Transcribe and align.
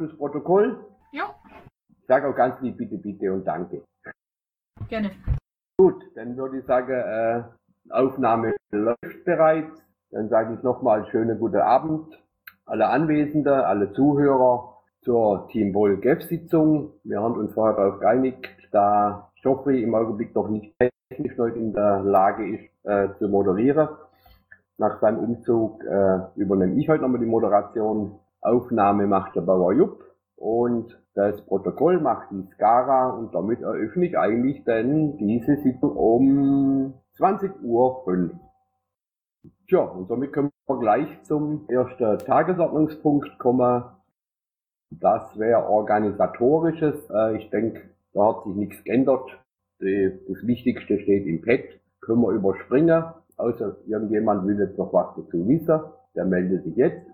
Das 0.00 0.16
Protokoll? 0.16 0.82
Ja. 1.12 1.34
Ich 1.90 2.06
sage 2.06 2.26
auch 2.26 2.34
ganz 2.34 2.58
lieb 2.62 2.78
bitte, 2.78 2.96
bitte 2.96 3.30
und 3.34 3.44
danke. 3.44 3.82
Gerne. 4.88 5.10
Gut, 5.76 6.02
dann 6.14 6.38
würde 6.38 6.60
ich 6.60 6.64
sagen, 6.64 6.92
äh, 6.92 7.42
Aufnahme 7.90 8.54
läuft 8.70 9.24
bereits. 9.26 9.78
Dann 10.10 10.30
sage 10.30 10.54
ich 10.54 10.62
nochmal 10.62 11.06
schönen 11.10 11.38
guten 11.38 11.60
Abend 11.60 12.18
alle 12.64 12.88
Anwesenden, 12.88 13.52
alle 13.52 13.92
Zuhörer 13.92 14.78
zur 15.02 15.48
Team 15.48 15.74
Wohl 15.74 15.98
GEF 15.98 16.22
Sitzung. 16.22 16.94
Wir 17.04 17.20
haben 17.20 17.34
uns 17.34 17.52
vorher 17.52 17.76
darauf 17.76 18.00
geeinigt, 18.00 18.48
da 18.72 19.30
Joffrey 19.42 19.82
im 19.82 19.94
Augenblick 19.94 20.34
noch 20.34 20.48
nicht 20.48 20.74
technisch 20.78 21.36
noch 21.36 21.48
in 21.48 21.74
der 21.74 22.00
Lage 22.00 22.56
ist, 22.56 22.70
äh, 22.84 23.08
zu 23.18 23.28
moderieren. 23.28 23.88
Nach 24.78 24.98
seinem 25.00 25.18
Umzug 25.18 25.84
äh, 25.84 26.20
übernehme 26.36 26.80
ich 26.80 26.88
heute 26.88 27.02
nochmal 27.02 27.20
die 27.20 27.26
Moderation. 27.26 28.18
Aufnahme 28.40 29.06
macht 29.06 29.36
der 29.36 29.42
Bauer 29.42 29.72
Jupp 29.72 30.04
und 30.36 30.98
das 31.14 31.44
Protokoll 31.44 32.00
macht 32.00 32.30
die 32.30 32.46
Skara 32.54 33.10
und 33.10 33.34
damit 33.34 33.60
eröffne 33.60 34.06
ich 34.06 34.18
eigentlich 34.18 34.64
dann 34.64 35.16
diese 35.18 35.56
Sitzung 35.56 35.96
um 35.96 36.94
20.05 37.18 37.62
Uhr. 37.62 38.30
Tja, 39.68 39.80
und 39.80 40.08
somit 40.08 40.32
können 40.32 40.50
wir 40.66 40.78
gleich 40.78 41.22
zum 41.24 41.66
ersten 41.68 42.18
Tagesordnungspunkt 42.18 43.38
kommen. 43.38 43.84
Das 44.90 45.38
wäre 45.38 45.68
organisatorisches. 45.68 47.08
Äh, 47.10 47.36
ich 47.36 47.50
denke, 47.50 47.82
da 48.12 48.28
hat 48.28 48.44
sich 48.44 48.54
nichts 48.54 48.82
geändert. 48.84 49.30
Das 49.78 50.46
Wichtigste 50.46 50.98
steht 50.98 51.26
im 51.26 51.42
Pad. 51.42 51.60
Können 52.00 52.22
wir 52.22 52.32
überspringen. 52.32 53.04
Außer 53.36 53.76
irgendjemand 53.86 54.46
will 54.46 54.58
jetzt 54.58 54.76
noch 54.76 54.92
was 54.92 55.14
dazu 55.16 55.46
wissen. 55.48 55.80
Der 56.14 56.24
meldet 56.24 56.64
sich 56.64 56.76
jetzt. 56.76 57.06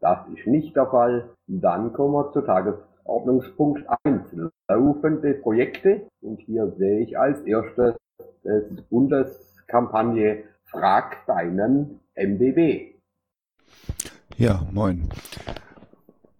Das 0.00 0.18
ist 0.34 0.46
nicht 0.46 0.74
der 0.76 0.86
Fall. 0.86 1.28
Dann 1.46 1.92
kommen 1.92 2.14
wir 2.14 2.32
zu 2.32 2.40
Tagesordnungspunkt 2.40 3.84
1. 4.04 4.22
Laufende 4.68 5.34
Projekte. 5.34 6.08
Und 6.22 6.40
hier 6.40 6.72
sehe 6.78 7.00
ich 7.00 7.18
als 7.18 7.40
erstes 7.42 7.96
das 8.42 8.64
Bundeskampagne 8.88 10.44
Frag 10.64 11.26
deinen 11.26 12.00
MBB. 12.14 12.94
Ja, 14.36 14.66
moin. 14.72 15.10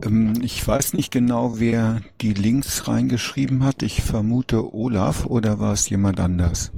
Ähm, 0.02 0.34
ich 0.42 0.66
weiß 0.66 0.94
nicht 0.94 1.12
genau, 1.12 1.60
wer 1.60 2.00
die 2.20 2.32
Links 2.32 2.88
reingeschrieben 2.88 3.64
hat. 3.64 3.82
Ich 3.82 4.02
vermute 4.02 4.72
Olaf 4.74 5.26
oder 5.26 5.60
war 5.60 5.72
es 5.72 5.90
jemand 5.90 6.20
anders? 6.20 6.72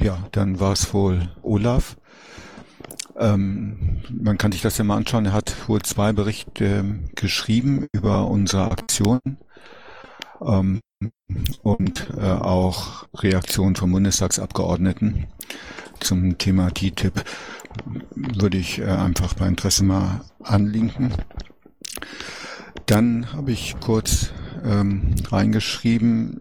Ja, 0.00 0.18
dann 0.32 0.58
war 0.58 0.72
es 0.72 0.92
wohl 0.92 1.28
Olaf. 1.42 1.96
Ähm, 3.16 4.02
man 4.10 4.38
kann 4.38 4.52
sich 4.52 4.62
das 4.62 4.78
ja 4.78 4.84
mal 4.84 4.96
anschauen. 4.96 5.26
Er 5.26 5.32
hat 5.32 5.68
wohl 5.68 5.82
zwei 5.82 6.12
Berichte 6.12 6.64
ähm, 6.64 7.04
geschrieben 7.14 7.86
über 7.92 8.26
unsere 8.28 8.70
Aktion 8.70 9.20
ähm, 10.40 10.80
und 11.62 12.08
äh, 12.16 12.22
auch 12.22 13.06
Reaktionen 13.14 13.76
von 13.76 13.92
Bundestagsabgeordneten 13.92 15.26
zum 16.00 16.38
Thema 16.38 16.70
TTIP 16.70 17.24
würde 18.14 18.58
ich 18.58 18.78
äh, 18.78 18.84
einfach 18.84 19.34
bei 19.34 19.46
Interesse 19.46 19.84
mal 19.84 20.20
anlinken. 20.42 21.14
Dann 22.86 23.32
habe 23.32 23.52
ich 23.52 23.76
kurz 23.80 24.32
ähm, 24.64 25.14
reingeschrieben, 25.30 26.40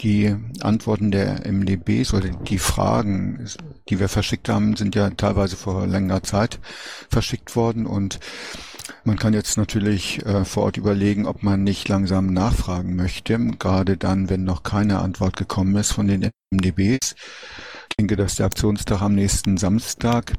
die 0.00 0.34
Antworten 0.60 1.10
der 1.10 1.50
MDBs 1.50 2.14
oder 2.14 2.28
die 2.28 2.58
Fragen, 2.58 3.46
die 3.88 4.00
wir 4.00 4.08
verschickt 4.08 4.48
haben, 4.48 4.76
sind 4.76 4.94
ja 4.94 5.10
teilweise 5.10 5.56
vor 5.56 5.86
längerer 5.86 6.22
Zeit 6.22 6.58
verschickt 7.10 7.56
worden 7.56 7.86
und 7.86 8.18
man 9.04 9.18
kann 9.18 9.34
jetzt 9.34 9.56
natürlich 9.56 10.24
äh, 10.26 10.44
vor 10.44 10.64
Ort 10.64 10.76
überlegen, 10.76 11.26
ob 11.26 11.42
man 11.42 11.62
nicht 11.62 11.88
langsam 11.88 12.32
nachfragen 12.32 12.96
möchte, 12.96 13.38
gerade 13.58 13.96
dann, 13.96 14.28
wenn 14.28 14.44
noch 14.44 14.62
keine 14.62 14.98
Antwort 14.98 15.36
gekommen 15.36 15.76
ist 15.76 15.92
von 15.92 16.06
den 16.06 16.30
MDBs. 16.50 17.14
Ich 17.90 17.96
denke, 17.98 18.16
dass 18.16 18.36
der 18.36 18.46
Aktionstag 18.46 19.00
am 19.02 19.14
nächsten 19.14 19.56
Samstag 19.56 20.34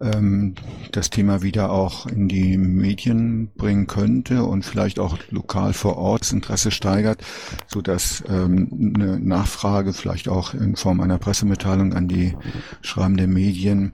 ähm, 0.00 0.54
das 0.92 1.10
Thema 1.10 1.42
wieder 1.42 1.70
auch 1.70 2.06
in 2.06 2.28
die 2.28 2.58
Medien 2.58 3.50
bringen 3.56 3.86
könnte 3.86 4.44
und 4.44 4.64
vielleicht 4.64 4.98
auch 4.98 5.18
lokal 5.30 5.72
vor 5.72 5.96
Ort 5.96 6.32
Interesse 6.32 6.70
steigert, 6.70 7.22
so 7.68 7.80
dass 7.80 8.24
ähm, 8.28 8.92
eine 8.96 9.18
Nachfrage 9.20 9.92
vielleicht 9.92 10.28
auch 10.28 10.54
in 10.54 10.76
Form 10.76 11.00
einer 11.00 11.18
Pressemitteilung 11.18 11.92
an 11.94 12.08
die 12.08 12.36
schreibenden 12.82 13.32
Medien 13.32 13.92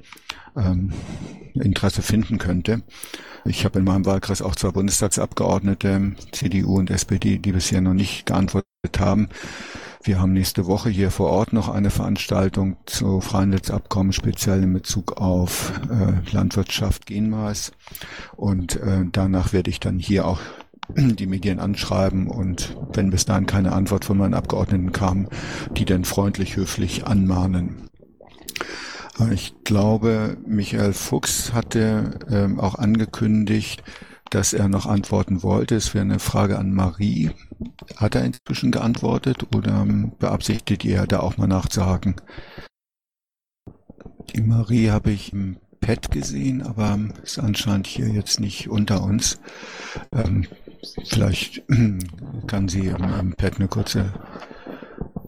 ähm, 0.56 0.92
Interesse 1.54 2.02
finden 2.02 2.38
könnte. 2.38 2.82
Ich 3.44 3.64
habe 3.64 3.78
in 3.78 3.84
meinem 3.84 4.04
Wahlkreis 4.04 4.42
auch 4.42 4.54
zwei 4.54 4.70
Bundestagsabgeordnete, 4.70 6.12
CDU 6.32 6.78
und 6.78 6.90
SPD, 6.90 7.38
die 7.38 7.52
bisher 7.52 7.80
noch 7.80 7.94
nicht 7.94 8.26
geantwortet 8.26 8.64
haben. 8.98 9.28
Wir 10.02 10.18
haben 10.18 10.32
nächste 10.32 10.66
Woche 10.66 10.88
hier 10.88 11.10
vor 11.10 11.28
Ort 11.28 11.52
noch 11.52 11.68
eine 11.68 11.90
Veranstaltung 11.90 12.78
zu 12.86 13.20
Freihandelsabkommen, 13.20 14.14
speziell 14.14 14.62
in 14.62 14.72
Bezug 14.72 15.18
auf 15.18 15.72
äh, 15.90 16.34
Landwirtschaft, 16.34 17.04
Genmaß. 17.04 17.72
Und 18.34 18.76
äh, 18.76 19.04
danach 19.12 19.52
werde 19.52 19.68
ich 19.68 19.78
dann 19.78 19.98
hier 19.98 20.26
auch 20.26 20.40
die 20.96 21.26
Medien 21.26 21.60
anschreiben 21.60 22.28
und 22.28 22.78
wenn 22.94 23.10
bis 23.10 23.26
dahin 23.26 23.44
keine 23.44 23.72
Antwort 23.72 24.06
von 24.06 24.16
meinen 24.16 24.32
Abgeordneten 24.32 24.92
kam, 24.92 25.28
die 25.76 25.84
dann 25.84 26.06
freundlich, 26.06 26.56
höflich 26.56 27.06
anmahnen. 27.06 27.90
Ich 29.32 29.52
glaube, 29.64 30.38
Michael 30.46 30.94
Fuchs 30.94 31.52
hatte 31.52 32.20
ähm, 32.30 32.58
auch 32.58 32.76
angekündigt, 32.76 33.82
dass 34.30 34.52
er 34.52 34.68
noch 34.68 34.86
antworten 34.86 35.42
wollte. 35.42 35.74
Es 35.74 35.94
wäre 35.94 36.04
eine 36.04 36.18
Frage 36.18 36.58
an 36.58 36.72
Marie. 36.72 37.30
Hat 37.96 38.14
er 38.14 38.24
inzwischen 38.24 38.70
geantwortet 38.70 39.54
oder 39.54 39.84
beabsichtigt 40.18 40.84
ihr 40.84 41.06
da 41.06 41.20
auch 41.20 41.36
mal 41.36 41.46
nachzuhaken? 41.46 42.16
Die 44.34 44.40
Marie 44.40 44.90
habe 44.90 45.10
ich 45.10 45.32
im 45.32 45.56
Pad 45.80 46.10
gesehen, 46.10 46.62
aber 46.62 46.98
ist 47.22 47.38
anscheinend 47.38 47.86
hier 47.86 48.08
jetzt 48.08 48.38
nicht 48.38 48.68
unter 48.68 49.02
uns. 49.02 49.40
Ähm, 50.12 50.46
vielleicht 51.06 51.62
kann 52.46 52.68
sie 52.68 52.86
im 52.86 53.34
Pad 53.36 53.56
eine 53.56 53.68
kurze 53.68 54.12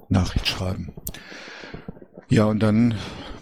Nachricht 0.09 0.47
schreiben. 0.47 0.93
Ja, 2.33 2.47
und 2.47 2.61
dann 2.61 2.95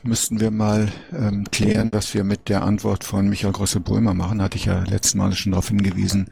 müssten 0.03 0.41
wir 0.41 0.51
mal 0.51 0.89
ähm, 1.13 1.45
klären, 1.53 1.91
was 1.93 2.13
wir 2.13 2.25
mit 2.25 2.49
der 2.49 2.65
Antwort 2.65 3.05
von 3.05 3.29
Michael 3.29 3.53
Grosse-Brömer 3.53 4.15
machen. 4.15 4.43
Hatte 4.43 4.57
ich 4.57 4.65
ja 4.65 4.83
letztes 4.83 5.15
Mal 5.15 5.33
schon 5.33 5.53
darauf 5.53 5.69
hingewiesen, 5.69 6.29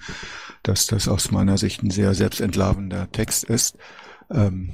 dass 0.65 0.89
das 0.89 1.07
aus 1.07 1.31
meiner 1.31 1.57
Sicht 1.57 1.85
ein 1.85 1.93
sehr 1.93 2.15
selbstentlarvender 2.15 3.13
Text 3.13 3.45
ist. 3.45 3.79
Ähm, 4.29 4.73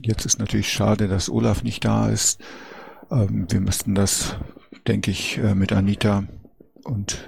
jetzt 0.00 0.26
ist 0.26 0.38
natürlich 0.38 0.72
schade, 0.72 1.08
dass 1.08 1.28
Olaf 1.28 1.64
nicht 1.64 1.84
da 1.84 2.08
ist. 2.08 2.40
Ähm, 3.10 3.46
wir 3.50 3.62
müssten 3.62 3.96
das, 3.96 4.36
denke 4.86 5.10
ich, 5.10 5.38
äh, 5.38 5.56
mit 5.56 5.72
Anita 5.72 6.22
und 6.84 7.26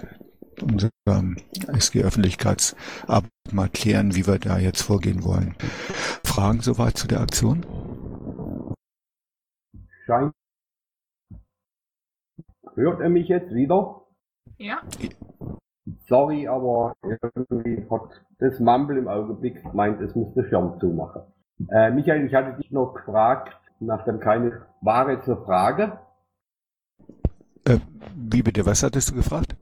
unserer 0.62 1.24
SG-Öffentlichkeitsarbeit 1.66 3.28
mal 3.50 3.68
klären, 3.68 4.14
wie 4.14 4.28
wir 4.28 4.38
da 4.38 4.56
jetzt 4.56 4.82
vorgehen 4.82 5.24
wollen. 5.24 5.56
Fragen 6.22 6.60
soweit 6.60 6.96
zu 6.96 7.08
der 7.08 7.22
Aktion? 7.22 7.66
Scheint 10.10 10.34
Hört 12.74 13.00
er 13.00 13.08
mich 13.08 13.28
jetzt 13.28 13.54
wieder? 13.54 14.02
Ja. 14.58 14.80
Sorry, 16.08 16.48
aber 16.48 16.94
irgendwie 17.04 17.86
hat 17.88 18.20
das 18.40 18.58
Mumble 18.58 18.98
im 18.98 19.06
Augenblick 19.06 19.62
gemeint, 19.62 20.00
es 20.00 20.16
müsste 20.16 20.44
Schirm 20.48 20.80
zumachen. 20.80 21.22
Äh, 21.70 21.92
Michael, 21.92 22.26
ich 22.26 22.34
hatte 22.34 22.56
dich 22.56 22.72
noch 22.72 22.94
gefragt, 22.94 23.56
nachdem 23.78 24.18
keine 24.18 24.66
Ware 24.80 25.20
zur 25.22 25.44
Frage. 25.44 26.00
Äh, 27.64 27.78
wie 28.16 28.42
bitte, 28.42 28.66
was 28.66 28.82
hattest 28.82 29.10
du 29.10 29.14
gefragt? 29.14 29.54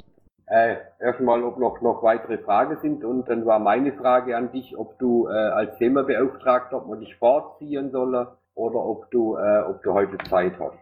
Äh, 0.46 0.76
erstmal, 0.98 1.42
ob 1.42 1.58
noch, 1.58 1.82
noch 1.82 2.02
weitere 2.02 2.38
Fragen 2.38 2.78
sind 2.80 3.04
und 3.04 3.28
dann 3.28 3.44
war 3.44 3.58
meine 3.58 3.92
Frage 3.92 4.34
an 4.34 4.50
dich, 4.50 4.78
ob 4.78 4.98
du 4.98 5.28
äh, 5.28 5.32
als 5.32 5.76
Themabeauftragter, 5.76 6.78
ob 6.78 6.88
man 6.88 7.00
dich 7.00 7.14
vorziehen 7.16 7.90
soll 7.90 8.28
oder 8.58 8.84
ob 8.84 9.10
du, 9.10 9.36
äh, 9.36 9.60
ob 9.60 9.82
du 9.82 9.92
heute 9.92 10.18
Zeit 10.28 10.58
hast. 10.58 10.76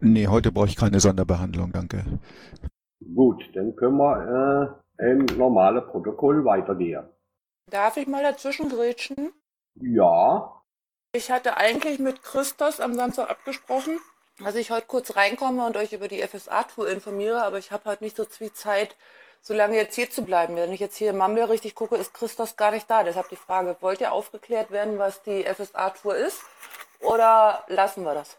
Nee, 0.00 0.28
heute 0.28 0.52
brauche 0.52 0.68
ich 0.68 0.76
keine 0.76 1.00
Sonderbehandlung, 1.00 1.72
danke. 1.72 2.04
Gut, 3.14 3.42
dann 3.54 3.74
können 3.76 3.96
wir 3.96 4.78
äh, 4.98 5.10
im 5.10 5.24
normalen 5.36 5.84
Protokoll 5.86 6.44
weitergehen. 6.44 7.04
Darf 7.68 7.96
ich 7.96 8.06
mal 8.06 8.22
dazwischen 8.22 8.68
grätschen? 8.68 9.32
Ja. 9.74 10.62
Ich 11.12 11.30
hatte 11.30 11.56
eigentlich 11.56 11.98
mit 11.98 12.22
Christos 12.22 12.80
am 12.80 12.94
Samstag 12.94 13.28
abgesprochen, 13.28 13.98
dass 14.38 14.54
ich 14.54 14.70
heute 14.70 14.86
kurz 14.86 15.16
reinkomme 15.16 15.66
und 15.66 15.76
euch 15.76 15.92
über 15.92 16.06
die 16.06 16.22
FSA-Tour 16.22 16.88
informiere, 16.88 17.42
aber 17.42 17.58
ich 17.58 17.72
habe 17.72 17.90
heute 17.90 18.04
nicht 18.04 18.16
so 18.16 18.24
viel 18.24 18.52
Zeit, 18.52 18.96
so 19.42 19.52
lange 19.54 19.74
jetzt 19.74 19.96
hier 19.96 20.10
zu 20.10 20.22
bleiben. 20.24 20.54
Wenn 20.54 20.72
ich 20.72 20.80
jetzt 20.80 20.96
hier 20.96 21.10
im 21.10 21.18
Mumble 21.18 21.50
richtig 21.50 21.74
gucke, 21.74 21.96
ist 21.96 22.14
Christos 22.14 22.56
gar 22.56 22.70
nicht 22.70 22.88
da. 22.88 23.02
Deshalb 23.02 23.28
die 23.30 23.36
Frage, 23.36 23.76
wollt 23.80 24.00
ihr 24.00 24.12
aufgeklärt 24.12 24.70
werden, 24.70 24.98
was 24.98 25.22
die 25.22 25.44
FSA-Tour 25.44 26.14
ist 26.14 26.40
oder 27.02 27.60
lassen 27.68 28.04
wir 28.04 28.14
das? 28.14 28.38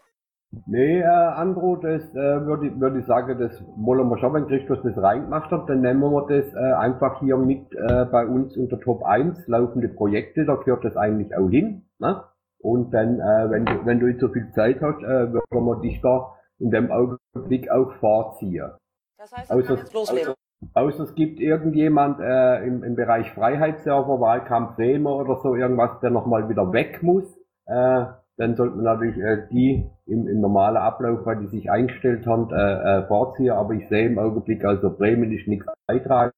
Nee, 0.66 1.00
äh, 1.00 1.04
Andro, 1.06 1.76
das 1.76 2.02
äh, 2.10 2.46
würde 2.46 2.68
ich, 2.68 2.78
würd 2.78 2.96
ich 2.96 3.06
sagen, 3.06 3.38
das 3.38 3.52
wollen 3.76 4.06
wir 4.08 4.18
schon, 4.18 4.34
wenn 4.34 4.48
Christus 4.48 4.78
das 4.84 5.02
reingemacht 5.02 5.50
hat, 5.50 5.68
dann 5.68 5.80
nehmen 5.80 6.02
wir 6.02 6.26
das 6.28 6.54
äh, 6.54 6.72
einfach 6.74 7.20
hier 7.20 7.38
mit 7.38 7.72
äh, 7.72 8.04
bei 8.04 8.26
uns 8.26 8.54
unter 8.58 8.78
Top 8.78 9.02
1 9.02 9.48
laufende 9.48 9.88
Projekte, 9.88 10.44
da 10.44 10.56
gehört 10.56 10.84
das 10.84 10.96
eigentlich 10.96 11.34
auch 11.34 11.48
hin. 11.48 11.86
Ne? 11.98 12.22
Und 12.58 12.92
dann, 12.92 13.18
äh, 13.18 13.50
wenn, 13.50 13.64
du, 13.64 13.86
wenn 13.86 13.98
du 13.98 14.08
jetzt 14.08 14.20
so 14.20 14.28
viel 14.28 14.50
Zeit 14.52 14.80
hast, 14.82 15.02
äh, 15.02 15.32
würden 15.32 15.64
wir 15.64 15.80
dich 15.80 16.00
da 16.02 16.34
in 16.58 16.70
dem 16.70 16.90
Augenblick 16.92 17.70
auch 17.70 17.92
vorziehen. 17.94 18.72
Das 19.16 19.32
heißt, 19.32 19.50
ich 19.50 19.66
kann 19.66 19.76
jetzt 19.78 19.94
loslegen. 19.94 20.34
Außer 20.74 21.02
es 21.02 21.14
gibt 21.14 21.40
irgendjemand 21.40 22.20
äh, 22.20 22.64
im, 22.64 22.84
im 22.84 22.94
Bereich 22.94 23.32
Freiheitsserver, 23.32 24.20
Wahlkampf 24.20 24.76
Bremer 24.76 25.16
oder 25.16 25.40
so 25.42 25.56
irgendwas, 25.56 25.98
der 26.00 26.10
nochmal 26.10 26.48
wieder 26.48 26.72
weg 26.72 27.02
muss. 27.02 27.24
Äh, 27.66 28.04
dann 28.36 28.56
sollte 28.56 28.76
man 28.76 28.84
natürlich 28.84 29.18
äh, 29.18 29.46
die 29.50 29.90
im, 30.06 30.26
im 30.26 30.40
normalen 30.40 30.76
Ablauf, 30.76 31.24
weil 31.24 31.40
die 31.40 31.48
sich 31.48 31.70
eingestellt 31.70 32.26
haben, 32.26 32.50
äh, 32.52 33.00
äh, 33.00 33.06
vorziehen. 33.06 33.50
Aber 33.50 33.74
ich 33.74 33.88
sehe 33.88 34.06
im 34.06 34.18
Augenblick, 34.18 34.64
also 34.64 34.90
Bremen 34.90 35.32
ist 35.32 35.46
nichts 35.48 35.66
beitragen. 35.86 36.32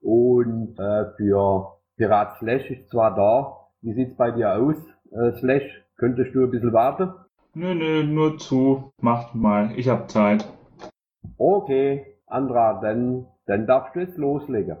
Und 0.00 0.78
äh, 0.78 1.04
für 1.16 1.78
Pirat 1.96 2.38
Slash 2.38 2.70
ist 2.70 2.88
zwar 2.90 3.14
da. 3.14 3.56
Wie 3.82 3.92
sieht's 3.92 4.16
bei 4.16 4.30
dir 4.30 4.54
aus, 4.54 4.76
äh, 5.12 5.32
Slash? 5.38 5.84
Könntest 5.96 6.34
du 6.34 6.44
ein 6.44 6.50
bisschen 6.50 6.72
warten? 6.72 7.12
Nö, 7.54 7.74
nö, 7.74 8.04
nur 8.04 8.38
zu. 8.38 8.92
Macht 9.00 9.34
mal. 9.34 9.72
Ich 9.76 9.88
hab 9.88 10.10
Zeit. 10.10 10.46
Okay, 11.36 12.14
Andra, 12.26 12.80
dann, 12.80 13.26
dann 13.46 13.66
darfst 13.66 13.96
du 13.96 14.00
jetzt 14.00 14.16
loslegen. 14.16 14.76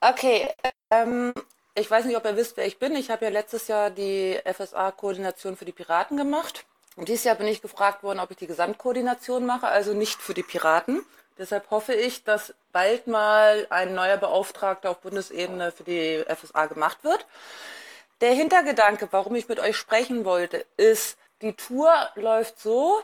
Okay, 0.00 0.48
ähm, 0.90 1.32
ich 1.74 1.90
weiß 1.90 2.04
nicht, 2.04 2.16
ob 2.16 2.24
ihr 2.24 2.36
wisst, 2.36 2.56
wer 2.56 2.66
ich 2.66 2.78
bin. 2.78 2.94
Ich 2.94 3.10
habe 3.10 3.24
ja 3.24 3.30
letztes 3.30 3.68
Jahr 3.68 3.90
die 3.90 4.38
FSA-Koordination 4.44 5.56
für 5.56 5.64
die 5.64 5.72
Piraten 5.72 6.16
gemacht. 6.16 6.64
Und 6.96 7.08
dieses 7.08 7.24
Jahr 7.24 7.34
bin 7.34 7.48
ich 7.48 7.62
gefragt 7.62 8.04
worden, 8.04 8.20
ob 8.20 8.30
ich 8.30 8.36
die 8.36 8.46
Gesamtkoordination 8.46 9.44
mache, 9.44 9.66
also 9.66 9.92
nicht 9.92 10.22
für 10.22 10.34
die 10.34 10.44
Piraten. 10.44 11.04
Deshalb 11.36 11.68
hoffe 11.70 11.94
ich, 11.94 12.22
dass 12.22 12.54
bald 12.70 13.08
mal 13.08 13.66
ein 13.70 13.94
neuer 13.94 14.16
Beauftragter 14.16 14.90
auf 14.90 15.00
Bundesebene 15.00 15.72
für 15.72 15.82
die 15.82 16.24
FSA 16.28 16.66
gemacht 16.66 17.02
wird. 17.02 17.26
Der 18.20 18.30
Hintergedanke, 18.30 19.08
warum 19.10 19.34
ich 19.34 19.48
mit 19.48 19.58
euch 19.58 19.76
sprechen 19.76 20.24
wollte, 20.24 20.64
ist, 20.76 21.18
die 21.42 21.54
Tour 21.54 21.92
läuft 22.14 22.60
so, 22.60 23.02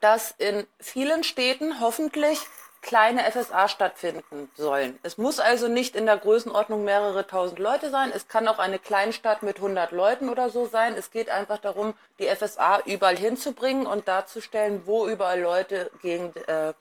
dass 0.00 0.34
in 0.36 0.66
vielen 0.78 1.24
Städten 1.24 1.80
hoffentlich 1.80 2.38
kleine 2.82 3.30
FSA 3.30 3.68
stattfinden 3.68 4.50
sollen. 4.56 4.98
Es 5.02 5.18
muss 5.18 5.38
also 5.38 5.68
nicht 5.68 5.96
in 5.96 6.06
der 6.06 6.16
Größenordnung 6.16 6.84
mehrere 6.84 7.26
tausend 7.26 7.58
Leute 7.58 7.90
sein. 7.90 8.10
Es 8.14 8.28
kann 8.28 8.48
auch 8.48 8.58
eine 8.58 8.78
Kleinstadt 8.78 9.42
mit 9.42 9.56
100 9.56 9.92
Leuten 9.92 10.28
oder 10.28 10.50
so 10.50 10.66
sein. 10.66 10.94
Es 10.96 11.10
geht 11.10 11.28
einfach 11.28 11.58
darum, 11.58 11.94
die 12.18 12.28
FSA 12.28 12.80
überall 12.86 13.16
hinzubringen 13.16 13.86
und 13.86 14.08
darzustellen, 14.08 14.82
wo 14.86 15.06
überall 15.06 15.40
Leute 15.40 15.90
gegen, 16.00 16.32
äh, 16.46 16.72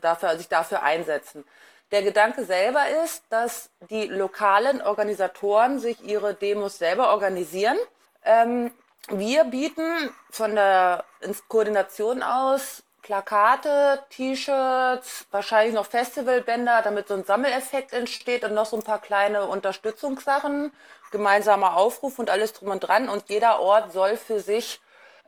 dafür, 0.00 0.36
sich 0.36 0.48
dafür 0.48 0.82
einsetzen. 0.82 1.44
Der 1.92 2.02
Gedanke 2.02 2.44
selber 2.44 2.82
ist, 3.04 3.22
dass 3.30 3.70
die 3.90 4.06
lokalen 4.06 4.82
Organisatoren 4.82 5.78
sich 5.78 6.02
ihre 6.02 6.34
Demos 6.34 6.78
selber 6.78 7.10
organisieren. 7.10 7.78
Ähm, 8.24 8.72
wir 9.08 9.44
bieten 9.44 10.12
von 10.30 10.56
der 10.56 11.04
Koordination 11.46 12.24
aus 12.24 12.82
Plakate, 13.06 14.00
T-Shirts, 14.10 15.26
wahrscheinlich 15.30 15.72
noch 15.72 15.86
Festivalbänder, 15.86 16.82
damit 16.82 17.06
so 17.06 17.14
ein 17.14 17.22
Sammeleffekt 17.22 17.92
entsteht 17.92 18.42
und 18.42 18.52
noch 18.52 18.66
so 18.66 18.76
ein 18.76 18.82
paar 18.82 19.00
kleine 19.00 19.46
Unterstützungssachen, 19.46 20.72
gemeinsamer 21.12 21.76
Aufruf 21.76 22.18
und 22.18 22.30
alles 22.30 22.52
drum 22.52 22.70
und 22.70 22.80
dran. 22.80 23.08
Und 23.08 23.28
jeder 23.28 23.60
Ort 23.60 23.92
soll 23.92 24.16
für 24.16 24.40
sich 24.40 24.80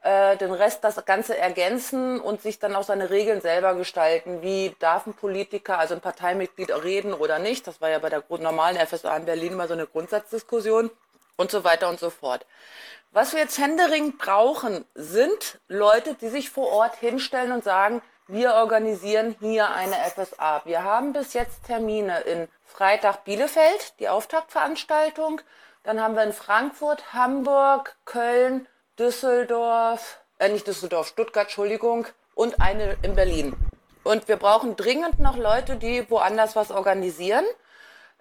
äh, 0.02 0.36
den 0.36 0.50
Rest 0.50 0.82
das 0.82 1.04
Ganze 1.04 1.38
ergänzen 1.38 2.20
und 2.20 2.42
sich 2.42 2.58
dann 2.58 2.74
auch 2.74 2.82
seine 2.82 3.10
Regeln 3.10 3.40
selber 3.40 3.76
gestalten. 3.76 4.42
Wie 4.42 4.74
darf 4.80 5.06
ein 5.06 5.14
Politiker, 5.14 5.78
also 5.78 5.94
ein 5.94 6.00
Parteimitglied 6.00 6.70
reden 6.82 7.14
oder 7.14 7.38
nicht? 7.38 7.64
Das 7.68 7.80
war 7.80 7.90
ja 7.90 8.00
bei 8.00 8.08
der 8.08 8.24
normalen 8.28 8.84
FSA 8.84 9.16
in 9.16 9.24
Berlin 9.24 9.54
mal 9.54 9.68
so 9.68 9.74
eine 9.74 9.86
Grundsatzdiskussion 9.86 10.90
und 11.36 11.52
so 11.52 11.62
weiter 11.62 11.88
und 11.88 12.00
so 12.00 12.10
fort. 12.10 12.44
Was 13.10 13.32
wir 13.32 13.40
jetzt 13.40 13.58
händeringend 13.58 14.18
brauchen, 14.18 14.84
sind 14.94 15.58
Leute, 15.66 16.14
die 16.14 16.28
sich 16.28 16.50
vor 16.50 16.68
Ort 16.68 16.96
hinstellen 16.96 17.52
und 17.52 17.64
sagen, 17.64 18.02
wir 18.26 18.54
organisieren 18.54 19.34
hier 19.40 19.70
eine 19.70 19.94
FSA. 19.94 20.60
Wir 20.66 20.84
haben 20.84 21.14
bis 21.14 21.32
jetzt 21.32 21.64
Termine 21.64 22.20
in 22.20 22.48
Freitag 22.66 23.24
Bielefeld, 23.24 23.98
die 23.98 24.10
Auftaktveranstaltung. 24.10 25.40
Dann 25.84 26.02
haben 26.02 26.14
wir 26.14 26.22
in 26.22 26.34
Frankfurt, 26.34 27.14
Hamburg, 27.14 27.96
Köln, 28.04 28.68
Düsseldorf, 28.98 30.20
äh 30.38 30.50
nicht 30.50 30.66
Düsseldorf, 30.66 31.06
Stuttgart, 31.06 31.46
Entschuldigung, 31.46 32.06
und 32.34 32.60
eine 32.60 32.98
in 33.00 33.14
Berlin. 33.14 33.56
Und 34.04 34.28
wir 34.28 34.36
brauchen 34.36 34.76
dringend 34.76 35.18
noch 35.18 35.38
Leute, 35.38 35.76
die 35.76 36.08
woanders 36.10 36.54
was 36.56 36.70
organisieren. 36.70 37.46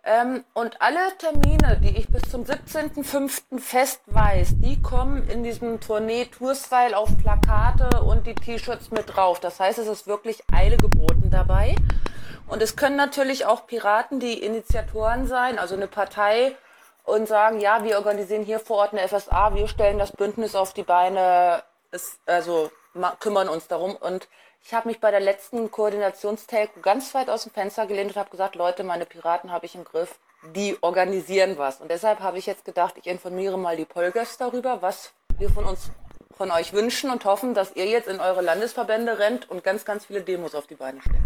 Ähm, 0.07 0.45
und 0.54 0.81
alle 0.81 1.18
Termine, 1.18 1.81
die 1.83 1.98
ich 1.98 2.07
bis 2.07 2.21
zum 2.31 2.44
17.05. 2.44 3.59
fest 3.59 4.00
weiß, 4.06 4.54
die 4.56 4.81
kommen 4.81 5.27
in 5.30 5.44
diesem 5.44 5.81
Tournee-Tour-Style 5.81 6.98
auf 6.98 7.09
Plakate 7.21 8.01
und 8.01 8.25
die 8.25 8.33
T-Shirts 8.33 8.89
mit 8.92 9.13
drauf. 9.13 9.42
Das 9.42 9.59
heißt, 9.59 9.80
es 9.80 9.88
ist 9.88 10.07
wirklich 10.07 10.42
Eile 10.50 10.77
geboten 10.77 11.30
dabei. 11.30 11.75
Und 12.48 12.62
es 12.62 12.77
können 12.77 12.95
natürlich 12.95 13.45
auch 13.45 13.68
Piraten, 13.68 14.21
die 14.21 14.42
Initiatoren 14.42 15.27
sein, 15.27 15.59
also 15.59 15.75
eine 15.75 15.88
Partei, 15.88 16.56
und 17.03 17.27
sagen, 17.27 17.60
ja, 17.60 17.83
wir 17.83 17.98
organisieren 17.98 18.44
hier 18.44 18.60
vor 18.60 18.77
Ort 18.77 18.94
eine 18.94 19.06
FSA, 19.06 19.56
wir 19.56 19.68
stellen 19.68 20.00
das 20.00 20.13
Bündnis 20.13 20.56
auf 20.56 20.74
die 20.74 20.83
Beine, 20.83 21.63
ist, 21.92 22.19
also 22.25 22.71
kümmern 23.19 23.50
uns 23.50 23.68
darum. 23.68 23.95
Und 23.95 24.30
ich 24.63 24.74
habe 24.74 24.88
mich 24.88 25.00
bei 25.00 25.12
der 25.12 25.19
letzten 25.19 25.71
Koordinationstelco 25.71 26.81
ganz 26.81 27.13
weit 27.15 27.30
aus 27.30 27.44
dem 27.44 27.54
Fenster 27.54 27.86
gelehnt 27.86 28.12
und 28.12 28.18
habe 28.18 28.30
gesagt, 28.30 28.56
Leute, 28.56 28.83
meine 28.83 29.06
Piraten 29.06 29.51
habe 29.51 29.65
ich 29.65 29.75
im 29.75 29.83
Griff, 29.83 30.19
die 30.56 30.77
organisieren 30.81 31.57
was. 31.57 31.81
Und 31.81 31.89
deshalb 31.89 32.19
habe 32.19 32.38
ich 32.38 32.45
jetzt 32.45 32.65
gedacht, 32.65 32.95
ich 32.98 33.07
informiere 33.07 33.57
mal 33.57 33.77
die 33.77 33.86
Polgers 33.86 34.38
darüber, 34.38 34.81
was 34.81 35.13
wir 35.38 35.50
von 35.50 35.65
uns 35.65 35.92
von 36.31 36.51
euch 36.51 36.71
wünschen 36.74 37.09
und 37.09 37.25
hoffen, 37.25 37.56
dass 37.56 37.75
ihr 37.75 37.88
jetzt 37.88 38.07
in 38.07 38.19
eure 38.19 38.42
Landesverbände 38.42 39.18
rennt 39.18 39.50
und 39.50 39.63
ganz, 39.63 39.86
ganz 39.86 40.06
viele 40.06 40.21
Demos 40.21 40.54
auf 40.54 40.68
die 40.68 40.75
Beine 40.75 41.01
stellt. 41.01 41.18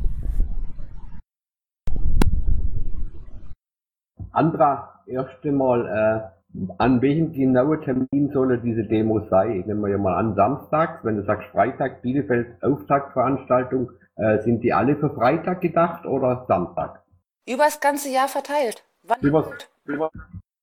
Andra, 4.31 5.03
erst 5.07 5.43
einmal, 5.43 5.85
äh, 5.85 6.40
an 6.77 7.01
welchem 7.01 7.31
genauen 7.31 7.81
Termin 7.81 8.29
soll 8.33 8.57
diese 8.59 8.83
Demo 8.83 9.21
sein? 9.29 9.59
Ich 9.59 9.65
nehme 9.65 9.89
ja 9.89 9.97
mal 9.97 10.15
an, 10.17 10.35
samstags, 10.35 11.03
wenn 11.03 11.17
du 11.17 11.23
sagst 11.23 11.47
Freitag, 11.51 12.01
Bielefeld, 12.01 12.61
Auftaktveranstaltung, 12.61 13.91
äh, 14.17 14.39
sind 14.39 14.61
die 14.63 14.73
alle 14.73 14.95
für 14.95 15.09
Freitag 15.09 15.61
gedacht 15.61 16.05
oder 16.05 16.45
Samstag? 16.47 17.03
Übers 17.47 17.79
ganze 17.79 18.09
Jahr 18.09 18.27
verteilt. 18.27 18.83
Wann 19.03 19.19
Übers, 19.21 19.47
über, 19.85 20.11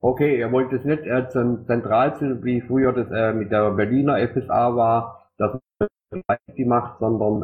okay, 0.00 0.38
ihr 0.38 0.52
wollt 0.52 0.72
es 0.72 0.84
nicht 0.84 1.04
äh, 1.04 1.28
zentral 1.30 2.16
sind, 2.18 2.44
wie 2.44 2.60
früher 2.60 2.92
das 2.92 3.10
äh, 3.10 3.32
mit 3.32 3.50
der 3.50 3.70
Berliner 3.70 4.18
FSA 4.28 4.76
war, 4.76 5.30
dass 5.38 5.58
man 6.10 6.38
die 6.56 6.64
macht, 6.64 6.98
sondern 7.00 7.42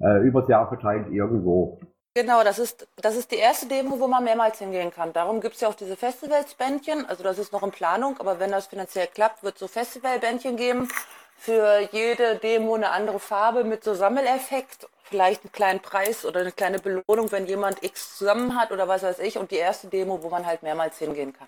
äh, 0.00 0.04
äh, 0.04 0.26
übers 0.26 0.48
Jahr 0.48 0.68
verteilt 0.68 1.10
irgendwo. 1.10 1.80
Genau, 2.20 2.42
das 2.42 2.58
ist, 2.58 2.88
das 2.96 3.14
ist 3.14 3.30
die 3.30 3.36
erste 3.36 3.66
Demo, 3.66 4.00
wo 4.00 4.08
man 4.08 4.24
mehrmals 4.24 4.58
hingehen 4.58 4.90
kann. 4.90 5.12
Darum 5.12 5.40
gibt 5.40 5.54
es 5.54 5.60
ja 5.60 5.68
auch 5.68 5.74
diese 5.74 5.96
Festivalsbändchen. 5.96 7.06
Also 7.06 7.22
das 7.22 7.38
ist 7.38 7.52
noch 7.52 7.62
in 7.62 7.70
Planung, 7.70 8.18
aber 8.18 8.40
wenn 8.40 8.50
das 8.50 8.66
finanziell 8.66 9.06
klappt, 9.06 9.44
wird 9.44 9.54
es 9.54 9.60
so 9.60 9.68
Festivalbändchen 9.68 10.56
geben. 10.56 10.88
Für 11.36 11.88
jede 11.92 12.34
Demo 12.34 12.74
eine 12.74 12.90
andere 12.90 13.20
Farbe 13.20 13.62
mit 13.62 13.84
so 13.84 13.94
Sammeleffekt. 13.94 14.88
Vielleicht 15.04 15.44
einen 15.44 15.52
kleinen 15.52 15.78
Preis 15.78 16.24
oder 16.24 16.40
eine 16.40 16.50
kleine 16.50 16.80
Belohnung, 16.80 17.30
wenn 17.30 17.46
jemand 17.46 17.84
X 17.84 18.18
zusammen 18.18 18.60
hat 18.60 18.72
oder 18.72 18.88
was 18.88 19.04
weiß 19.04 19.20
ich. 19.20 19.38
Und 19.38 19.52
die 19.52 19.56
erste 19.56 19.86
Demo, 19.86 20.20
wo 20.20 20.28
man 20.28 20.44
halt 20.44 20.64
mehrmals 20.64 20.98
hingehen 20.98 21.32
kann. 21.32 21.46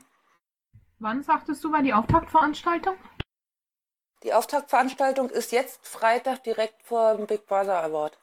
Wann 1.00 1.24
sagtest 1.24 1.64
du, 1.64 1.72
war 1.72 1.82
die 1.82 1.92
Auftaktveranstaltung? 1.92 2.94
Die 4.22 4.32
Auftaktveranstaltung 4.32 5.30
ist 5.30 5.50
jetzt 5.50 5.84
Freitag 5.84 6.44
direkt 6.44 6.80
vor 6.84 7.16
dem 7.16 7.26
Big 7.26 7.44
Brother 7.48 7.82
Award. 7.82 8.16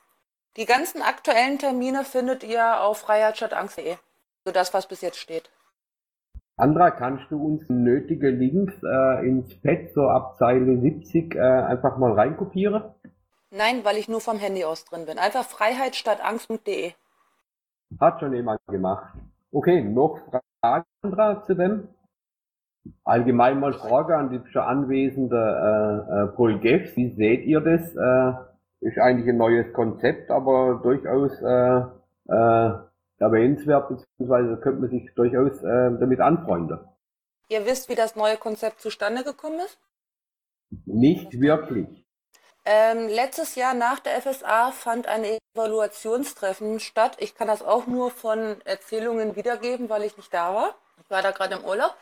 Die 0.57 0.65
ganzen 0.65 1.03
aktuellen 1.03 1.59
Termine 1.59 2.03
findet 2.03 2.43
ihr 2.43 2.81
auf 2.81 2.97
freiheitsstadtangst.de. 2.97 3.95
So 4.43 4.51
das, 4.51 4.73
was 4.73 4.87
bis 4.87 5.01
jetzt 5.01 5.19
steht. 5.19 5.51
Andra, 6.55 6.89
kannst 6.89 7.29
du 7.29 7.39
uns 7.39 7.69
nötige 7.69 8.31
Links 8.31 8.73
äh, 8.81 9.27
ins 9.27 9.61
Pad 9.61 9.91
so 9.93 10.09
ab 10.09 10.37
Zeile 10.39 10.79
70 10.79 11.35
äh, 11.35 11.39
einfach 11.39 11.97
mal 11.97 12.13
reinkopieren? 12.13 12.83
Nein, 13.51 13.85
weil 13.85 13.97
ich 13.97 14.09
nur 14.09 14.19
vom 14.19 14.39
Handy 14.39 14.65
aus 14.65 14.83
drin 14.85 15.05
bin. 15.05 15.19
Einfach 15.19 15.43
freiheitsstadtangst.de. 15.43 16.93
Hat 17.99 18.19
schon 18.19 18.33
jemand 18.33 18.59
gemacht. 18.65 19.13
Okay, 19.51 19.83
noch 19.83 20.19
Fragen, 20.59 20.85
Andra, 21.03 21.43
zu 21.43 21.53
dem? 21.53 21.87
Allgemein 23.03 23.59
mal 23.59 23.73
Frage 23.73 24.17
an 24.17 24.31
die 24.31 24.41
schon 24.49 24.63
anwesende 24.63 25.37
äh, 25.37 26.23
äh, 26.23 26.35
Paul 26.35 26.57
Geff. 26.59 26.95
Wie 26.95 27.13
seht 27.15 27.45
ihr 27.45 27.61
das? 27.61 27.95
Äh, 27.95 28.46
ist 28.81 28.97
eigentlich 28.97 29.29
ein 29.29 29.37
neues 29.37 29.73
Konzept, 29.73 30.29
aber 30.29 30.79
durchaus 30.83 31.31
äh, 31.41 32.33
äh, 32.33 32.71
erwähnenswert, 33.19 33.89
beziehungsweise 33.89 34.57
könnte 34.57 34.81
man 34.81 34.89
sich 34.89 35.09
durchaus 35.15 35.63
äh, 35.63 35.97
damit 35.99 36.19
anfreunden. 36.19 36.79
Ihr 37.49 37.65
wisst, 37.65 37.89
wie 37.89 37.95
das 37.95 38.15
neue 38.15 38.37
Konzept 38.37 38.81
zustande 38.81 39.23
gekommen 39.23 39.59
ist? 39.59 39.79
Nicht 40.85 41.39
wirklich. 41.39 42.05
Ähm, 42.65 43.07
letztes 43.07 43.55
Jahr 43.55 43.73
nach 43.73 43.99
der 43.99 44.21
FSA 44.21 44.71
fand 44.71 45.07
ein 45.07 45.23
Evaluationstreffen 45.55 46.81
statt. 46.81 47.15
Ich 47.19 47.33
kann 47.33 47.47
das 47.47 47.63
auch 47.63 47.87
nur 47.87 48.11
von 48.11 48.57
Erzählungen 48.65 49.37
wiedergeben, 49.37 49.89
weil 49.89 50.03
ich 50.03 50.17
nicht 50.17 50.33
da 50.33 50.53
war. 50.53 50.75
Ich 51.01 51.09
war 51.09 51.21
da 51.21 51.31
gerade 51.31 51.55
im 51.55 51.63
Urlaub. 51.63 51.95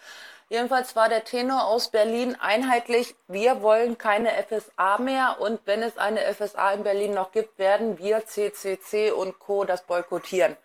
Jedenfalls 0.50 0.96
war 0.96 1.10
der 1.10 1.24
Tenor 1.24 1.66
aus 1.66 1.90
Berlin 1.90 2.38
einheitlich, 2.40 3.16
wir 3.28 3.64
wollen 3.64 3.98
keine 3.98 4.30
FSA 4.32 5.00
mehr 5.00 5.38
und 5.40 5.60
wenn 5.66 5.82
es 5.82 5.98
eine 5.98 6.22
FSA 6.22 6.74
in 6.74 6.84
Berlin 6.84 7.16
noch 7.16 7.32
gibt, 7.32 7.58
werden 7.58 7.98
wir 7.98 8.26
CCC 8.26 9.12
und 9.12 9.40
Co. 9.40 9.66
das 9.66 9.84
boykottieren. 9.84 10.56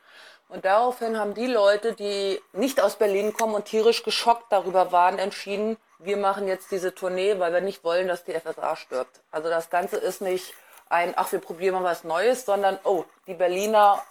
Und 0.51 0.65
daraufhin 0.65 1.19
haben 1.19 1.33
die 1.33 1.47
Leute, 1.47 1.95
die 1.95 2.43
nicht 2.53 2.81
aus 2.81 2.97
Berlin 2.97 3.33
kommen 3.33 3.55
und 3.55 3.67
tierisch 3.67 4.03
geschockt 4.03 4.47
darüber 4.51 4.93
waren, 4.93 5.19
entschieden, 5.19 5.79
wir 5.99 6.17
machen 6.17 6.49
jetzt 6.49 6.71
diese 6.73 6.95
Tournee, 6.95 7.39
weil 7.39 7.53
wir 7.53 7.61
nicht 7.61 7.85
wollen, 7.85 8.09
dass 8.09 8.25
die 8.25 8.33
FSA 8.33 8.77
stirbt. 8.77 9.21
Also 9.31 9.49
das 9.49 9.71
Ganze 9.71 9.97
ist 9.97 10.21
nicht 10.21 10.53
ein, 10.89 11.15
ach, 11.17 11.31
wir 11.33 11.39
probieren 11.39 11.75
mal 11.75 11.85
was 11.85 12.05
Neues, 12.05 12.45
sondern, 12.45 12.79
oh, 12.85 13.05
die 13.27 13.35
Berliner 13.35 14.03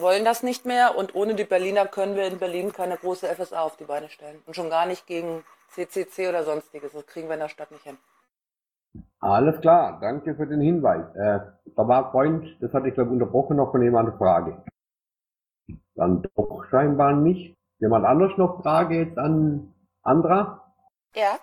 wollen 0.00 0.24
das 0.24 0.42
nicht 0.42 0.64
mehr 0.66 0.96
und 0.96 1.14
ohne 1.14 1.34
die 1.34 1.44
Berliner 1.44 1.86
können 1.86 2.16
wir 2.16 2.26
in 2.26 2.38
Berlin 2.38 2.72
keine 2.72 2.96
große 2.96 3.26
FSA 3.26 3.60
auf 3.60 3.76
die 3.76 3.84
Beine 3.84 4.08
stellen. 4.08 4.42
Und 4.46 4.54
schon 4.54 4.70
gar 4.70 4.86
nicht 4.86 5.06
gegen 5.06 5.44
CCC 5.70 6.28
oder 6.28 6.44
sonstiges. 6.44 6.92
Das 6.92 7.06
kriegen 7.06 7.28
wir 7.28 7.34
in 7.34 7.40
der 7.40 7.48
Stadt 7.48 7.70
nicht 7.70 7.84
hin. 7.84 7.98
Alles 9.20 9.60
klar, 9.60 9.98
danke 10.00 10.34
für 10.34 10.46
den 10.46 10.60
Hinweis. 10.60 11.04
Äh, 11.14 11.40
da 11.76 11.88
war 11.88 12.10
Freund, 12.10 12.56
das 12.60 12.72
hatte 12.72 12.88
ich 12.88 12.94
glaube 12.94 13.10
unterbrochen, 13.10 13.56
noch 13.56 13.72
von 13.72 13.82
jemand 13.82 14.08
eine 14.08 14.18
Frage. 14.18 14.64
Dann 15.94 16.22
doch 16.36 16.64
scheinbar 16.70 17.12
nicht. 17.12 17.56
Jemand 17.80 18.04
anders 18.06 18.32
noch 18.38 18.62
Frage 18.62 19.04
jetzt 19.04 19.18
an 19.18 19.74
Andra? 20.02 20.72
Ja. 21.14 21.38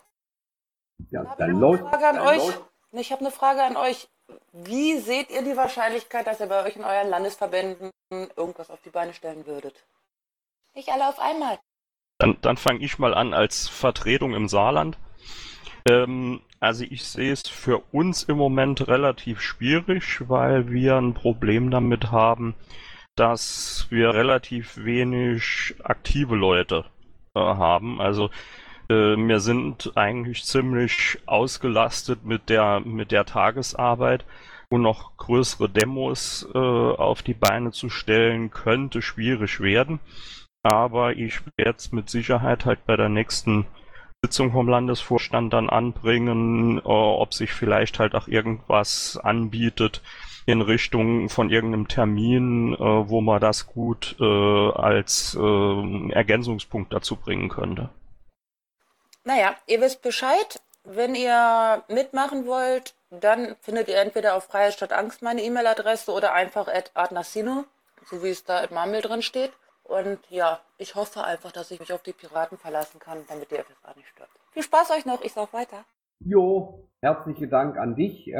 Ja, 1.10 1.26
Hab 1.26 1.38
dann 1.38 1.52
ich 1.52 1.58
los. 1.60 1.80
eine 1.80 1.90
Frage 1.90 2.08
an 2.08 2.16
dann 2.16 2.28
euch. 2.28 2.38
los. 2.38 2.62
Ich 2.92 3.12
habe 3.12 3.22
eine 3.22 3.32
Frage 3.32 3.64
an 3.64 3.78
euch. 3.78 4.10
Wie 4.54 4.98
seht 5.00 5.30
ihr 5.32 5.44
die 5.44 5.58
Wahrscheinlichkeit, 5.58 6.28
dass 6.28 6.40
ihr 6.40 6.48
bei 6.48 6.64
euch 6.66 6.76
in 6.76 6.84
euren 6.84 7.10
Landesverbänden 7.10 7.92
irgendwas 8.10 8.70
auf 8.70 8.82
die 8.84 8.90
Beine 8.90 9.14
stellen 9.14 9.46
würdet? 9.46 9.86
Nicht 10.74 10.90
alle 10.90 11.08
auf 11.08 11.20
einmal. 11.20 11.60
Dann, 12.18 12.38
dann 12.42 12.58
fange 12.58 12.84
ich 12.84 12.98
mal 12.98 13.14
an 13.14 13.34
als 13.34 13.68
Vertretung 13.68 14.34
im 14.34 14.48
Saarland. 14.48 14.98
Ähm, 15.88 16.42
also 16.60 16.86
ich 16.90 17.04
sehe 17.04 17.32
es 17.32 17.48
für 17.48 17.80
uns 17.92 18.24
im 18.24 18.38
Moment 18.38 18.88
relativ 18.88 19.42
schwierig, 19.42 20.30
weil 20.30 20.72
wir 20.72 20.96
ein 20.96 21.14
Problem 21.14 21.70
damit 21.70 22.12
haben, 22.12 22.56
dass 23.16 23.88
wir 23.90 24.14
relativ 24.14 24.78
wenig 24.78 25.76
aktive 25.84 26.36
Leute 26.36 26.86
äh, 27.36 27.40
haben. 27.40 28.02
Also 28.02 28.30
wir 28.88 29.40
sind 29.40 29.94
eigentlich 29.96 30.44
ziemlich 30.44 31.20
ausgelastet 31.26 32.24
mit 32.24 32.50
der 32.50 32.82
mit 32.82 33.12
der 33.12 33.26
Tagesarbeit 33.26 34.26
und 34.70 34.82
noch 34.82 35.18
größere 35.18 35.70
Demos 35.70 36.48
äh, 36.54 36.58
auf 36.58 37.22
die 37.22 37.34
Beine 37.34 37.72
zu 37.72 37.90
stellen 37.90 38.52
könnte 38.52 39.02
schwierig 39.02 39.60
werden. 39.60 40.00
Aber 40.64 41.16
ich 41.16 41.42
werde 41.58 41.78
es 41.78 41.92
mit 41.92 42.10
Sicherheit 42.10 42.66
halt 42.66 42.86
bei 42.86 42.96
der 42.96 43.10
nächsten 43.10 43.68
Sitzung 44.24 44.52
vom 44.52 44.68
Landesvorstand 44.68 45.54
dann 45.54 45.70
anbringen, 45.70 46.80
äh, 46.80 46.82
ob 46.82 47.34
sich 47.34 47.52
vielleicht 47.52 48.00
halt 48.00 48.16
auch 48.16 48.28
irgendwas 48.28 49.18
anbietet 49.18 50.02
in 50.48 50.62
Richtung 50.62 51.30
von 51.30 51.50
irgendeinem 51.50 51.88
Termin, 51.88 52.74
äh, 52.74 52.80
wo 52.80 53.22
man 53.22 53.40
das 53.42 53.68
gut 53.68 54.16
äh, 54.20 54.72
als 54.72 55.38
äh, 55.40 56.10
Ergänzungspunkt 56.12 56.94
dazu 56.94 57.16
bringen 57.16 57.50
könnte. 57.50 57.90
Naja, 59.26 59.56
ihr 59.66 59.82
wisst 59.82 60.04
Bescheid. 60.04 60.62
Wenn 60.84 61.16
ihr 61.16 61.84
mitmachen 61.90 62.46
wollt, 62.46 62.94
dann 63.10 63.56
findet 63.62 63.88
ihr 63.88 64.00
entweder 64.00 64.36
auf 64.36 64.44
Freiheit 64.44 64.74
statt 64.74 64.94
Angst 64.94 65.24
meine 65.24 65.42
E-Mail-Adresse 65.42 66.12
oder 66.12 66.34
einfach 66.34 66.68
at 66.68 66.92
adnasino, 66.94 67.64
so 68.06 68.22
wie 68.24 68.30
es 68.30 68.44
da 68.44 68.60
im 68.60 68.76
Mammel 68.76 69.02
drin 69.02 69.24
steht. 69.24 69.52
Und 69.84 70.20
ja, 70.30 70.60
ich 70.78 70.94
hoffe 70.94 71.24
einfach, 71.24 71.52
dass 71.52 71.72
ich 71.72 71.80
mich 71.80 71.92
auf 71.92 72.04
die 72.04 72.14
Piraten 72.14 72.60
verlassen 72.60 73.00
kann, 73.00 73.18
damit 73.28 73.50
die 73.50 73.56
FSA 73.56 73.94
nicht 73.96 74.10
stirbt. 74.10 74.32
Viel 74.52 74.64
Spaß 74.64 74.92
euch 74.92 75.06
noch, 75.08 75.24
ich 75.24 75.34
sag 75.34 75.52
weiter. 75.54 75.86
Jo, 76.20 76.88
herzlichen 77.02 77.50
Dank 77.50 77.78
an 77.78 77.96
dich. 77.96 78.28
Äh, 78.28 78.34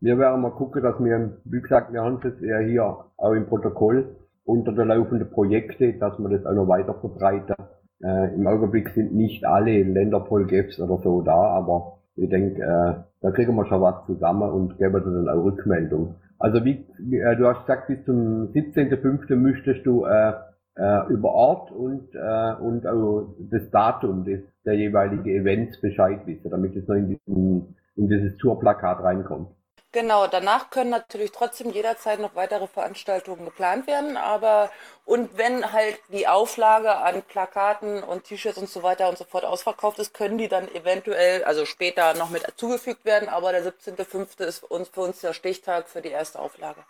wir 0.00 0.18
werden 0.18 0.40
mal 0.40 0.52
gucken, 0.52 0.82
dass 0.82 0.98
wir, 1.00 1.38
wie 1.44 1.60
gesagt, 1.60 1.92
wir 1.92 2.02
haben 2.02 2.20
es 2.22 2.40
ja 2.40 2.58
hier 2.58 2.84
auch 3.16 3.32
im 3.32 3.46
Protokoll 3.46 4.16
unter 4.44 4.72
der 4.72 4.86
laufenden 4.86 5.30
Projekte, 5.30 5.94
dass 5.98 6.18
wir 6.18 6.30
das 6.30 6.46
auch 6.46 6.54
noch 6.54 6.68
weiter 6.68 6.94
verbreiten. 6.94 7.56
Äh, 8.02 8.34
Im 8.34 8.46
Augenblick 8.46 8.90
sind 8.90 9.14
nicht 9.14 9.44
alle 9.44 9.82
Länder 9.82 10.24
voll 10.24 10.46
GEFs 10.46 10.80
oder 10.80 11.00
so 11.02 11.22
da, 11.22 11.36
aber 11.36 11.98
ich 12.16 12.28
denke, 12.28 12.62
äh, 12.62 12.94
da 13.20 13.30
kriegen 13.30 13.54
wir 13.54 13.66
schon 13.66 13.80
was 13.80 14.06
zusammen 14.06 14.50
und 14.50 14.78
geben 14.78 15.02
dann 15.04 15.28
auch 15.28 15.44
Rückmeldung. 15.44 16.14
Also 16.38 16.64
wie, 16.64 16.84
wie 16.98 17.18
äh, 17.18 17.36
du 17.36 17.46
hast 17.46 17.66
gesagt, 17.66 17.88
bis 17.88 18.04
zum 18.04 18.52
17.05. 18.52 19.34
müsstest 19.36 19.86
du 19.86 20.04
äh, 20.04 20.32
äh, 20.76 21.06
über 21.08 21.30
Ort 21.30 21.70
und, 21.70 22.14
äh, 22.14 22.54
und 22.60 22.86
auch 22.86 23.34
das 23.50 23.70
Datum 23.70 24.24
des, 24.24 24.40
der 24.64 24.74
jeweiligen 24.74 25.26
Events 25.26 25.80
Bescheid 25.80 26.26
wissen, 26.26 26.50
damit 26.50 26.76
es 26.76 26.86
noch 26.88 26.96
in, 26.96 27.08
diesen, 27.08 27.76
in 27.96 28.08
dieses 28.08 28.36
Tourplakat 28.38 29.02
reinkommt. 29.02 29.48
Genau, 29.94 30.26
danach 30.26 30.70
können 30.70 30.90
natürlich 30.90 31.30
trotzdem 31.30 31.70
jederzeit 31.70 32.18
noch 32.18 32.34
weitere 32.34 32.66
Veranstaltungen 32.66 33.44
geplant 33.44 33.86
werden, 33.86 34.16
aber 34.16 34.70
und 35.06 35.38
wenn 35.38 35.72
halt 35.72 36.00
die 36.12 36.26
Auflage 36.26 36.96
an 36.96 37.22
Plakaten 37.22 38.02
und 38.02 38.24
T-Shirts 38.24 38.58
und 38.58 38.68
so 38.68 38.82
weiter 38.82 39.08
und 39.08 39.18
so 39.18 39.22
fort 39.22 39.44
ausverkauft 39.44 40.00
ist, 40.00 40.12
können 40.12 40.36
die 40.36 40.48
dann 40.48 40.66
eventuell, 40.74 41.44
also 41.44 41.64
später 41.64 42.14
noch 42.18 42.30
mit 42.30 42.42
zugefügt 42.56 43.04
werden, 43.04 43.28
aber 43.28 43.52
der 43.52 43.62
17.05. 43.62 44.42
ist 44.42 44.64
uns, 44.64 44.88
für 44.88 45.02
uns 45.02 45.20
der 45.20 45.32
Stichtag 45.32 45.88
für 45.88 46.02
die 46.02 46.08
erste 46.08 46.40
Auflage. 46.40 46.80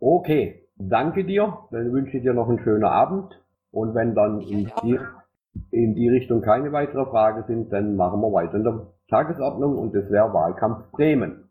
Okay, 0.00 0.66
danke 0.74 1.24
dir. 1.24 1.58
Dann 1.70 1.92
wünsche 1.92 2.16
ich 2.16 2.24
dir 2.24 2.34
noch 2.34 2.48
einen 2.48 2.58
schönen 2.64 2.84
Abend. 2.84 3.40
Und 3.70 3.94
wenn 3.94 4.16
dann 4.16 4.40
in 4.40 4.72
die, 4.82 4.98
in 5.70 5.94
die 5.94 6.08
Richtung 6.08 6.42
keine 6.42 6.72
weitere 6.72 7.04
Fragen 7.06 7.44
sind, 7.46 7.72
dann 7.72 7.94
machen 7.94 8.20
wir 8.20 8.32
weiter 8.32 8.54
in 8.54 8.64
der 8.64 8.86
Tagesordnung 9.08 9.78
und 9.78 9.94
das 9.94 10.10
wäre 10.10 10.32
Wahlkampf 10.34 10.90
Bremen. 10.90 11.43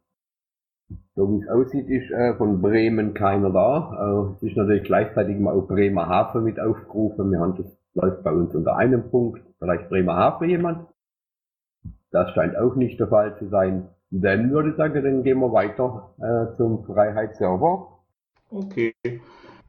So 1.15 1.29
wie 1.29 1.43
es 1.43 1.49
aussieht, 1.49 1.87
ist 1.89 2.09
äh, 2.11 2.35
von 2.35 2.61
Bremen 2.61 3.13
keiner 3.13 3.51
da. 3.51 4.31
Äh, 4.31 4.35
es 4.35 4.43
ist 4.43 4.57
natürlich 4.57 4.83
gleichzeitig 4.83 5.39
mal 5.39 5.53
auch 5.53 5.67
Bremerhaven 5.67 6.43
mit 6.43 6.59
aufgerufen. 6.59 7.31
Wir 7.31 7.39
haben 7.39 7.55
das 7.55 7.67
läuft 7.93 8.23
bei 8.23 8.31
uns 8.31 8.55
unter 8.55 8.75
einem 8.75 9.09
Punkt. 9.09 9.41
Vielleicht 9.59 9.89
Bremerhaven 9.89 10.49
jemand. 10.49 10.87
Das 12.11 12.31
scheint 12.31 12.57
auch 12.57 12.75
nicht 12.75 12.99
der 12.99 13.07
Fall 13.07 13.37
zu 13.37 13.47
sein. 13.47 13.89
Dann 14.09 14.51
würde 14.51 14.69
ich 14.69 14.75
sagen, 14.75 15.03
dann 15.03 15.23
gehen 15.23 15.39
wir 15.39 15.51
weiter 15.51 16.13
äh, 16.19 16.55
zum 16.55 16.83
Freiheitsserver. 16.83 17.99
Okay. 18.51 18.93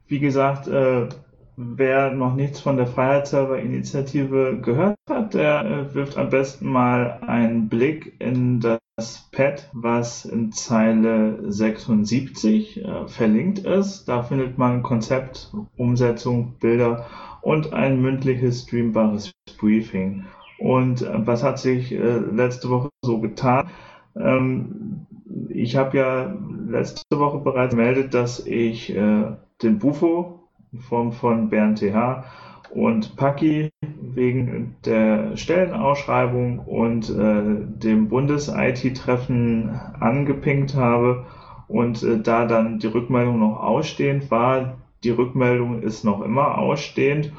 Wie 0.07 0.19
gesagt, 0.19 0.67
äh, 0.67 1.09
wer 1.57 2.11
noch 2.11 2.35
nichts 2.35 2.59
von 2.59 2.77
der 2.77 2.87
Freiheitsserver-Initiative 2.87 4.59
gehört 4.61 4.97
hat, 5.09 5.33
der 5.33 5.65
äh, 5.65 5.93
wirft 5.95 6.17
am 6.17 6.29
besten 6.29 6.69
mal 6.69 7.19
einen 7.25 7.69
Blick 7.69 8.15
in 8.19 8.59
das 8.59 9.29
Pad, 9.31 9.69
was 9.73 10.25
in 10.25 10.51
Zeile 10.51 11.51
76 11.51 12.83
äh, 12.83 13.07
verlinkt 13.07 13.59
ist. 13.59 14.05
Da 14.05 14.23
findet 14.23 14.57
man 14.57 14.83
Konzept, 14.83 15.53
Umsetzung, 15.77 16.55
Bilder 16.59 17.05
und 17.41 17.73
ein 17.73 18.01
mündliches 18.01 18.63
streambares 18.63 19.31
Briefing. 19.57 20.25
Und 20.59 21.01
äh, 21.01 21.27
was 21.27 21.43
hat 21.43 21.59
sich 21.59 21.91
äh, 21.91 22.17
letzte 22.17 22.69
Woche 22.69 22.89
so 23.01 23.19
getan? 23.19 23.69
Ähm, 24.15 25.05
ich 25.49 25.75
habe 25.75 25.97
ja 25.97 26.35
letzte 26.67 27.19
Woche 27.19 27.39
bereits 27.39 27.75
gemeldet, 27.75 28.13
dass 28.13 28.45
ich 28.45 28.95
äh, 28.95 29.33
den 29.61 29.79
Bufo 29.79 30.44
in 30.75 30.81
Form 30.81 31.11
von 31.13 31.49
Bernd 31.49 31.79
TH 31.79 32.23
und 32.71 33.15
Paki 33.15 33.69
wegen 34.01 34.75
der 34.85 35.37
Stellenausschreibung 35.37 36.59
und 36.59 37.09
äh, 37.09 37.43
dem 37.79 38.09
Bundes-IT-Treffen 38.09 39.79
angepinkt 39.99 40.75
habe 40.75 41.25
und 41.67 42.03
äh, 42.03 42.19
da 42.19 42.45
dann 42.45 42.79
die 42.79 42.87
Rückmeldung 42.87 43.39
noch 43.39 43.61
ausstehend 43.61 44.29
war. 44.31 44.77
Die 45.03 45.11
Rückmeldung 45.11 45.81
ist 45.81 46.03
noch 46.03 46.21
immer 46.21 46.57
ausstehend 46.57 47.31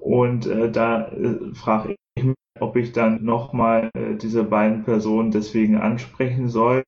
und 0.00 0.46
äh, 0.46 0.70
da 0.70 1.08
äh, 1.08 1.54
frage 1.54 1.96
ich 2.14 2.24
mich, 2.24 2.36
ob 2.60 2.76
ich 2.76 2.92
dann 2.92 3.24
nochmal 3.24 3.90
äh, 3.94 4.14
diese 4.14 4.44
beiden 4.44 4.84
Personen 4.84 5.30
deswegen 5.32 5.76
ansprechen 5.76 6.48
soll. 6.48 6.84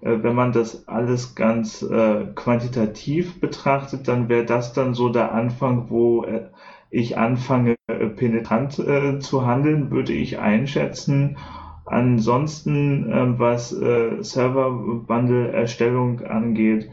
Äh, 0.00 0.22
wenn 0.22 0.34
man 0.34 0.52
das 0.52 0.88
alles 0.88 1.34
ganz 1.34 1.82
äh, 1.82 2.26
quantitativ 2.34 3.40
betrachtet, 3.40 4.08
dann 4.08 4.28
wäre 4.28 4.44
das 4.44 4.72
dann 4.72 4.94
so 4.94 5.08
der 5.08 5.32
Anfang, 5.32 5.90
wo 5.90 6.24
äh, 6.24 6.48
ich 6.90 7.18
anfange, 7.18 7.76
äh, 7.88 8.06
penetrant 8.06 8.78
äh, 8.78 9.18
zu 9.18 9.46
handeln, 9.46 9.90
würde 9.90 10.12
ich 10.12 10.38
einschätzen. 10.38 11.36
Ansonsten, 11.84 13.10
äh, 13.10 13.38
was 13.38 13.72
äh, 13.72 14.22
Server-Bundle-Erstellung 14.22 16.22
angeht, 16.22 16.90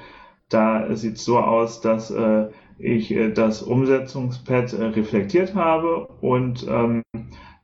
da 0.49 0.95
sieht 0.95 1.15
es 1.15 1.25
so 1.25 1.39
aus, 1.39 1.81
dass 1.81 2.11
äh, 2.11 2.47
ich 2.77 3.15
das 3.33 3.61
Umsetzungspad 3.61 4.73
reflektiert 4.73 5.55
habe 5.55 6.07
und 6.21 6.65
ähm, 6.67 7.03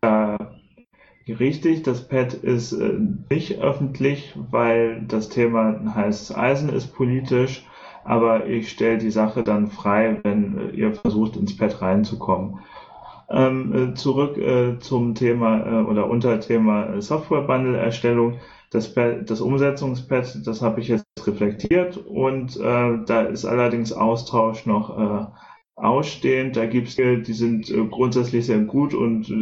da 0.01 0.58
richtig, 1.33 1.83
das 1.83 2.07
Pad 2.07 2.33
ist 2.33 2.73
äh, 2.73 2.97
nicht 3.29 3.59
öffentlich, 3.59 4.35
weil 4.51 5.03
das 5.07 5.29
Thema 5.29 5.93
heißes 5.95 6.35
Eisen 6.35 6.69
ist 6.69 6.95
politisch, 6.95 7.65
aber 8.03 8.47
ich 8.47 8.69
stelle 8.69 8.97
die 8.97 9.11
Sache 9.11 9.43
dann 9.43 9.67
frei, 9.67 10.19
wenn 10.23 10.57
äh, 10.57 10.69
ihr 10.71 10.93
versucht, 10.93 11.35
ins 11.35 11.55
Pad 11.57 11.81
reinzukommen. 11.81 12.59
Ähm, 13.29 13.73
äh, 13.73 13.93
zurück 13.93 14.37
äh, 14.37 14.79
zum 14.79 15.13
Thema 15.13 15.59
äh, 15.59 15.83
oder 15.83 16.09
Unterthema 16.09 16.99
Software-Bundle-Erstellung. 16.99 18.39
Das, 18.71 18.93
das 18.93 19.41
Umsetzungspad, 19.41 20.45
das 20.45 20.61
habe 20.61 20.79
ich 20.79 20.87
jetzt 20.87 21.05
reflektiert 21.25 21.97
und 21.97 22.59
da 22.59 23.21
ist 23.23 23.43
allerdings 23.43 23.91
Austausch 23.91 24.67
noch 24.67 25.31
ausstehend. 25.75 26.55
Da 26.55 26.67
gibt 26.67 26.89
es, 26.89 26.95
die 26.95 27.33
sind 27.33 27.73
grundsätzlich 27.89 28.45
sehr 28.45 28.59
gut 28.59 28.93
und 28.93 29.33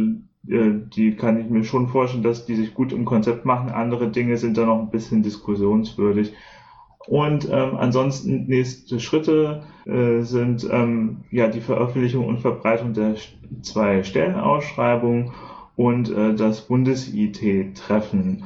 die 0.42 1.16
kann 1.16 1.40
ich 1.40 1.50
mir 1.50 1.64
schon 1.64 1.88
vorstellen, 1.88 2.22
dass 2.22 2.46
die 2.46 2.54
sich 2.54 2.72
gut 2.72 2.92
im 2.92 3.04
Konzept 3.04 3.44
machen. 3.44 3.70
Andere 3.70 4.08
Dinge 4.08 4.36
sind 4.36 4.56
da 4.56 4.64
noch 4.64 4.78
ein 4.78 4.90
bisschen 4.90 5.22
diskussionswürdig. 5.22 6.32
Und 7.08 7.48
ähm, 7.50 7.76
ansonsten 7.78 8.46
nächste 8.46 9.00
Schritte 9.00 9.62
äh, 9.86 10.20
sind 10.20 10.68
ähm, 10.70 11.24
ja 11.30 11.48
die 11.48 11.62
Veröffentlichung 11.62 12.26
und 12.26 12.40
Verbreitung 12.40 12.92
der 12.92 13.14
zwei 13.62 14.02
Stellenausschreibungen 14.02 15.32
und 15.74 16.10
äh, 16.10 16.34
das 16.34 16.62
Bundes-IT-Treffen. 16.66 18.44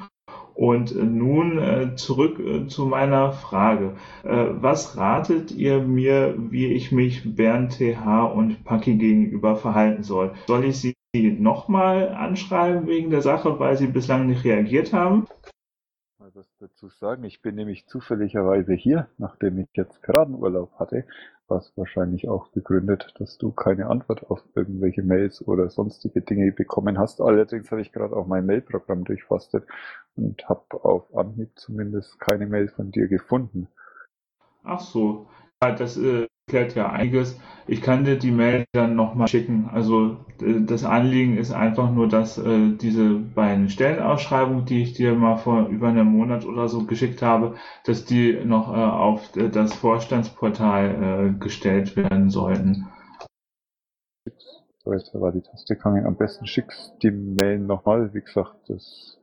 Und 0.55 0.95
äh, 0.95 1.03
nun 1.03 1.59
äh, 1.59 1.97
zurück 1.97 2.39
äh, 2.39 2.69
zu 2.69 2.87
meiner 2.87 3.33
Frage. 3.33 3.95
Äh, 4.23 4.47
was 4.61 4.97
ratet 4.97 5.51
ihr 5.51 5.81
mir, 5.81 6.37
wie 6.39 6.67
ich 6.67 6.93
mich 6.93 7.35
Bernd 7.35 7.79
TH 7.79 8.33
und 8.33 8.63
Paki 8.63 8.95
gegenüber 8.95 9.57
verhalten 9.57 10.05
soll? 10.05 10.35
Soll 10.47 10.67
ich 10.67 10.77
sie 10.79 10.95
nochmal 11.15 12.09
anschreiben 12.09 12.87
wegen 12.87 13.11
der 13.11 13.23
Sache, 13.23 13.59
weil 13.59 13.77
sie 13.77 13.87
bislang 13.87 14.27
nicht 14.27 14.45
reagiert 14.45 14.93
haben? 14.93 15.27
was 16.35 16.49
dazu 16.59 16.89
sagen. 16.89 17.25
Ich 17.25 17.43
bin 17.43 17.55
nämlich 17.55 17.87
zufälligerweise 17.87 18.75
hier, 18.75 19.09
nachdem 19.19 19.59
ich 19.59 19.69
jetzt 19.75 20.01
Piratenurlaub 20.03 20.73
hatte, 20.79 21.05
was 21.47 21.77
wahrscheinlich 21.77 22.29
auch 22.29 22.49
begründet, 22.49 23.15
dass 23.19 23.39
du 23.39 23.53
keine 23.53 23.87
Antwort 23.87 24.31
auf 24.31 24.43
irgendwelche 24.55 25.03
Mails 25.03 25.47
oder 25.47 25.69
sonstige 25.69 26.23
Dinge 26.23 26.53
bekommen 26.53 26.99
hast. 26.99 27.21
Allerdings 27.21 27.71
habe 27.71 27.83
ich 27.83 27.93
gerade 27.93 28.17
auch 28.17 28.27
mein 28.27 28.47
Mailprogramm 28.47 29.05
durchforstet 29.05 29.67
und 30.17 30.49
habe 30.49 30.85
auf 30.85 31.15
Anhieb 31.15 31.51
zumindest 31.57 32.19
keine 32.19 32.47
Mail 32.47 32.69
von 32.69 32.91
dir 32.91 33.09
gefunden. 33.09 33.69
Ach 34.65 34.81
so, 34.81 35.29
ja, 35.63 35.73
das 35.73 35.97
äh, 35.97 36.27
erklärt 36.47 36.75
ja 36.75 36.91
einiges. 36.91 37.39
Ich 37.67 37.81
kann 37.81 38.05
dir 38.05 38.19
die 38.19 38.33
Mail 38.33 38.65
dann 38.73 38.97
nochmal 38.97 39.29
schicken. 39.29 39.71
Also 39.73 40.17
das 40.39 40.85
Anliegen 40.85 41.39
ist 41.39 41.53
einfach 41.53 41.91
nur, 41.91 42.09
dass 42.09 42.37
äh, 42.37 42.73
diese 42.77 43.15
beiden 43.15 43.69
Stellenausschreibungen, 43.69 44.65
die 44.65 44.83
ich 44.83 44.95
dir 44.95 45.15
mal 45.15 45.37
vor 45.37 45.69
über 45.69 45.89
einem 45.89 46.09
Monat 46.09 46.45
oder 46.45 46.69
so 46.69 46.85
geschickt 46.85 47.23
habe, 47.23 47.55
dass 47.85 48.05
die 48.05 48.45
noch 48.45 48.73
äh, 48.73 48.81
auf 48.81 49.31
das 49.33 49.75
Vorstandsportal 49.75 51.35
äh, 51.37 51.39
gestellt 51.39 51.97
werden 51.97 52.31
sollten. 52.31 52.89
So, 54.85 54.93
jetzt 54.93 55.15
war 55.15 55.31
die 55.31 55.43
Taste 55.43 55.77
gegangen. 55.77 56.07
Am 56.07 56.17
besten 56.17 56.47
schickst 56.47 56.95
die 57.03 57.13
Mail 57.13 57.61
nochmal. 57.61 58.13
Wie 58.13 58.21
gesagt, 58.21 58.57
das 58.69 59.21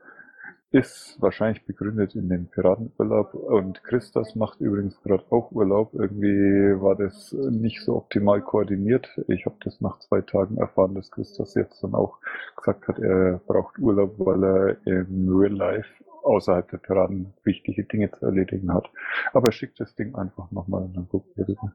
ist 0.71 1.17
wahrscheinlich 1.19 1.65
begründet 1.65 2.15
in 2.15 2.29
dem 2.29 2.47
Piratenurlaub 2.47 3.33
und 3.33 3.83
Christas 3.83 4.35
macht 4.35 4.61
übrigens 4.61 5.01
gerade 5.01 5.23
auch 5.31 5.51
Urlaub. 5.51 5.93
Irgendwie 5.93 6.79
war 6.79 6.95
das 6.95 7.33
nicht 7.33 7.81
so 7.83 7.95
optimal 7.95 8.41
koordiniert. 8.41 9.09
Ich 9.27 9.45
habe 9.45 9.55
das 9.63 9.81
nach 9.81 9.97
zwei 9.99 10.21
Tagen 10.21 10.57
erfahren, 10.57 10.93
dass 10.93 11.09
Christas 11.09 11.55
jetzt 11.55 11.83
dann 11.83 11.95
auch 11.95 12.19
gesagt 12.55 12.88
hat, 12.88 12.99
er 12.99 13.41
braucht 13.47 13.79
Urlaub, 13.79 14.15
weil 14.19 14.43
er 14.43 14.77
im 14.86 15.29
Real 15.36 15.53
Life 15.53 15.89
außerhalb 16.23 16.69
der 16.69 16.77
Piraten 16.77 17.34
wichtige 17.43 17.84
Dinge 17.86 18.12
zu 18.12 18.25
erledigen 18.25 18.71
hat. 18.73 18.89
Aber 19.34 19.51
schickt 19.51 19.79
das 19.79 19.95
Ding 19.95 20.13
einfach 20.15 20.51
nochmal 20.51 20.84
und 20.84 20.95
dann 20.95 21.10
gucken 21.10 21.32
wir 21.36 21.47
rüber. 21.47 21.73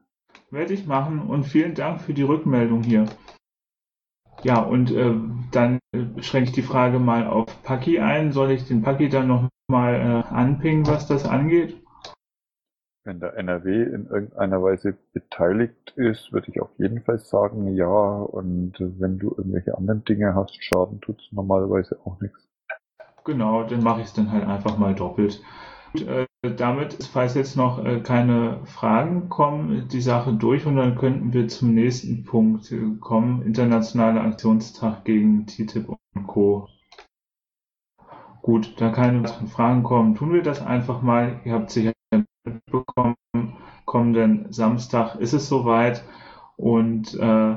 Werde 0.51 0.73
ich 0.73 0.85
machen 0.85 1.21
und 1.21 1.43
vielen 1.43 1.75
Dank 1.75 2.01
für 2.01 2.13
die 2.13 2.23
Rückmeldung 2.23 2.83
hier. 2.83 3.05
Ja, 4.45 4.59
und 4.59 4.91
äh, 4.91 5.11
dann 5.51 5.79
äh, 5.91 6.21
schränke 6.21 6.49
ich 6.49 6.55
die 6.55 6.61
Frage 6.61 6.99
mal 6.99 7.25
auf 7.25 7.47
Paki 7.63 7.97
ein. 7.97 8.31
Soll 8.31 8.51
ich 8.51 8.67
den 8.67 8.83
Paki 8.83 9.09
dann 9.09 9.27
noch 9.27 9.49
mal 9.67 9.95
äh, 9.95 10.33
anpingen, 10.35 10.85
was 10.85 11.07
das 11.07 11.25
angeht? 11.25 11.75
Wenn 13.05 13.19
der 13.19 13.35
NRW 13.37 13.81
in 13.85 14.05
irgendeiner 14.05 14.61
Weise 14.61 14.95
beteiligt 15.13 15.93
ist, 15.95 16.31
würde 16.31 16.51
ich 16.51 16.61
auf 16.61 16.69
jeden 16.77 17.01
Fall 17.01 17.17
sagen, 17.17 17.73
ja. 17.73 17.87
Und 17.87 18.75
wenn 18.79 19.17
du 19.17 19.33
irgendwelche 19.35 19.75
anderen 19.75 20.03
Dinge 20.03 20.35
hast, 20.35 20.63
Schaden 20.63 21.01
tut 21.01 21.19
es 21.19 21.31
normalerweise 21.31 21.97
auch 22.05 22.21
nichts. 22.21 22.47
Genau, 23.23 23.63
dann 23.63 23.81
mache 23.81 24.01
ich 24.01 24.05
es 24.05 24.13
dann 24.13 24.31
halt 24.31 24.45
einfach 24.45 24.77
mal 24.77 24.93
doppelt. 24.93 25.41
Äh, 25.95 26.27
damit, 26.51 27.09
falls 27.11 27.35
jetzt 27.35 27.55
noch 27.55 27.83
äh, 27.83 27.99
keine 28.01 28.59
Fragen 28.65 29.29
kommen, 29.29 29.87
die 29.87 30.01
Sache 30.01 30.33
durch 30.33 30.65
und 30.65 30.75
dann 30.75 30.95
könnten 30.95 31.33
wir 31.33 31.47
zum 31.47 31.73
nächsten 31.73 32.23
Punkt 32.23 32.71
äh, 32.71 32.95
kommen. 32.99 33.41
Internationaler 33.43 34.21
Aktionstag 34.21 35.05
gegen 35.05 35.45
TTIP 35.45 35.89
und 35.89 36.27
Co. 36.27 36.67
Gut, 38.41 38.75
da 38.77 38.89
keine 38.89 39.23
weiteren 39.23 39.47
Fragen 39.47 39.83
kommen, 39.83 40.15
tun 40.15 40.33
wir 40.33 40.43
das 40.43 40.61
einfach 40.61 41.01
mal. 41.01 41.39
Ihr 41.45 41.53
habt 41.53 41.71
sicher 41.71 41.93
mitbekommen, 42.45 43.15
kommenden 43.85 44.51
Samstag 44.51 45.15
ist 45.15 45.33
es 45.33 45.49
soweit 45.49 46.03
und 46.57 47.13
äh, 47.15 47.55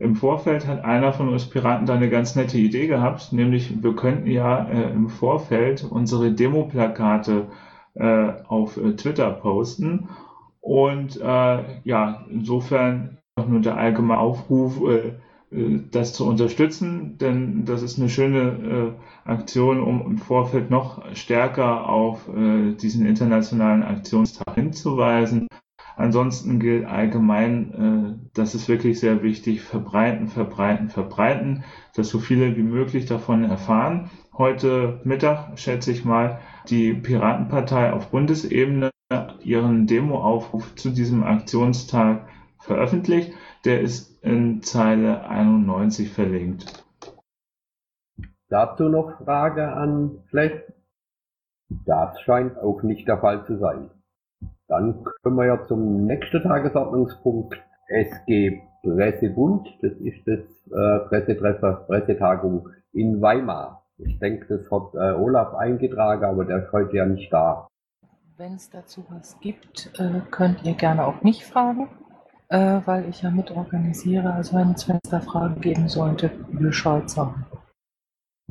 im 0.00 0.16
Vorfeld 0.16 0.66
hat 0.66 0.82
einer 0.82 1.12
von 1.12 1.28
uns 1.28 1.44
Piraten 1.44 1.84
da 1.84 1.94
eine 1.94 2.08
ganz 2.08 2.34
nette 2.34 2.56
Idee 2.56 2.86
gehabt, 2.86 3.34
nämlich 3.34 3.82
wir 3.82 3.94
könnten 3.94 4.28
ja 4.28 4.64
äh, 4.64 4.90
im 4.92 5.10
Vorfeld 5.10 5.84
unsere 5.84 6.32
Demo-Plakate 6.32 7.48
äh, 7.94 8.32
auf 8.46 8.76
äh, 8.76 8.94
Twitter 8.94 9.30
posten. 9.32 10.08
Und 10.60 11.20
äh, 11.20 11.80
ja, 11.84 12.24
insofern 12.30 13.18
nur 13.48 13.60
der 13.60 13.76
allgemeine 13.76 14.20
Aufruf, 14.20 14.80
äh, 14.86 15.14
äh, 15.50 15.80
das 15.90 16.12
zu 16.12 16.26
unterstützen, 16.26 17.18
denn 17.18 17.64
das 17.64 17.82
ist 17.82 17.98
eine 17.98 18.08
schöne 18.08 18.94
Aktion, 19.24 19.80
um 19.80 20.02
im 20.02 20.18
Vorfeld 20.18 20.70
noch 20.70 21.04
stärker 21.14 21.88
auf 21.88 22.28
diesen 22.80 23.06
internationalen 23.06 23.82
Aktionstag 23.82 24.54
hinzuweisen. 24.54 25.48
Ansonsten 25.96 26.58
gilt 26.58 26.86
allgemein, 26.86 28.30
das 28.32 28.54
ist 28.54 28.68
wirklich 28.68 28.98
sehr 29.00 29.22
wichtig, 29.22 29.60
verbreiten, 29.60 30.28
verbreiten, 30.28 30.88
verbreiten, 30.88 31.64
dass 31.94 32.08
so 32.08 32.18
viele 32.18 32.56
wie 32.56 32.62
möglich 32.62 33.06
davon 33.06 33.44
erfahren. 33.44 34.10
Heute 34.40 35.00
Mittag, 35.04 35.58
schätze 35.58 35.90
ich 35.90 36.06
mal, 36.06 36.38
die 36.70 36.94
Piratenpartei 36.94 37.92
auf 37.92 38.10
Bundesebene 38.10 38.88
ihren 39.42 39.86
Demoaufruf 39.86 40.74
zu 40.76 40.88
diesem 40.88 41.24
Aktionstag 41.24 42.26
veröffentlicht. 42.58 43.34
Der 43.66 43.82
ist 43.82 44.24
in 44.24 44.62
Zeile 44.62 45.28
91 45.28 46.10
verlinkt. 46.10 46.86
Dazu 48.48 48.84
noch 48.84 49.22
Frage 49.22 49.74
an 49.74 50.22
Fleck. 50.30 50.72
Das 51.84 52.18
scheint 52.22 52.56
auch 52.56 52.82
nicht 52.82 53.06
der 53.08 53.18
Fall 53.18 53.44
zu 53.44 53.58
sein. 53.58 53.90
Dann 54.68 55.04
kommen 55.22 55.36
wir 55.36 55.48
ja 55.48 55.66
zum 55.66 56.06
nächsten 56.06 56.42
Tagesordnungspunkt 56.42 57.62
SG 57.88 58.62
Pressebund. 58.82 59.68
Das 59.82 59.92
ist 60.00 60.26
das 60.26 60.40
äh, 60.72 61.08
Pressetreffer, 61.10 61.84
Pressetagung 61.86 62.70
in 62.94 63.20
Weimar. 63.20 63.79
Ich 64.04 64.18
denke, 64.18 64.46
das 64.56 64.70
hat 64.70 64.94
äh, 64.94 65.12
Olaf 65.12 65.54
eingetragen, 65.54 66.24
aber 66.24 66.44
der 66.44 66.64
ist 66.64 66.72
heute 66.72 66.96
ja 66.96 67.06
nicht 67.06 67.32
da. 67.32 67.68
Wenn 68.36 68.54
es 68.54 68.70
dazu 68.70 69.04
was 69.10 69.38
gibt, 69.40 69.92
äh, 69.98 70.20
könnt 70.30 70.64
ihr 70.64 70.74
gerne 70.74 71.06
auch 71.06 71.22
mich 71.22 71.44
fragen, 71.44 71.88
äh, 72.48 72.80
weil 72.86 73.08
ich 73.08 73.22
ja 73.22 73.30
mitorganisiere. 73.30 74.32
Also 74.32 74.56
wenn 74.56 74.70
es 74.70 74.86
da 75.10 75.20
Fragen 75.20 75.60
geben 75.60 75.88
sollte, 75.88 76.30
Bescheid 76.50 77.10
sagen. 77.10 77.44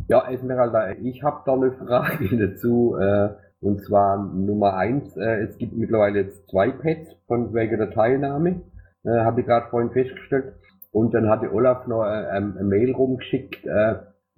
Ja, 0.07 0.29
Esmeralda, 0.29 0.91
ich 0.91 1.23
habe 1.23 1.41
da 1.45 1.53
eine 1.53 1.71
Frage 1.71 2.37
dazu. 2.37 2.95
Äh, 2.97 3.29
und 3.61 3.83
zwar 3.83 4.17
Nummer 4.17 4.75
eins, 4.75 5.17
äh, 5.17 5.41
es 5.41 5.57
gibt 5.57 5.75
mittlerweile 5.75 6.21
jetzt 6.21 6.49
zwei 6.49 6.71
Pads 6.71 7.15
von 7.27 7.53
wegen 7.53 7.77
der 7.77 7.91
Teilnahme, 7.91 8.61
äh, 9.03 9.09
habe 9.09 9.41
ich 9.41 9.47
gerade 9.47 9.69
vorhin 9.69 9.91
festgestellt. 9.91 10.53
Und 10.91 11.13
dann 11.13 11.29
hatte 11.29 11.53
Olaf 11.53 11.85
noch 11.85 12.01
eine 12.01 12.63
Mail 12.63 12.93
rumgeschickt, 12.95 13.63